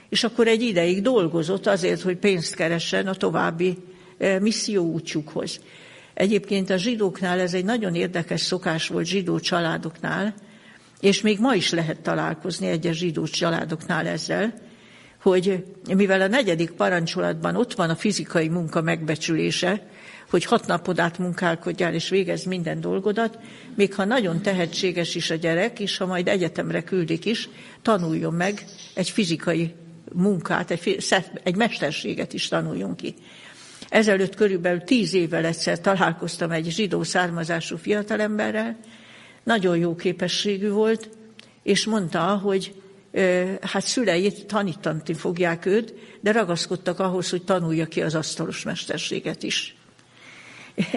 és 0.10 0.24
akkor 0.24 0.48
egy 0.48 0.62
ideig 0.62 1.02
dolgozott 1.02 1.68
azért, 1.68 2.02
hogy 2.02 2.18
pénzt 2.18 2.56
keressen 2.56 3.08
a 3.08 3.14
további 3.14 3.78
eh, 4.18 4.40
misszió 4.40 4.84
útjukhoz. 4.84 5.60
Egyébként 6.14 6.70
a 6.70 6.78
zsidóknál 6.78 7.40
ez 7.40 7.54
egy 7.54 7.66
nagyon 7.66 7.96
érdekes 7.96 8.42
szokás 8.42 8.88
volt 8.88 9.06
zsidó 9.06 9.40
családoknál, 9.40 10.36
és 11.00 11.22
még 11.22 11.40
ma 11.40 11.54
is 11.54 11.72
lehet 11.72 12.00
találkozni 12.00 12.68
egyes 12.68 12.98
zsidó 12.98 13.26
családoknál 13.26 14.08
ezzel, 14.08 14.54
hogy 15.30 15.64
mivel 15.96 16.22
a 16.22 16.28
negyedik 16.28 16.72
parancsolatban 16.72 17.56
ott 17.56 17.74
van 17.74 17.90
a 17.90 17.96
fizikai 17.96 18.48
munka 18.48 18.82
megbecsülése, 18.82 19.88
hogy 20.30 20.46
hat 20.46 20.68
napod 20.68 21.00
át 21.00 21.18
munkálkodjál 21.18 21.94
és 21.94 22.10
végez 22.10 22.44
minden 22.44 22.82
dolgodat, 22.82 23.40
még 23.76 23.94
ha 23.94 24.06
nagyon 24.06 24.42
tehetséges 24.42 25.16
is 25.16 25.30
a 25.30 25.36
gyerek, 25.36 25.80
és 25.80 25.98
ha 25.98 26.06
majd 26.06 26.28
egyetemre 26.28 26.84
küldik 26.84 27.26
is, 27.26 27.50
tanuljon 27.82 28.34
meg 28.34 28.66
egy 28.94 29.10
fizikai 29.10 29.74
munkát, 30.14 30.72
egy, 30.72 31.06
egy 31.44 31.56
mesterséget 31.56 32.34
is 32.34 32.48
tanuljon 32.48 32.96
ki. 32.96 33.16
Ezelőtt 33.90 34.36
körülbelül 34.36 34.82
tíz 34.82 35.14
évvel 35.14 35.46
egyszer 35.46 35.80
találkoztam 35.80 36.52
egy 36.52 36.70
zsidó 36.70 37.04
származású 37.04 37.78
fiatalemberrel, 37.78 38.78
nagyon 39.44 39.78
jó 39.78 39.96
képességű 39.96 40.70
volt, 40.70 41.10
és 41.64 41.86
mondta, 41.86 42.22
hogy 42.22 42.74
hát 43.62 43.84
szülei 43.84 44.32
tanítani 44.32 45.14
fogják 45.14 45.66
őt, 45.66 45.94
de 46.22 46.32
ragaszkodtak 46.32 47.00
ahhoz, 47.00 47.30
hogy 47.30 47.44
tanulja 47.44 47.86
ki 47.86 48.02
az 48.02 48.16
asztalos 48.16 48.64
mesterséget 48.64 49.44
is. 49.44 49.76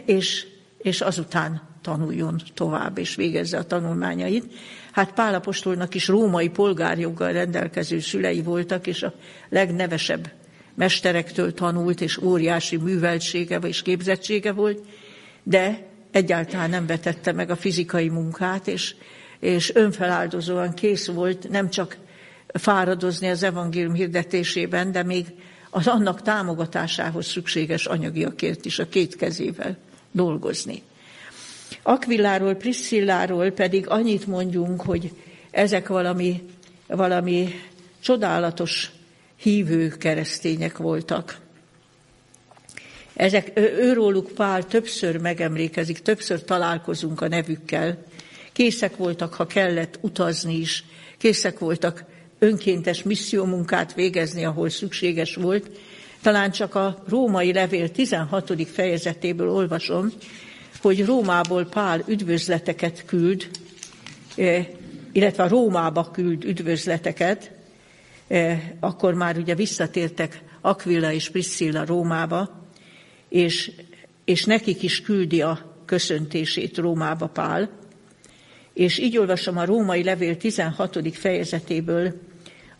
És, 0.04 0.46
és 0.78 1.00
azután 1.00 1.68
tanuljon 1.82 2.40
tovább, 2.54 2.98
és 2.98 3.14
végezze 3.14 3.58
a 3.58 3.66
tanulmányait. 3.66 4.44
Hát 4.92 5.12
Pálapostolnak 5.12 5.94
is 5.94 6.08
római 6.08 6.48
polgárjoggal 6.48 7.32
rendelkező 7.32 8.00
szülei 8.00 8.42
voltak, 8.42 8.86
és 8.86 9.02
a 9.02 9.14
legnevesebb 9.48 10.30
mesterektől 10.74 11.54
tanult, 11.54 12.00
és 12.00 12.18
óriási 12.18 12.76
műveltsége 12.76 13.56
és 13.56 13.82
képzettsége 13.82 14.52
volt, 14.52 14.84
de 15.42 15.86
egyáltalán 16.10 16.70
nem 16.70 16.86
vetette 16.86 17.32
meg 17.32 17.50
a 17.50 17.56
fizikai 17.56 18.08
munkát, 18.08 18.68
és, 18.68 18.94
és 19.38 19.74
önfeláldozóan 19.74 20.74
kész 20.74 21.06
volt 21.06 21.48
nem 21.48 21.70
csak 21.70 21.96
fáradozni 22.52 23.28
az 23.28 23.42
evangélium 23.42 23.94
hirdetésében, 23.94 24.92
de 24.92 25.02
még 25.02 25.26
az 25.70 25.86
annak 25.86 26.22
támogatásához 26.22 27.26
szükséges 27.26 27.86
anyagiakért 27.86 28.64
is 28.64 28.78
a 28.78 28.88
két 28.88 29.16
kezével 29.16 29.76
dolgozni. 30.12 30.82
Akvilláról, 31.82 32.54
Priscilláról 32.54 33.50
pedig 33.50 33.88
annyit 33.88 34.26
mondjunk, 34.26 34.82
hogy 34.82 35.12
ezek 35.50 35.88
valami, 35.88 36.42
valami 36.86 37.54
csodálatos 38.00 38.90
hívő 39.36 39.88
keresztények 39.88 40.76
voltak. 40.76 41.38
Ezek, 43.14 43.50
őróluk 43.58 44.30
Pál 44.30 44.66
többször 44.66 45.16
megemlékezik, 45.16 45.98
többször 45.98 46.44
találkozunk 46.44 47.20
a 47.20 47.28
nevükkel. 47.28 48.04
Készek 48.52 48.96
voltak, 48.96 49.34
ha 49.34 49.46
kellett 49.46 49.98
utazni 50.00 50.54
is, 50.54 50.84
készek 51.18 51.58
voltak 51.58 52.04
önkéntes 52.40 53.02
missziómunkát 53.02 53.94
végezni, 53.94 54.44
ahol 54.44 54.68
szükséges 54.68 55.34
volt. 55.34 55.70
Talán 56.22 56.50
csak 56.50 56.74
a 56.74 57.02
római 57.08 57.52
levél 57.52 57.90
16. 57.90 58.66
fejezetéből 58.66 59.50
olvasom, 59.50 60.12
hogy 60.80 61.04
Rómából 61.04 61.64
Pál 61.64 62.04
üdvözleteket 62.06 63.04
küld, 63.04 63.48
eh, 64.36 64.66
illetve 65.12 65.42
a 65.42 65.48
Rómába 65.48 66.10
küld 66.10 66.44
üdvözleteket, 66.44 67.50
eh, 68.28 68.62
akkor 68.80 69.14
már 69.14 69.36
ugye 69.36 69.54
visszatértek 69.54 70.42
Aquila 70.60 71.12
és 71.12 71.30
Priscilla 71.30 71.84
Rómába, 71.84 72.66
és, 73.28 73.72
és 74.24 74.44
nekik 74.44 74.82
is 74.82 75.02
küldi 75.02 75.42
a 75.42 75.74
köszöntését 75.84 76.76
Rómába 76.76 77.26
Pál. 77.26 77.70
És 78.72 78.98
így 78.98 79.18
olvasom 79.18 79.56
a 79.56 79.64
római 79.64 80.02
levél 80.02 80.36
16. 80.36 81.14
fejezetéből 81.14 82.14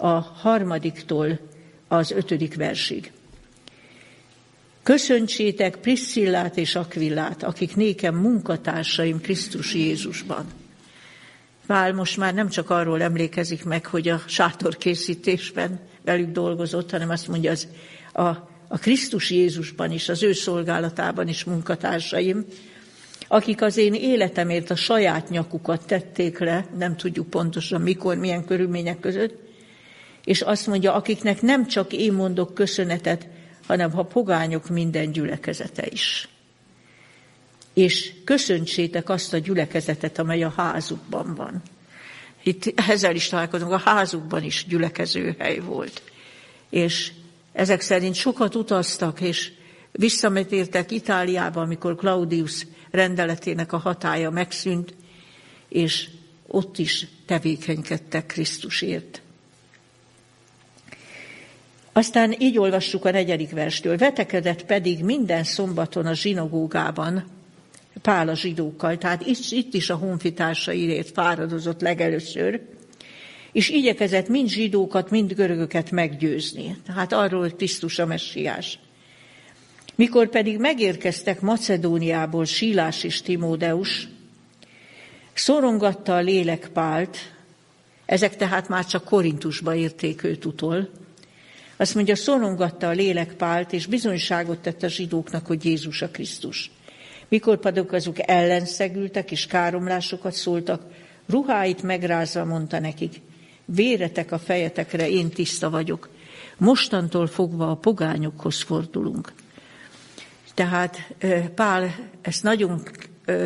a 0.01 0.21
harmadiktól 0.21 1.39
az 1.89 2.11
ötödik 2.11 2.55
versig. 2.55 3.13
Köszöntsétek 4.83 5.77
Priscillát 5.77 6.57
és 6.57 6.75
Aquillát, 6.75 7.43
akik 7.43 7.77
nékem 7.77 8.15
munkatársaim 8.15 9.21
Krisztus 9.21 9.75
Jézusban. 9.75 10.45
Pál 11.67 11.93
most 11.93 12.17
már 12.17 12.35
nem 12.35 12.49
csak 12.49 12.71
arról 12.71 13.03
emlékezik 13.03 13.65
meg, 13.65 13.87
hogy 13.87 14.09
a 14.09 14.23
sátorkészítésben 14.27 15.81
velük 16.05 16.31
dolgozott, 16.31 16.91
hanem 16.91 17.11
azt 17.11 17.29
mondja, 17.29 17.51
az 17.51 17.69
a, 18.13 18.29
a 18.69 18.79
Krisztus 18.79 19.31
Jézusban 19.31 19.91
is, 19.91 20.09
az 20.09 20.23
ő 20.23 20.33
szolgálatában 20.33 21.29
is 21.29 21.45
munkatársaim, 21.45 22.45
akik 23.29 23.63
az 23.63 23.77
én 23.77 23.95
életemért 23.95 24.71
a 24.71 24.77
saját 24.77 25.29
nyakukat 25.29 25.87
tették 25.87 26.39
le, 26.39 26.67
nem 26.79 26.97
tudjuk 26.97 27.31
pontosan 27.31 27.81
mikor, 27.81 28.17
milyen 28.17 28.45
körülmények 28.45 29.01
között, 29.01 29.50
és 30.25 30.41
azt 30.41 30.66
mondja, 30.66 30.95
akiknek 30.95 31.43
nem 31.43 31.66
csak 31.66 31.93
én 31.93 32.12
mondok 32.12 32.55
köszönetet, 32.55 33.27
hanem 33.66 33.93
ha 33.93 34.03
pogányok 34.03 34.68
minden 34.68 35.12
gyülekezete 35.12 35.87
is. 35.91 36.29
És 37.75 38.12
köszöntsétek 38.25 39.09
azt 39.09 39.33
a 39.33 39.39
gyülekezetet, 39.39 40.18
amely 40.18 40.43
a 40.43 40.53
házukban 40.57 41.35
van. 41.35 41.62
Itt 42.43 42.81
ezzel 42.89 43.14
is 43.14 43.29
találkozunk, 43.29 43.73
a 43.73 43.83
házukban 43.85 44.43
is 44.43 44.64
gyülekező 44.68 45.35
hely 45.39 45.59
volt. 45.59 46.03
És 46.71 47.12
ezek 47.53 47.81
szerint 47.81 48.14
sokat 48.14 48.55
utaztak, 48.55 49.21
és 49.21 49.53
visszametértek 49.93 50.91
Itáliába, 50.91 51.61
amikor 51.61 51.97
Claudius 51.97 52.66
rendeletének 52.91 53.73
a 53.73 53.79
hatája 53.79 54.31
megszűnt, 54.31 54.95
és 55.68 56.09
ott 56.47 56.79
is 56.79 57.07
tevékenykedtek 57.27 58.27
Krisztusért. 58.27 59.23
Aztán 61.93 62.34
így 62.38 62.59
olvassuk 62.59 63.05
a 63.05 63.11
negyedik 63.11 63.51
verstől. 63.51 63.97
Vetekedett 63.97 64.64
pedig 64.64 65.05
minden 65.05 65.45
szombaton 65.45 66.07
a 66.07 66.14
zsinagógában, 66.14 67.24
Pál 68.03 68.28
a 68.28 68.34
zsidókkal, 68.34 68.99
tehát 68.99 69.26
itt, 69.26 69.51
itt 69.51 69.74
is 69.74 69.91
a 69.91 69.95
honfitársaiért 69.95 71.11
fáradozott 71.11 71.80
legelőször, 71.80 72.61
és 73.53 73.68
igyekezett 73.68 74.28
mind 74.28 74.49
zsidókat, 74.49 75.11
mind 75.11 75.32
görögöket 75.32 75.91
meggyőzni. 75.91 76.76
Tehát 76.86 77.12
arról, 77.12 77.49
Krisztus 77.49 77.99
a 77.99 78.07
messiás. 78.07 78.78
Mikor 79.95 80.28
pedig 80.28 80.59
megérkeztek 80.59 81.41
Macedóniából 81.41 82.45
Sílás 82.45 83.05
és 83.05 83.22
Timódeus, 83.22 84.09
szorongatta 85.32 86.16
a 86.16 86.20
lélek 86.20 86.68
Pált, 86.72 87.16
ezek 88.07 88.36
tehát 88.36 88.68
már 88.68 88.86
csak 88.86 89.05
Korintusba 89.05 89.74
érték 89.74 90.22
őt 90.22 90.45
utol, 90.45 90.88
azt 91.81 91.95
mondja, 91.95 92.16
szorongatta 92.16 92.89
a 92.89 92.93
lélek 92.93 93.33
Pált, 93.33 93.72
és 93.72 93.87
bizonyságot 93.87 94.59
tett 94.59 94.83
a 94.83 94.89
zsidóknak, 94.89 95.47
hogy 95.47 95.64
Jézus 95.64 96.03
a 96.03 96.09
Krisztus. 96.09 96.70
Mikor 97.28 97.59
pedig 97.59 97.93
azok 97.93 98.16
ellenszegültek 98.28 99.31
és 99.31 99.47
káromlásokat 99.47 100.33
szóltak, 100.33 100.83
ruháit 101.26 101.83
megrázva 101.83 102.45
mondta 102.45 102.78
nekik, 102.78 103.20
véretek 103.64 104.33
a 104.33 104.39
fejetekre, 104.39 105.09
én 105.09 105.28
tiszta 105.28 105.70
vagyok. 105.70 106.09
Mostantól 106.57 107.26
fogva 107.26 107.70
a 107.70 107.76
pogányokhoz 107.76 108.62
fordulunk. 108.62 109.33
Tehát 110.55 111.14
Pál 111.55 111.95
ezt 112.22 112.43
nagyon, 112.43 112.83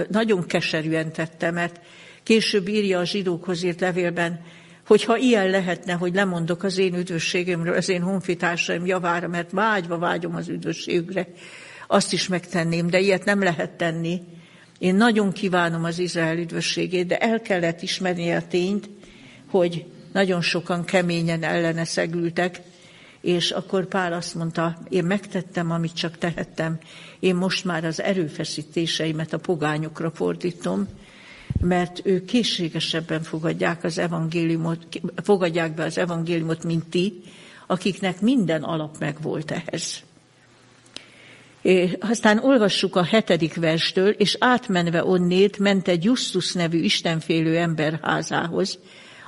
nagyon 0.09 0.47
keserűen 0.47 1.12
tette, 1.12 1.51
mert 1.51 1.80
később 2.22 2.68
írja 2.68 2.99
a 2.99 3.05
zsidókhoz 3.05 3.62
írt 3.62 3.80
levélben, 3.80 4.41
hogyha 4.87 5.16
ilyen 5.16 5.51
lehetne, 5.51 5.93
hogy 5.93 6.14
lemondok 6.14 6.62
az 6.62 6.78
én 6.78 6.95
üdvösségemről, 6.95 7.76
az 7.76 7.89
én 7.89 8.03
honfitársaim 8.03 8.87
javára, 8.87 9.28
mert 9.28 9.51
vágyva 9.51 9.99
vágyom 9.99 10.35
az 10.35 10.49
üdvösségükre, 10.49 11.26
azt 11.87 12.12
is 12.12 12.28
megtenném, 12.28 12.91
de 12.91 13.01
ilyet 13.01 13.24
nem 13.24 13.43
lehet 13.43 13.70
tenni. 13.70 14.20
Én 14.78 14.95
nagyon 14.95 15.32
kívánom 15.32 15.85
az 15.85 15.99
Izrael 15.99 16.39
üdvösségét, 16.39 17.07
de 17.07 17.18
el 17.18 17.41
kellett 17.41 17.82
ismerni 17.82 18.32
a 18.32 18.47
tényt, 18.47 18.91
hogy 19.51 19.85
nagyon 20.12 20.41
sokan 20.41 20.85
keményen 20.85 21.43
ellene 21.43 21.85
szegültek, 21.85 22.61
és 23.20 23.51
akkor 23.51 23.87
Pál 23.87 24.12
azt 24.12 24.35
mondta, 24.35 24.78
én 24.89 25.05
megtettem, 25.05 25.70
amit 25.70 25.95
csak 25.95 26.18
tehettem, 26.18 26.78
én 27.20 27.35
most 27.35 27.64
már 27.64 27.85
az 27.85 28.03
erőfeszítéseimet 28.03 29.32
a 29.32 29.39
pogányokra 29.39 30.11
fordítom, 30.11 30.89
mert 31.61 32.01
ők 32.05 32.25
készségesebben 32.25 33.23
fogadják, 33.23 33.85
az 33.85 33.99
evangéliumot, 33.99 34.87
fogadják 35.23 35.75
be 35.75 35.85
az 35.85 35.99
evangéliumot, 35.99 36.65
mint 36.65 36.85
ti, 36.85 37.23
akiknek 37.67 38.21
minden 38.21 38.63
alap 38.63 38.99
meg 38.99 39.17
volt 39.23 39.51
ehhez. 39.51 40.03
É, 41.63 41.97
aztán 42.01 42.39
olvassuk 42.39 42.97
a 42.97 43.05
hetedik 43.05 43.55
verstől, 43.55 44.09
és 44.09 44.37
átmenve 44.41 45.05
onnét 45.05 45.59
ment 45.59 45.89
egy 45.89 46.05
Justus 46.05 46.53
nevű 46.53 46.79
istenfélő 46.79 47.57
ember 47.57 47.99
házához, 48.03 48.79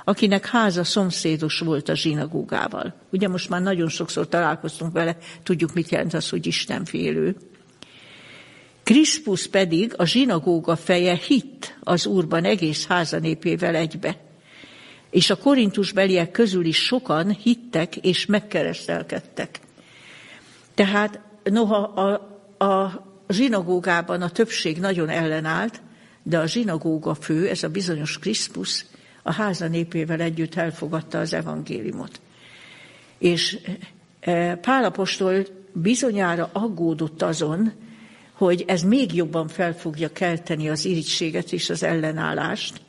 akinek 0.03 0.45
háza 0.45 0.83
szomszédos 0.83 1.59
volt 1.59 1.89
a 1.89 1.95
zsinagógával. 1.95 2.93
Ugye 3.11 3.27
most 3.27 3.49
már 3.49 3.61
nagyon 3.61 3.89
sokszor 3.89 4.27
találkoztunk 4.27 4.93
vele, 4.93 5.17
tudjuk, 5.43 5.73
mit 5.73 5.89
jelent 5.89 6.13
az, 6.13 6.29
hogy 6.29 6.47
istenfélő. 6.47 7.35
Kriszpus 8.87 9.47
pedig, 9.47 9.93
a 9.97 10.05
zsinagóga 10.05 10.75
feje 10.75 11.15
hitt 11.15 11.77
az 11.83 12.05
Úrban 12.05 12.43
egész 12.43 12.87
házanépével 12.87 13.75
egybe. 13.75 14.17
És 15.09 15.29
a 15.29 15.37
korintus 15.37 15.91
beliek 15.91 16.31
közül 16.31 16.65
is 16.65 16.77
sokan 16.77 17.29
hittek 17.29 17.95
és 17.95 18.25
megkeresztelkedtek. 18.25 19.59
Tehát 20.73 21.19
noha 21.43 21.77
a, 21.77 22.11
a 22.65 23.05
zsinagógában 23.29 24.21
a 24.21 24.29
többség 24.29 24.79
nagyon 24.79 25.09
ellenállt, 25.09 25.81
de 26.23 26.39
a 26.39 26.45
zsinagóga 26.45 27.13
fő, 27.13 27.47
ez 27.47 27.63
a 27.63 27.69
bizonyos 27.69 28.19
Kriszpus, 28.19 28.85
a 29.23 29.33
háza 29.33 29.67
népével 29.67 30.21
együtt 30.21 30.55
elfogadta 30.55 31.19
az 31.19 31.33
evangéliumot. 31.33 32.21
És 33.17 33.57
e, 34.19 34.55
Pálapostól 34.55 35.45
bizonyára 35.73 36.49
aggódott 36.53 37.21
azon, 37.21 37.85
hogy 38.37 38.63
ez 38.67 38.81
még 38.81 39.13
jobban 39.13 39.47
fel 39.47 39.73
fogja 39.73 40.11
kelteni 40.11 40.69
az 40.69 40.85
irítséget 40.85 41.51
és 41.51 41.69
az 41.69 41.83
ellenállást, 41.83 42.81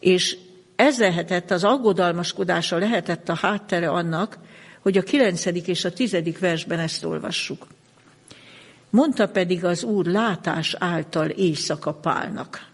és 0.00 0.36
ez 0.76 0.98
lehetett, 0.98 1.50
az 1.50 1.64
aggodalmaskodása 1.64 2.78
lehetett 2.78 3.28
a 3.28 3.34
háttere 3.34 3.88
annak, 3.88 4.38
hogy 4.80 4.98
a 4.98 5.02
kilencedik 5.02 5.66
és 5.66 5.84
a 5.84 5.92
tizedik 5.92 6.38
versben 6.38 6.78
ezt 6.78 7.04
olvassuk. 7.04 7.66
Mondta 8.90 9.28
pedig 9.28 9.64
az 9.64 9.82
Úr 9.84 10.06
látás 10.06 10.74
által 10.78 11.28
éjszaka 11.28 11.94
pálnak. 11.94 12.66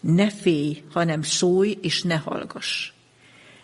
Ne 0.00 0.30
félj, 0.30 0.82
hanem 0.92 1.22
szólj 1.22 1.78
és 1.82 2.02
ne 2.02 2.16
hallgass. 2.16 2.92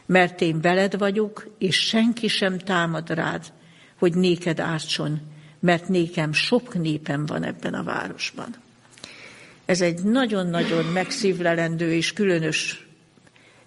Mert 0.07 0.41
én 0.41 0.61
veled 0.61 0.99
vagyok, 0.99 1.55
és 1.59 1.77
senki 1.77 2.29
sem 2.29 2.59
támad 2.59 3.11
rád, 3.11 3.53
hogy 3.99 4.15
néked 4.15 4.61
ártson, 4.61 5.21
mert 5.61 5.89
nékem 5.89 6.33
sok 6.33 6.75
népem 6.75 7.27
van 7.27 7.43
ebben 7.43 7.75
a 7.75 7.83
városban. 7.83 8.55
Ez 9.65 9.81
egy 9.81 10.03
nagyon-nagyon 10.03 10.85
megszívlelendő 10.85 11.93
és 11.93 12.13
különös 12.13 12.87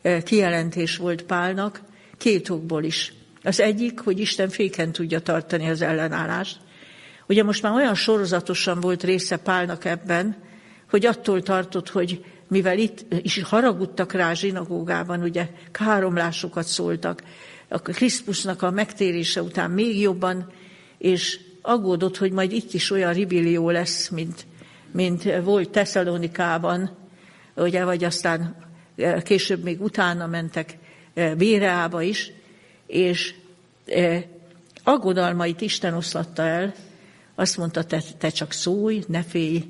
e, 0.02 0.24
kijelentés 0.24 0.98
volt 0.98 1.24
Pálnak, 1.24 1.82
két 2.18 2.50
okból 2.50 2.84
is. 2.84 3.14
Az 3.44 3.60
egyik, 3.60 4.00
hogy 4.00 4.20
Isten 4.20 4.50
féken 4.50 4.92
tudja 4.92 5.20
tartani 5.20 5.70
az 5.70 5.82
ellenállást. 5.82 6.58
Ugye 7.28 7.44
most 7.44 7.62
már 7.62 7.74
olyan 7.74 7.96
sorozatosan 7.96 8.80
volt 8.80 9.04
része 9.04 9.38
Pálnak 9.38 9.86
ebben, 9.86 10.36
hogy 10.90 11.06
attól 11.06 11.42
tartott, 11.42 11.90
hogy 11.90 12.26
mivel 12.48 12.78
itt 12.78 13.06
is 13.22 13.44
haragudtak 13.44 14.12
rá 14.12 14.30
a 14.30 14.34
zsinagógában, 14.34 15.22
ugye 15.22 15.50
káromlásokat 15.72 16.66
szóltak, 16.66 17.24
a 17.68 17.80
Krisztusnak 17.80 18.62
a 18.62 18.72
megtérése 18.72 19.42
után 19.42 19.72
még 19.72 20.00
jobban, 20.00 20.52
és 20.98 21.40
aggódott, 21.66 22.18
hogy 22.18 22.32
majd 22.32 22.52
itt 22.52 22.74
is 22.74 22.92
olyan 22.92 23.14
ribillió 23.14 23.70
lesz, 23.70 24.10
mint, 24.10 24.46
mint 24.92 25.42
volt 25.44 25.70
Tesszalonikában, 25.70 26.98
ugye, 27.56 27.84
vagy 27.84 28.04
aztán 28.04 28.56
e, 28.96 29.22
később 29.22 29.64
még 29.64 29.82
utána 29.82 30.28
mentek 30.28 30.78
e, 31.14 31.36
Béreába 31.36 32.02
is, 32.02 32.32
és 32.88 33.34
e, 33.86 34.28
aggodalmait 34.84 35.62
Isten 35.62 35.94
oszlatta 35.94 36.44
el, 36.44 36.74
azt 37.36 37.58
mondta, 37.58 37.84
te, 37.84 38.02
te 38.18 38.30
csak 38.30 38.52
szólj, 38.52 39.04
ne 39.08 39.24
félj, 39.24 39.64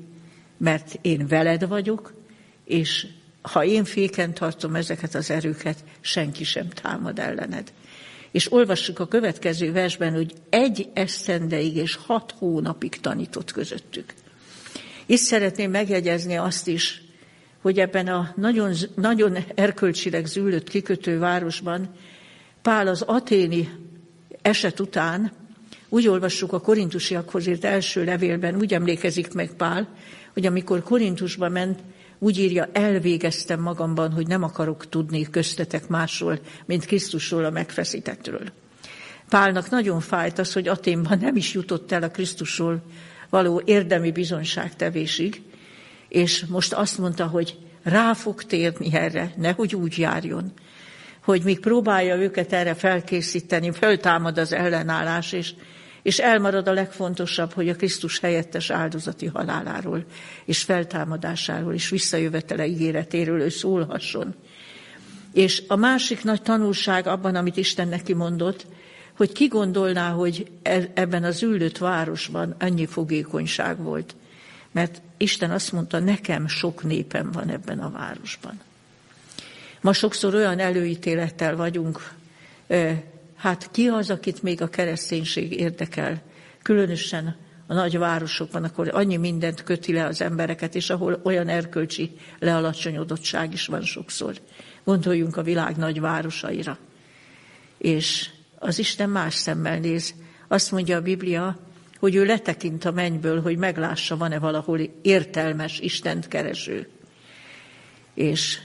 mert 0.56 0.98
én 1.02 1.26
veled 1.26 1.68
vagyok, 1.68 2.14
és 2.64 3.06
ha 3.42 3.64
én 3.64 3.84
féken 3.84 4.34
tartom 4.34 4.74
ezeket 4.74 5.14
az 5.14 5.30
erőket, 5.30 5.84
senki 6.00 6.44
sem 6.44 6.68
támad 6.68 7.18
ellened. 7.18 7.72
És 8.34 8.52
olvassuk 8.52 8.98
a 8.98 9.06
következő 9.06 9.72
versben, 9.72 10.12
hogy 10.12 10.32
egy 10.50 10.88
esztendeig 10.92 11.76
és 11.76 11.96
hat 12.06 12.34
hónapig 12.38 13.00
tanított 13.00 13.52
közöttük. 13.52 14.14
Itt 15.06 15.18
szeretném 15.18 15.70
megjegyezni 15.70 16.36
azt 16.36 16.68
is, 16.68 17.02
hogy 17.60 17.78
ebben 17.78 18.06
a 18.06 18.32
nagyon, 18.36 18.74
nagyon 18.94 19.36
erkölcsileg 19.54 20.26
zűlött 20.26 20.68
kikötő 20.68 21.18
városban 21.18 21.94
Pál 22.62 22.86
az 22.86 23.02
aténi 23.02 23.70
eset 24.42 24.80
után, 24.80 25.32
úgy 25.88 26.08
olvassuk 26.08 26.52
a 26.52 26.60
korintusiakhoz 26.60 27.46
írt 27.46 27.64
első 27.64 28.04
levélben, 28.04 28.56
úgy 28.56 28.74
emlékezik 28.74 29.32
meg 29.32 29.52
Pál, 29.56 29.88
hogy 30.32 30.46
amikor 30.46 30.82
Korintusba 30.82 31.48
ment, 31.48 31.80
úgy 32.24 32.38
írja, 32.38 32.68
elvégeztem 32.72 33.60
magamban, 33.60 34.12
hogy 34.12 34.26
nem 34.26 34.42
akarok 34.42 34.88
tudni 34.88 35.30
köztetek 35.30 35.88
másról, 35.88 36.38
mint 36.66 36.84
Krisztusról 36.84 37.44
a 37.44 37.50
megfeszítettről. 37.50 38.52
Pálnak 39.28 39.70
nagyon 39.70 40.00
fájt 40.00 40.38
az, 40.38 40.52
hogy 40.52 40.68
Aténban 40.68 41.18
nem 41.18 41.36
is 41.36 41.54
jutott 41.54 41.92
el 41.92 42.02
a 42.02 42.10
Krisztusról 42.10 42.82
való 43.30 43.62
érdemi 43.64 44.12
bizonyságtevésig, 44.12 45.42
és 46.08 46.44
most 46.48 46.72
azt 46.72 46.98
mondta, 46.98 47.26
hogy 47.26 47.58
rá 47.82 48.12
fog 48.12 48.42
térni 48.42 48.94
erre, 48.94 49.34
nehogy 49.36 49.74
úgy 49.74 49.98
járjon, 49.98 50.52
hogy 51.24 51.42
még 51.42 51.60
próbálja 51.60 52.16
őket 52.16 52.52
erre 52.52 52.74
felkészíteni, 52.74 53.72
föltámad 53.72 54.38
az 54.38 54.52
ellenállás, 54.52 55.32
és 55.32 55.54
és 56.04 56.18
elmarad 56.18 56.68
a 56.68 56.72
legfontosabb, 56.72 57.52
hogy 57.52 57.68
a 57.68 57.76
Krisztus 57.76 58.18
helyettes 58.18 58.70
áldozati 58.70 59.26
haláláról 59.26 60.04
és 60.44 60.62
feltámadásáról 60.62 61.74
és 61.74 61.88
visszajövetele 61.88 62.66
ígéretéről 62.66 63.40
ő 63.40 63.48
szólhasson. 63.48 64.34
És 65.32 65.62
a 65.68 65.76
másik 65.76 66.24
nagy 66.24 66.42
tanulság 66.42 67.06
abban, 67.06 67.34
amit 67.34 67.56
Isten 67.56 67.88
neki 67.88 68.14
mondott, 68.14 68.66
hogy 69.16 69.32
ki 69.32 69.46
gondolná, 69.46 70.10
hogy 70.10 70.50
e- 70.62 70.90
ebben 70.94 71.24
az 71.24 71.42
üldött 71.42 71.78
városban 71.78 72.54
annyi 72.58 72.86
fogékonyság 72.86 73.82
volt. 73.82 74.14
Mert 74.72 75.02
Isten 75.16 75.50
azt 75.50 75.72
mondta, 75.72 75.98
nekem 75.98 76.46
sok 76.46 76.82
népem 76.82 77.30
van 77.32 77.48
ebben 77.48 77.78
a 77.78 77.90
városban. 77.90 78.60
Ma 79.80 79.92
sokszor 79.92 80.34
olyan 80.34 80.58
előítélettel 80.58 81.56
vagyunk 81.56 82.12
Hát 83.44 83.70
ki 83.70 83.86
az, 83.88 84.10
akit 84.10 84.42
még 84.42 84.62
a 84.62 84.68
kereszténység 84.68 85.52
érdekel? 85.52 86.22
Különösen 86.62 87.36
a 87.66 87.74
nagy 87.74 87.98
városokban, 87.98 88.64
akkor 88.64 88.90
annyi 88.92 89.16
mindent 89.16 89.62
köti 89.62 89.92
le 89.92 90.06
az 90.06 90.20
embereket, 90.20 90.74
és 90.74 90.90
ahol 90.90 91.20
olyan 91.24 91.48
erkölcsi 91.48 92.16
lealacsonyodottság 92.38 93.52
is 93.52 93.66
van 93.66 93.82
sokszor. 93.82 94.40
Gondoljunk 94.84 95.36
a 95.36 95.42
világ 95.42 95.76
nagy 95.76 96.00
városaira. 96.00 96.78
És 97.78 98.30
az 98.58 98.78
Isten 98.78 99.10
más 99.10 99.34
szemmel 99.34 99.78
néz. 99.78 100.14
Azt 100.48 100.70
mondja 100.70 100.96
a 100.96 101.02
Biblia, 101.02 101.58
hogy 101.98 102.14
ő 102.14 102.24
letekint 102.24 102.84
a 102.84 102.92
mennyből, 102.92 103.42
hogy 103.42 103.56
meglássa, 103.56 104.16
van-e 104.16 104.38
valahol 104.38 104.80
értelmes 105.02 105.78
Istent 105.80 106.28
kereső. 106.28 106.88
És 108.14 108.60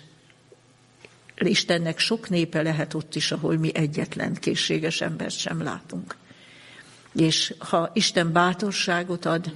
Istennek 1.47 1.99
sok 1.99 2.29
népe 2.29 2.61
lehet 2.61 2.93
ott 2.93 3.15
is, 3.15 3.31
ahol 3.31 3.57
mi 3.57 3.71
egyetlen 3.73 4.33
készséges 4.33 5.01
embert 5.01 5.37
sem 5.37 5.63
látunk. 5.63 6.15
És 7.15 7.53
ha 7.57 7.91
Isten 7.93 8.31
bátorságot 8.31 9.25
ad, 9.25 9.51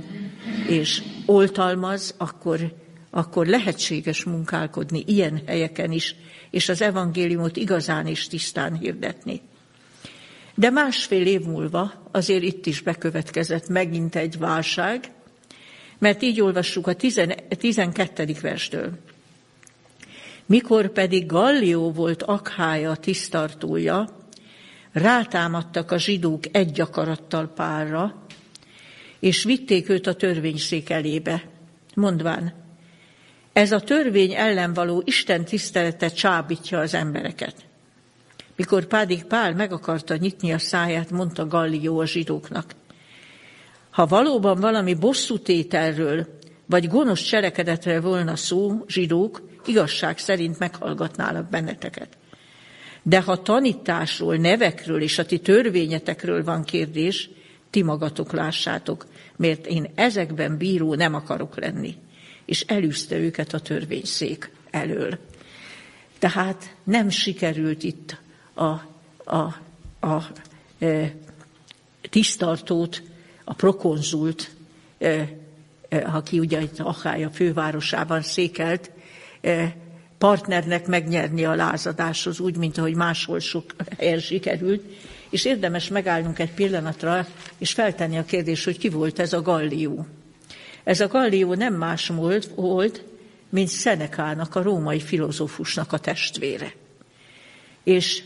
és 0.68 1.04
oltalmaz, 1.26 2.16
akkor, 2.18 2.74
akkor 3.10 3.46
lehetséges 3.46 4.24
munkálkodni 4.24 5.04
ilyen 5.06 5.42
helyeken 5.46 5.92
is, 5.92 6.16
és 6.50 6.70
az 6.70 6.82
evangéliumot 6.82 7.58
igazán 7.58 8.08
és 8.08 8.28
tisztán 8.28 8.78
hirdetni. 8.78 9.42
De 10.56 10.70
másfél 10.70 11.26
év 11.26 11.42
múlva 11.42 12.10
azért 12.12 12.44
itt 12.44 12.66
is 12.66 12.82
bekövetkezett 12.82 13.68
megint 13.68 14.16
egy 14.16 14.38
válság, 14.38 15.12
mert 16.00 16.22
így 16.22 16.42
olvassuk 16.42 16.88
a 16.88 16.94
12. 16.94 18.36
verstől. 18.42 18.92
Mikor 20.54 20.90
pedig 20.90 21.26
Gallió 21.26 21.92
volt 21.92 22.24
Akhája 22.24 22.96
tisztartója, 22.96 24.10
rátámadtak 24.92 25.92
a 25.92 25.98
zsidók 25.98 26.44
egy 26.52 26.82
akarattal 26.82 27.48
párra, 27.48 28.26
és 29.20 29.44
vitték 29.44 29.90
őt 29.90 30.08
a 30.08 30.14
törvényszék 30.14 30.90
elébe, 30.90 31.44
mondván, 31.96 32.54
ez 33.54 33.72
a 33.72 33.80
törvény 33.80 34.34
ellen 34.34 34.74
való 34.74 35.02
Isten 35.06 35.46
tisztelete 35.46 36.10
csábítja 36.10 36.80
az 36.80 36.94
embereket. 36.94 37.56
Mikor 38.56 38.86
pedig 38.86 39.24
Pál 39.24 39.54
meg 39.54 39.72
akarta 39.72 40.16
nyitni 40.16 40.54
a 40.54 40.60
száját, 40.60 41.12
mondta 41.12 41.48
Gallió 41.48 42.00
a 42.00 42.06
zsidóknak. 42.06 42.72
Ha 43.90 44.06
valóban 44.06 44.60
valami 44.60 44.94
bosszútételről 44.94 46.28
vagy 46.66 46.88
gonosz 46.88 47.22
cselekedetre 47.22 48.00
volna 48.00 48.36
szó, 48.36 48.84
zsidók, 48.88 49.42
igazság 49.68 50.18
szerint 50.18 50.60
meghallgatnálak 50.60 51.50
benneteket. 51.50 52.18
De 53.04 53.22
ha 53.22 53.42
tanításról, 53.42 54.36
nevekről 54.36 55.02
és 55.02 55.18
a 55.18 55.26
ti 55.26 55.40
törvényetekről 55.40 56.44
van 56.44 56.64
kérdés, 56.64 57.30
ti 57.70 57.82
magatok 57.82 58.32
lássátok, 58.32 59.06
mert 59.36 59.66
én 59.66 59.92
ezekben 59.96 60.58
bíró 60.58 60.94
nem 60.94 61.14
akarok 61.14 61.60
lenni. 61.60 61.96
És 62.46 62.62
elűzte 62.62 63.18
őket 63.18 63.54
a 63.54 63.60
törvényszék 63.60 64.52
elől. 64.70 65.20
Tehát 66.20 66.76
nem 66.84 67.10
sikerült 67.10 67.84
itt 67.84 68.18
a, 68.54 68.70
a, 69.36 69.56
a 70.00 70.24
e, 70.80 71.14
tisztartót, 72.10 73.02
a 73.44 73.54
prokonzult, 73.54 74.52
e, 74.98 75.30
e, 75.90 76.10
aki 76.14 76.40
ugye 76.40 76.62
itt 76.62 76.80
Achája 76.80 77.30
fővárosában 77.30 78.22
székelt, 78.22 78.92
partnernek 80.18 80.88
megnyerni 80.88 81.46
a 81.46 81.56
lázadáshoz, 81.56 82.40
úgy, 82.40 82.58
mint 82.58 82.78
ahogy 82.78 82.96
máshol 82.96 83.40
sok 83.40 83.66
helyen 83.98 84.20
sikerült, 84.20 84.84
és 85.30 85.46
érdemes 85.46 85.88
megállnunk 85.88 86.40
egy 86.40 86.54
pillanatra, 86.54 87.28
és 87.58 87.72
feltenni 87.72 88.18
a 88.18 88.26
kérdést, 88.26 88.64
hogy 88.64 88.78
ki 88.78 88.90
volt 88.90 89.20
ez 89.20 89.34
a 89.34 89.42
Gallió. 89.42 90.08
Ez 90.84 91.00
a 91.00 91.08
Gallió 91.08 91.54
nem 91.54 91.74
más 91.74 92.08
volt, 92.08 92.50
volt 92.56 93.04
mint 93.50 93.70
Szenekának, 93.70 94.56
a 94.56 94.62
római 94.62 95.00
filozófusnak 95.00 95.92
a 95.92 95.98
testvére. 95.98 96.74
És 97.84 98.24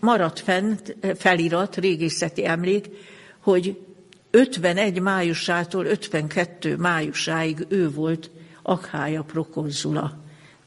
maradt 0.00 0.40
fent 0.40 0.96
felirat, 1.16 1.76
régészeti 1.76 2.46
emlék, 2.46 2.88
hogy 3.38 3.78
51 4.30 5.00
májusától 5.00 5.84
52 5.84 6.76
májusáig 6.76 7.66
ő 7.68 7.90
volt 7.90 8.30
Akhája 8.62 9.22
prokonzula 9.22 10.22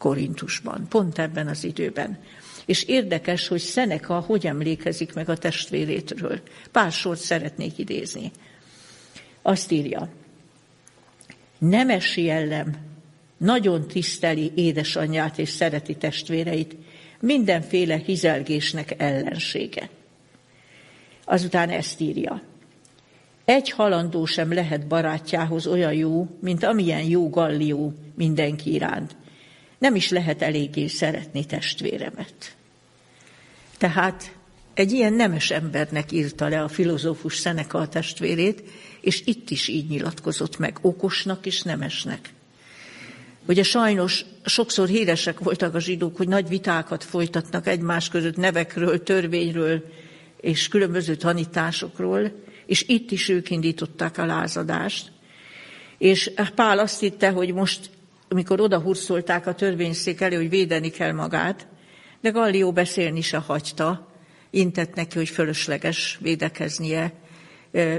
Korintusban, 0.06 0.86
pont 0.90 1.20
ebben 1.20 1.48
az 1.48 1.64
időben. 1.64 2.18
És 2.66 2.84
érdekes, 2.84 3.48
hogy 3.48 3.60
Szeneka 3.60 4.20
hogy 4.20 4.48
emlékezik 4.48 5.14
meg 5.14 5.30
a 5.30 5.38
testvérétről. 5.38 6.42
Pár 6.72 6.92
sort 6.92 7.20
szeretnék 7.20 7.78
idézni. 7.78 8.32
Azt 9.42 9.72
írja, 9.72 10.10
nemesi 11.58 12.24
jellem 12.24 12.76
nagyon 13.38 13.88
tiszteli 13.88 14.52
édesanyját 14.56 15.40
és 15.40 15.50
szereti 15.50 15.96
testvéreit, 15.96 16.76
mindenféle 17.20 17.96
hizelgésnek 17.96 18.94
ellensége. 18.98 19.90
Azután 21.24 21.70
ezt 21.70 22.00
írja. 22.00 22.42
Egy 23.46 23.70
halandó 23.70 24.26
sem 24.26 24.54
lehet 24.54 24.88
barátjához 24.88 25.68
olyan 25.68 25.94
jó, 25.94 26.28
mint 26.42 26.64
amilyen 26.64 27.04
jó 27.04 27.30
gallió 27.30 27.94
mindenki 28.16 28.74
iránt. 28.74 29.16
Nem 29.86 29.96
is 29.96 30.10
lehet 30.10 30.42
eléggé 30.42 30.88
szeretni 30.88 31.46
testvéremet. 31.46 32.56
Tehát 33.78 34.36
egy 34.74 34.92
ilyen 34.92 35.14
nemes 35.14 35.52
embernek 35.52 36.12
írta 36.12 36.48
le 36.48 36.64
a 36.64 36.68
filozófus 36.68 37.36
Szeneka 37.36 37.78
a 37.78 37.88
testvérét, 37.88 38.64
és 39.02 39.22
itt 39.26 39.50
is 39.50 39.68
így 39.68 39.90
nyilatkozott 39.90 40.58
meg, 40.58 40.78
okosnak 40.82 41.46
és 41.46 41.62
nemesnek. 41.62 42.30
Ugye 43.48 43.64
sajnos 43.64 44.26
sokszor 44.46 44.88
híresek 44.88 45.40
voltak 45.40 45.76
a 45.76 45.80
zsidók, 45.80 46.18
hogy 46.18 46.28
nagy 46.28 46.48
vitákat 46.48 47.04
folytatnak 47.04 47.68
egymás 47.68 48.10
között 48.10 48.38
nevekről, 48.38 49.04
törvényről 49.04 49.84
és 50.42 50.68
különböző 50.68 51.16
tanításokról, 51.16 52.32
és 52.66 52.84
itt 52.88 53.12
is 53.12 53.30
ők 53.30 53.50
indították 53.50 54.18
a 54.18 54.26
lázadást. 54.26 55.12
És 55.98 56.32
Pál 56.56 56.80
azt 56.80 57.00
hitte, 57.00 57.30
hogy 57.30 57.54
most, 57.54 57.90
amikor 58.30 58.60
odahurcolták 58.60 59.48
a 59.48 59.56
törvényszék 59.56 60.22
elő, 60.22 60.36
hogy 60.36 60.50
védeni 60.50 60.90
kell 60.90 61.12
magát, 61.12 61.68
de 62.22 62.30
Gallió 62.30 62.72
beszélni 62.72 63.22
se 63.22 63.38
hagyta, 63.38 64.08
intett 64.50 64.96
neki, 64.96 65.18
hogy 65.18 65.30
fölösleges 65.30 66.18
védekeznie, 66.22 67.14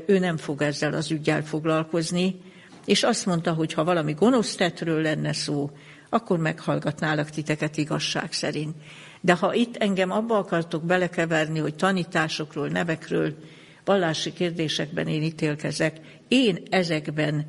ő 0.07 0.19
nem 0.19 0.37
fog 0.37 0.63
ezzel 0.63 0.93
az 0.93 1.11
ügyel 1.11 1.45
foglalkozni, 1.45 2.41
és 2.85 3.03
azt 3.03 3.27
mondta, 3.27 3.53
hogy 3.53 3.73
ha 3.73 3.85
valami 3.85 4.13
gonosz 4.13 4.55
tettről 4.55 5.03
lenne 5.03 5.33
szó, 5.33 5.71
akkor 6.09 6.39
meghallgatnálak 6.39 7.31
titeket 7.31 7.77
igazság 7.77 8.33
szerint. 8.33 8.77
De 9.21 9.35
ha 9.35 9.55
itt 9.55 9.77
engem 9.77 10.11
abba 10.11 10.39
akartok 10.39 10.85
belekeverni, 10.85 11.59
hogy 11.59 11.75
tanításokról, 11.75 12.69
nevekről, 12.69 13.35
vallási 13.85 14.33
kérdésekben 14.33 15.07
én 15.07 15.23
ítélkezek, 15.23 16.01
én 16.29 16.63
ezekben 16.71 17.47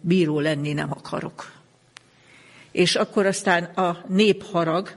bíró 0.00 0.40
lenni 0.40 0.72
nem 0.72 0.90
akarok. 0.90 1.57
És 2.78 2.94
akkor 2.94 3.26
aztán 3.26 3.64
a 3.64 4.04
népharag 4.08 4.96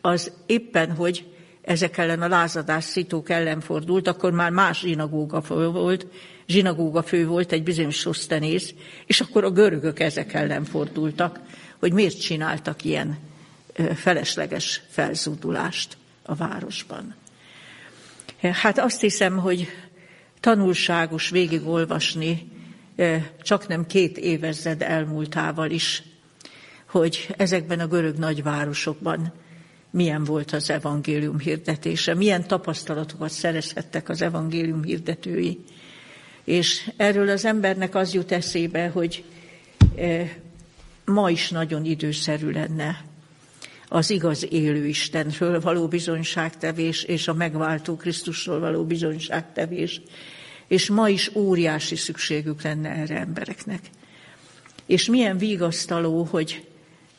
az 0.00 0.32
éppen, 0.46 0.94
hogy 0.94 1.24
ezek 1.62 1.98
ellen 1.98 2.22
a 2.22 2.28
lázadás 2.28 2.84
szitók 2.84 3.30
ellen 3.30 3.60
fordult, 3.60 4.08
akkor 4.08 4.32
már 4.32 4.50
más 4.50 4.78
zsinagóga 4.80 5.40
volt, 5.70 6.06
zsinagóga 6.46 7.02
fő 7.02 7.26
volt, 7.26 7.52
egy 7.52 7.62
bizonyos 7.62 7.96
Sosztenész, 7.96 8.74
és 9.06 9.20
akkor 9.20 9.44
a 9.44 9.50
görögök 9.50 10.00
ezek 10.00 10.34
ellen 10.34 10.64
fordultak, 10.64 11.40
hogy 11.78 11.92
miért 11.92 12.20
csináltak 12.20 12.84
ilyen 12.84 13.18
felesleges 13.94 14.82
felzúdulást 14.88 15.96
a 16.22 16.34
városban. 16.34 17.14
Hát 18.40 18.78
azt 18.78 19.00
hiszem, 19.00 19.38
hogy 19.38 19.68
tanulságos 20.40 21.28
végigolvasni 21.28 22.52
csak 23.42 23.68
nem 23.68 23.86
két 23.86 24.18
évezred 24.18 24.82
elmúltával 24.82 25.70
is, 25.70 26.02
hogy 26.90 27.34
ezekben 27.36 27.80
a 27.80 27.86
görög 27.86 28.16
nagyvárosokban 28.16 29.32
milyen 29.90 30.24
volt 30.24 30.52
az 30.52 30.70
evangélium 30.70 31.38
hirdetése, 31.38 32.14
milyen 32.14 32.46
tapasztalatokat 32.46 33.30
szerezhettek 33.30 34.08
az 34.08 34.22
evangélium 34.22 34.82
hirdetői. 34.82 35.58
És 36.44 36.90
erről 36.96 37.28
az 37.28 37.44
embernek 37.44 37.94
az 37.94 38.14
jut 38.14 38.32
eszébe, 38.32 38.88
hogy 38.88 39.24
e, 39.96 40.36
ma 41.04 41.30
is 41.30 41.50
nagyon 41.50 41.84
időszerű 41.84 42.50
lenne 42.50 43.04
az 43.88 44.10
igaz 44.10 44.46
élő 44.50 44.86
Istenről 44.86 45.60
való 45.60 45.88
bizonyságtevés 45.88 47.02
és 47.02 47.28
a 47.28 47.34
megváltó 47.34 47.96
Krisztusról 47.96 48.60
való 48.60 48.84
bizonyságtevés. 48.84 50.00
És 50.66 50.88
ma 50.88 51.08
is 51.08 51.30
óriási 51.34 51.96
szükségük 51.96 52.62
lenne 52.62 52.88
erre 52.88 53.18
embereknek. 53.18 53.80
És 54.86 55.06
milyen 55.06 55.38
vigasztaló, 55.38 56.28
hogy 56.30 56.69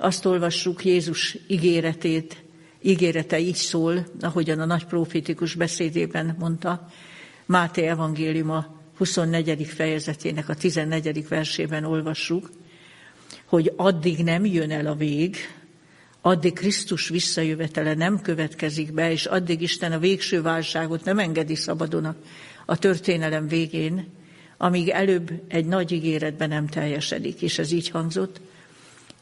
azt 0.02 0.26
olvassuk 0.26 0.86
Jézus 0.86 1.38
ígéretét, 1.48 2.44
ígérete 2.82 3.40
így 3.40 3.56
szól, 3.56 4.06
ahogyan 4.22 4.60
a 4.60 4.66
nagy 4.66 4.86
profétikus 4.86 5.56
beszédében 5.56 6.36
mondta, 6.40 6.90
Máté 7.46 7.82
evangéliuma 7.82 8.80
24. 8.98 9.66
fejezetének 9.66 10.50
a 10.50 10.56
14. 10.56 11.28
versében 11.28 11.84
olvassuk, 11.84 12.50
hogy 13.46 13.74
addig 13.76 14.24
nem 14.24 14.46
jön 14.46 14.72
el 14.72 14.88
a 14.88 14.96
vég, 14.96 15.38
addig 16.22 16.54
Krisztus 16.54 17.10
visszajövetele 17.10 17.94
nem 17.94 18.22
következik 18.22 18.94
be, 18.94 19.12
és 19.12 19.26
addig 19.26 19.62
Isten 19.62 19.92
a 19.92 20.00
végső 20.00 20.42
válságot 20.42 21.04
nem 21.04 21.20
engedi 21.20 21.56
szabadon 21.56 22.16
a, 22.66 22.78
történelem 22.78 23.48
végén, 23.48 24.08
amíg 24.58 24.90
előbb 24.90 25.32
egy 25.48 25.66
nagy 25.66 25.92
ígéretben 25.92 26.50
nem 26.50 26.68
teljesedik. 26.68 27.42
És 27.42 27.60
ez 27.60 27.72
így 27.72 27.90
hangzott, 27.90 28.42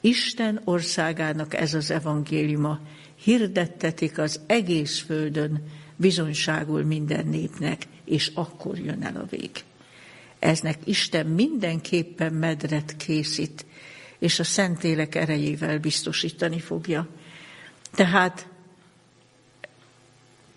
Isten 0.02 0.62
országának 0.64 1.54
ez 1.54 1.74
az 1.74 1.92
evangéliuma, 1.92 2.80
hirdettetik 3.24 4.18
az 4.18 4.40
egész 4.46 5.00
földön, 5.00 5.64
bizonyságul 5.96 6.84
minden 6.84 7.28
népnek, 7.28 7.88
és 8.06 8.32
akkor 8.34 8.78
jön 8.78 9.04
el 9.04 9.16
a 9.16 9.26
vég. 9.30 9.52
Eznek 10.40 10.78
Isten 10.84 11.26
mindenképpen 11.26 12.34
medret 12.34 12.98
készít, 12.98 13.66
és 14.20 14.40
a 14.40 14.44
Szentélek 14.44 15.16
erejével 15.16 15.80
biztosítani 15.80 16.60
fogja. 16.60 17.08
Tehát 17.92 18.48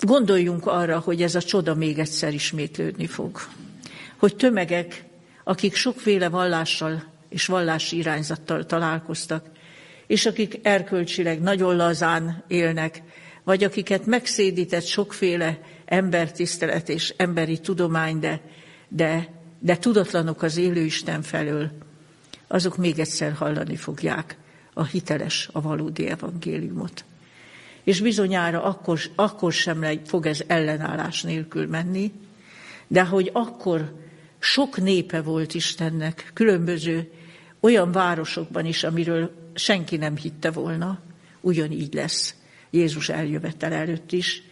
gondoljunk 0.00 0.66
arra, 0.66 0.98
hogy 0.98 1.22
ez 1.22 1.34
a 1.34 1.42
csoda 1.42 1.74
még 1.74 1.98
egyszer 1.98 2.34
ismétlődni 2.34 3.06
fog. 3.06 3.40
Hogy 4.16 4.36
tömegek, 4.36 5.04
akik 5.44 5.74
sokféle 5.74 6.28
vallással 6.28 7.11
és 7.32 7.46
vallási 7.46 7.96
irányzattal 7.96 8.66
találkoztak, 8.66 9.46
és 10.06 10.26
akik 10.26 10.58
erkölcsileg 10.62 11.40
nagyon 11.40 11.76
lazán 11.76 12.44
élnek, 12.48 13.02
vagy 13.44 13.64
akiket 13.64 14.06
megszédített 14.06 14.84
sokféle 14.84 15.58
embertisztelet 15.84 16.88
és 16.88 17.14
emberi 17.16 17.58
tudomány, 17.58 18.18
de, 18.18 18.40
de, 18.88 19.28
de 19.58 19.76
tudatlanok 19.76 20.42
az 20.42 20.56
élő 20.56 20.80
Isten 20.80 21.22
felől, 21.22 21.70
azok 22.46 22.76
még 22.76 22.98
egyszer 22.98 23.32
hallani 23.32 23.76
fogják 23.76 24.36
a 24.74 24.84
hiteles, 24.84 25.48
a 25.52 25.60
valódi 25.60 26.06
evangéliumot. 26.06 27.04
és 27.84 28.00
bizonyára 28.00 28.62
akkor, 28.62 29.00
akkor 29.14 29.52
sem 29.52 29.84
fog 30.04 30.26
ez 30.26 30.42
ellenállás 30.46 31.22
nélkül 31.22 31.66
menni, 31.66 32.12
de 32.86 33.04
hogy 33.04 33.30
akkor 33.32 33.94
sok 34.38 34.76
népe 34.76 35.20
volt 35.20 35.54
Istennek, 35.54 36.30
különböző 36.34 37.10
olyan 37.62 37.92
városokban 37.92 38.66
is, 38.66 38.84
amiről 38.84 39.30
senki 39.54 39.96
nem 39.96 40.16
hitte 40.16 40.50
volna, 40.50 40.98
ugyanígy 41.40 41.94
lesz. 41.94 42.34
Jézus 42.70 43.08
eljövetel 43.08 43.72
előtt 43.72 44.12
is. 44.12 44.42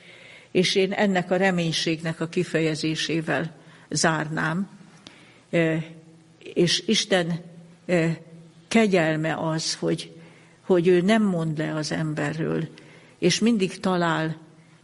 És 0.51 0.75
én 0.75 0.93
ennek 0.93 1.31
a 1.31 1.37
reménységnek 1.37 2.21
a 2.21 2.29
kifejezésével 2.29 3.55
zárnám, 3.89 4.69
e, 5.51 5.85
és 6.39 6.83
Isten 6.87 7.41
e, 7.87 8.21
kegyelme 8.69 9.35
az, 9.35 9.75
hogy, 9.75 10.13
hogy 10.61 10.89
ő 10.89 11.01
nem 11.01 11.23
mond 11.23 11.59
le 11.59 11.75
az 11.75 11.93
emberről, 11.93 12.69
és 13.19 13.39
mindig 13.39 13.81
talál 13.81 14.37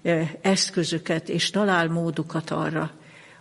e, 0.03 0.39
eszközöket, 0.41 1.29
és 1.29 1.51
talál 1.51 1.89
módokat 1.89 2.51
arra, 2.51 2.91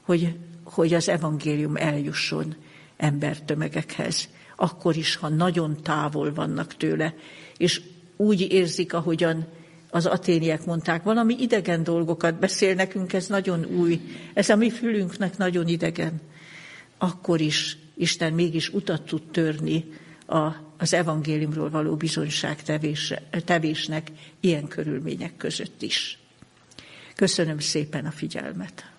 hogy, 0.02 0.36
hogy 0.64 0.94
az 0.94 1.10
evangélium 1.10 1.76
eljusson 1.76 2.56
embertömegekhez, 2.98 4.30
akkor 4.56 4.96
is, 4.96 5.16
ha 5.16 5.30
nagyon 5.30 5.82
távol 5.82 6.34
vannak 6.34 6.76
tőle, 6.76 7.14
és 7.58 7.82
úgy 8.16 8.42
érzik, 8.52 8.94
ahogyan 8.94 9.46
az 9.90 10.06
aténiek 10.06 10.66
mondták, 10.66 11.04
valami 11.04 11.36
idegen 11.40 11.84
dolgokat 11.84 12.40
beszél 12.40 12.74
nekünk, 12.74 13.14
ez 13.14 13.28
nagyon 13.28 13.66
új, 13.66 14.02
ez 14.34 14.50
a 14.50 14.56
mi 14.56 14.70
fülünknek 14.70 15.38
nagyon 15.38 15.68
idegen. 15.68 16.22
Akkor 16.98 17.42
is 17.42 17.78
Isten 17.98 18.34
mégis 18.34 18.70
utat 18.70 19.02
tud 19.02 19.22
törni 19.32 19.86
a, 20.26 20.48
az 20.78 20.94
evangéliumról 20.94 21.70
való 21.70 21.96
bizonyság 21.96 22.64
tevés, 22.64 23.14
tevésnek 23.46 24.12
ilyen 24.40 24.68
körülmények 24.68 25.38
között 25.38 25.82
is. 25.82 26.20
Köszönöm 27.16 27.60
szépen 27.60 28.06
a 28.06 28.12
figyelmet. 28.12 28.90